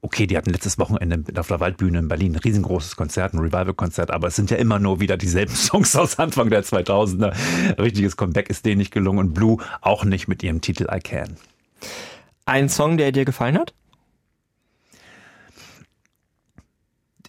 Okay, 0.01 0.25
die 0.25 0.35
hatten 0.35 0.49
letztes 0.49 0.79
Wochenende 0.79 1.39
auf 1.39 1.49
der 1.49 1.59
Waldbühne 1.59 1.99
in 1.99 2.07
Berlin 2.07 2.33
ein 2.33 2.39
riesengroßes 2.39 2.95
Konzert, 2.95 3.35
ein 3.35 3.39
Revival-Konzert, 3.39 4.09
aber 4.09 4.29
es 4.29 4.35
sind 4.35 4.49
ja 4.49 4.57
immer 4.57 4.79
nur 4.79 4.99
wieder 4.99 5.17
dieselben 5.17 5.53
Songs 5.55 5.95
aus 5.95 6.17
Anfang 6.17 6.49
der 6.49 6.63
2000er. 6.63 7.33
Richtiges 7.79 8.17
Comeback 8.17 8.49
ist 8.49 8.65
denen 8.65 8.79
nicht 8.79 8.91
gelungen 8.91 9.19
und 9.19 9.33
Blue 9.35 9.57
auch 9.81 10.03
nicht 10.03 10.27
mit 10.27 10.41
ihrem 10.41 10.61
Titel 10.61 10.87
I 10.91 10.99
Can. 10.99 11.37
Ein 12.45 12.69
Song, 12.69 12.97
der 12.97 13.11
dir 13.11 13.25
gefallen 13.25 13.57
hat? 13.57 13.73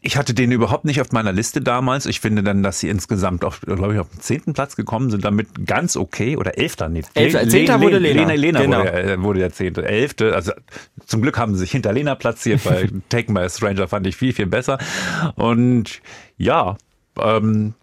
Ich 0.00 0.16
hatte 0.16 0.32
den 0.34 0.52
überhaupt 0.52 0.84
nicht 0.84 1.00
auf 1.00 1.12
meiner 1.12 1.32
Liste 1.32 1.60
damals. 1.60 2.06
Ich 2.06 2.20
finde 2.20 2.42
dann, 2.42 2.62
dass 2.62 2.80
sie 2.80 2.88
insgesamt 2.88 3.44
auf, 3.44 3.60
glaube 3.60 3.94
ich, 3.94 4.00
auf 4.00 4.08
den 4.10 4.20
zehnten 4.20 4.52
Platz 4.52 4.76
gekommen 4.76 5.10
sind, 5.10 5.24
damit 5.24 5.66
ganz 5.66 5.96
okay. 5.96 6.36
Oder 6.36 6.56
elfter, 6.58 6.88
nee. 6.88 7.02
Elfter, 7.14 7.42
Le- 7.44 7.48
zehnter 7.48 7.78
Le- 7.78 7.84
wurde 7.84 7.98
Le- 7.98 8.12
Lena. 8.12 8.32
Lena, 8.34 8.60
Genau. 8.62 8.78
wurde, 8.80 8.92
äh, 9.02 9.22
wurde 9.22 9.38
der 9.40 9.52
zehnte. 9.52 9.84
Elfte, 9.84 10.34
also 10.34 10.52
zum 11.06 11.22
Glück 11.22 11.38
haben 11.38 11.54
sie 11.54 11.60
sich 11.60 11.70
hinter 11.72 11.92
Lena 11.92 12.14
platziert, 12.14 12.64
weil 12.64 12.88
Taken 13.08 13.34
by 13.34 13.40
a 13.40 13.48
Stranger 13.48 13.88
fand 13.88 14.06
ich 14.06 14.16
viel, 14.16 14.32
viel 14.32 14.46
besser. 14.46 14.78
Und 15.36 16.00
ja, 16.36 16.76
ähm, 17.20 17.74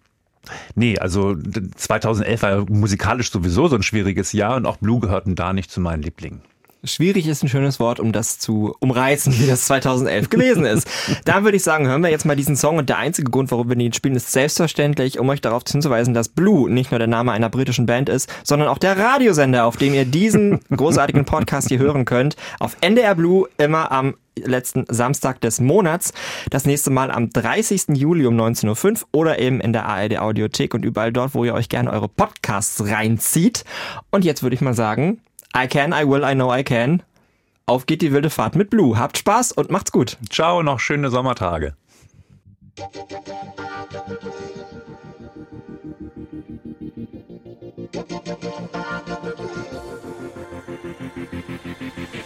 Nee, 0.76 0.96
also 0.96 1.34
2011 1.74 2.42
war 2.42 2.70
musikalisch 2.70 3.32
sowieso 3.32 3.66
so 3.66 3.74
ein 3.74 3.82
schwieriges 3.82 4.32
Jahr 4.32 4.54
und 4.54 4.64
auch 4.64 4.76
Blue 4.76 5.00
gehörten 5.00 5.34
da 5.34 5.52
nicht 5.52 5.72
zu 5.72 5.80
meinen 5.80 6.04
Lieblingen. 6.04 6.40
Schwierig 6.84 7.26
ist 7.26 7.42
ein 7.42 7.48
schönes 7.48 7.80
Wort, 7.80 7.98
um 7.98 8.12
das 8.12 8.38
zu 8.38 8.74
umreißen, 8.80 9.38
wie 9.38 9.46
das 9.46 9.66
2011 9.66 10.30
gewesen 10.30 10.64
ist. 10.64 10.86
Dann 11.24 11.44
würde 11.44 11.56
ich 11.56 11.62
sagen, 11.62 11.86
hören 11.88 12.02
wir 12.02 12.10
jetzt 12.10 12.24
mal 12.24 12.36
diesen 12.36 12.56
Song 12.56 12.78
und 12.78 12.88
der 12.88 12.98
einzige 12.98 13.30
Grund, 13.30 13.50
warum 13.50 13.68
wir 13.68 13.76
ihn 13.76 13.92
spielen, 13.92 14.14
ist 14.14 14.30
selbstverständlich, 14.30 15.18
um 15.18 15.28
euch 15.28 15.40
darauf 15.40 15.62
hinzuweisen, 15.66 16.14
dass 16.14 16.28
Blue 16.28 16.70
nicht 16.70 16.90
nur 16.90 16.98
der 16.98 17.08
Name 17.08 17.32
einer 17.32 17.50
britischen 17.50 17.86
Band 17.86 18.08
ist, 18.08 18.32
sondern 18.44 18.68
auch 18.68 18.78
der 18.78 18.98
Radiosender, 18.98 19.64
auf 19.64 19.76
dem 19.76 19.94
ihr 19.94 20.04
diesen 20.04 20.60
großartigen 20.70 21.24
Podcast 21.24 21.68
hier 21.68 21.78
hören 21.78 22.04
könnt. 22.04 22.36
Auf 22.60 22.76
NDR 22.80 23.14
Blue 23.14 23.48
immer 23.58 23.90
am 23.90 24.14
letzten 24.38 24.84
Samstag 24.88 25.40
des 25.40 25.60
Monats. 25.60 26.12
Das 26.50 26.66
nächste 26.66 26.90
Mal 26.90 27.10
am 27.10 27.30
30. 27.30 27.84
Juli 27.94 28.26
um 28.26 28.38
19.05 28.38 29.02
Uhr 29.02 29.08
oder 29.12 29.38
eben 29.38 29.60
in 29.60 29.72
der 29.72 29.86
ARD 29.86 30.18
Audiothek 30.18 30.74
und 30.74 30.84
überall 30.84 31.12
dort, 31.12 31.34
wo 31.34 31.44
ihr 31.44 31.54
euch 31.54 31.68
gerne 31.68 31.90
eure 31.90 32.08
Podcasts 32.08 32.84
reinzieht. 32.86 33.64
Und 34.10 34.24
jetzt 34.24 34.42
würde 34.42 34.54
ich 34.54 34.60
mal 34.60 34.74
sagen, 34.74 35.20
I 35.56 35.66
can, 35.66 35.94
I 35.94 36.04
will, 36.04 36.22
I 36.22 36.34
know 36.34 36.50
I 36.50 36.62
can. 36.62 37.02
Auf 37.64 37.86
geht 37.86 38.02
die 38.02 38.12
wilde 38.12 38.28
Fahrt 38.28 38.56
mit 38.56 38.68
Blue. 38.68 38.98
Habt 38.98 39.16
Spaß 39.16 39.52
und 39.52 39.70
macht's 39.70 39.90
gut. 39.90 40.18
Ciao, 40.28 40.62
noch 40.62 40.80
schöne 40.80 41.08
Sommertage. 41.08 41.72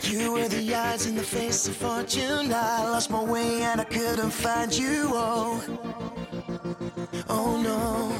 You 0.03 0.33
were 0.33 0.49
the 0.49 0.74
eyes 0.74 1.07
in 1.07 1.14
the 1.14 1.22
face 1.22 1.68
of 1.68 1.76
fortune. 1.76 2.53
I 2.53 2.83
lost 2.83 3.11
my 3.11 3.22
way 3.22 3.62
and 3.62 3.81
I 3.81 3.85
couldn't 3.85 4.33
find 4.33 4.76
you. 4.76 5.09
Oh, 5.12 5.62
oh 7.28 7.62
no. 7.62 8.12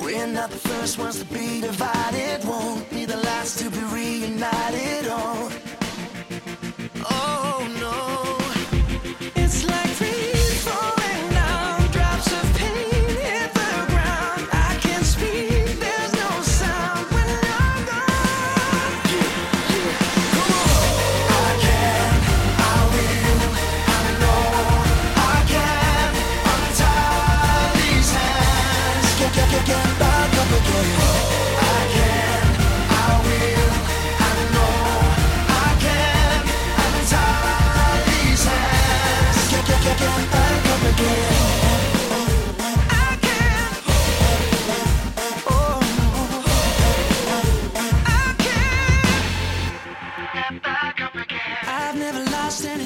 We're 0.00 0.26
not 0.26 0.50
the 0.50 0.58
first 0.58 0.98
ones 0.98 1.18
to 1.18 1.24
be 1.24 1.60
divided, 1.60 2.44
won't 2.44 2.88
be 2.90 3.04
the 3.04 3.16
last 3.16 3.58
to 3.58 3.70
be 3.70 3.82
reunited. 3.92 5.08
Oh, 5.10 5.50
oh 7.10 7.68
no. 7.80 8.25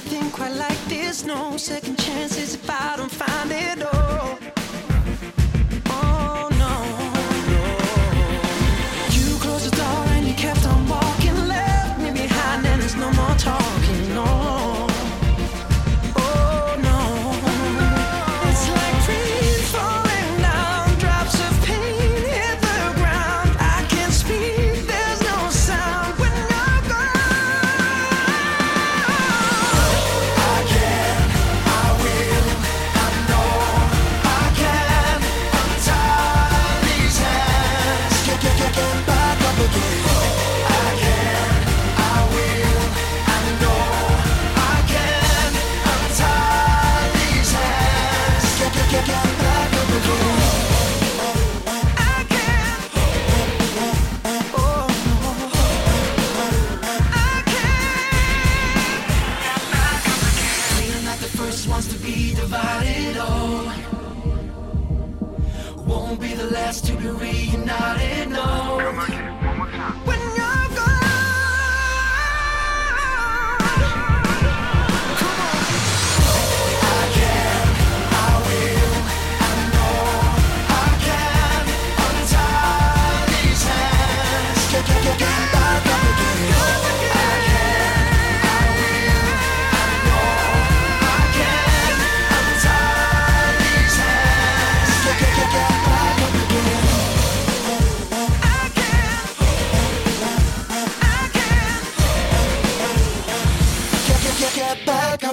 anything 0.00 0.30
quite 0.30 0.52
like 0.52 0.84
this. 0.86 1.24
No 1.24 1.56
second 1.56 1.98
chances 1.98 2.54
if 2.54 2.70
I 2.70 2.96
don't 2.96 3.10
find 3.10 3.50
it 3.52 3.82
all. 3.82 3.99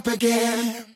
again. 0.10 0.86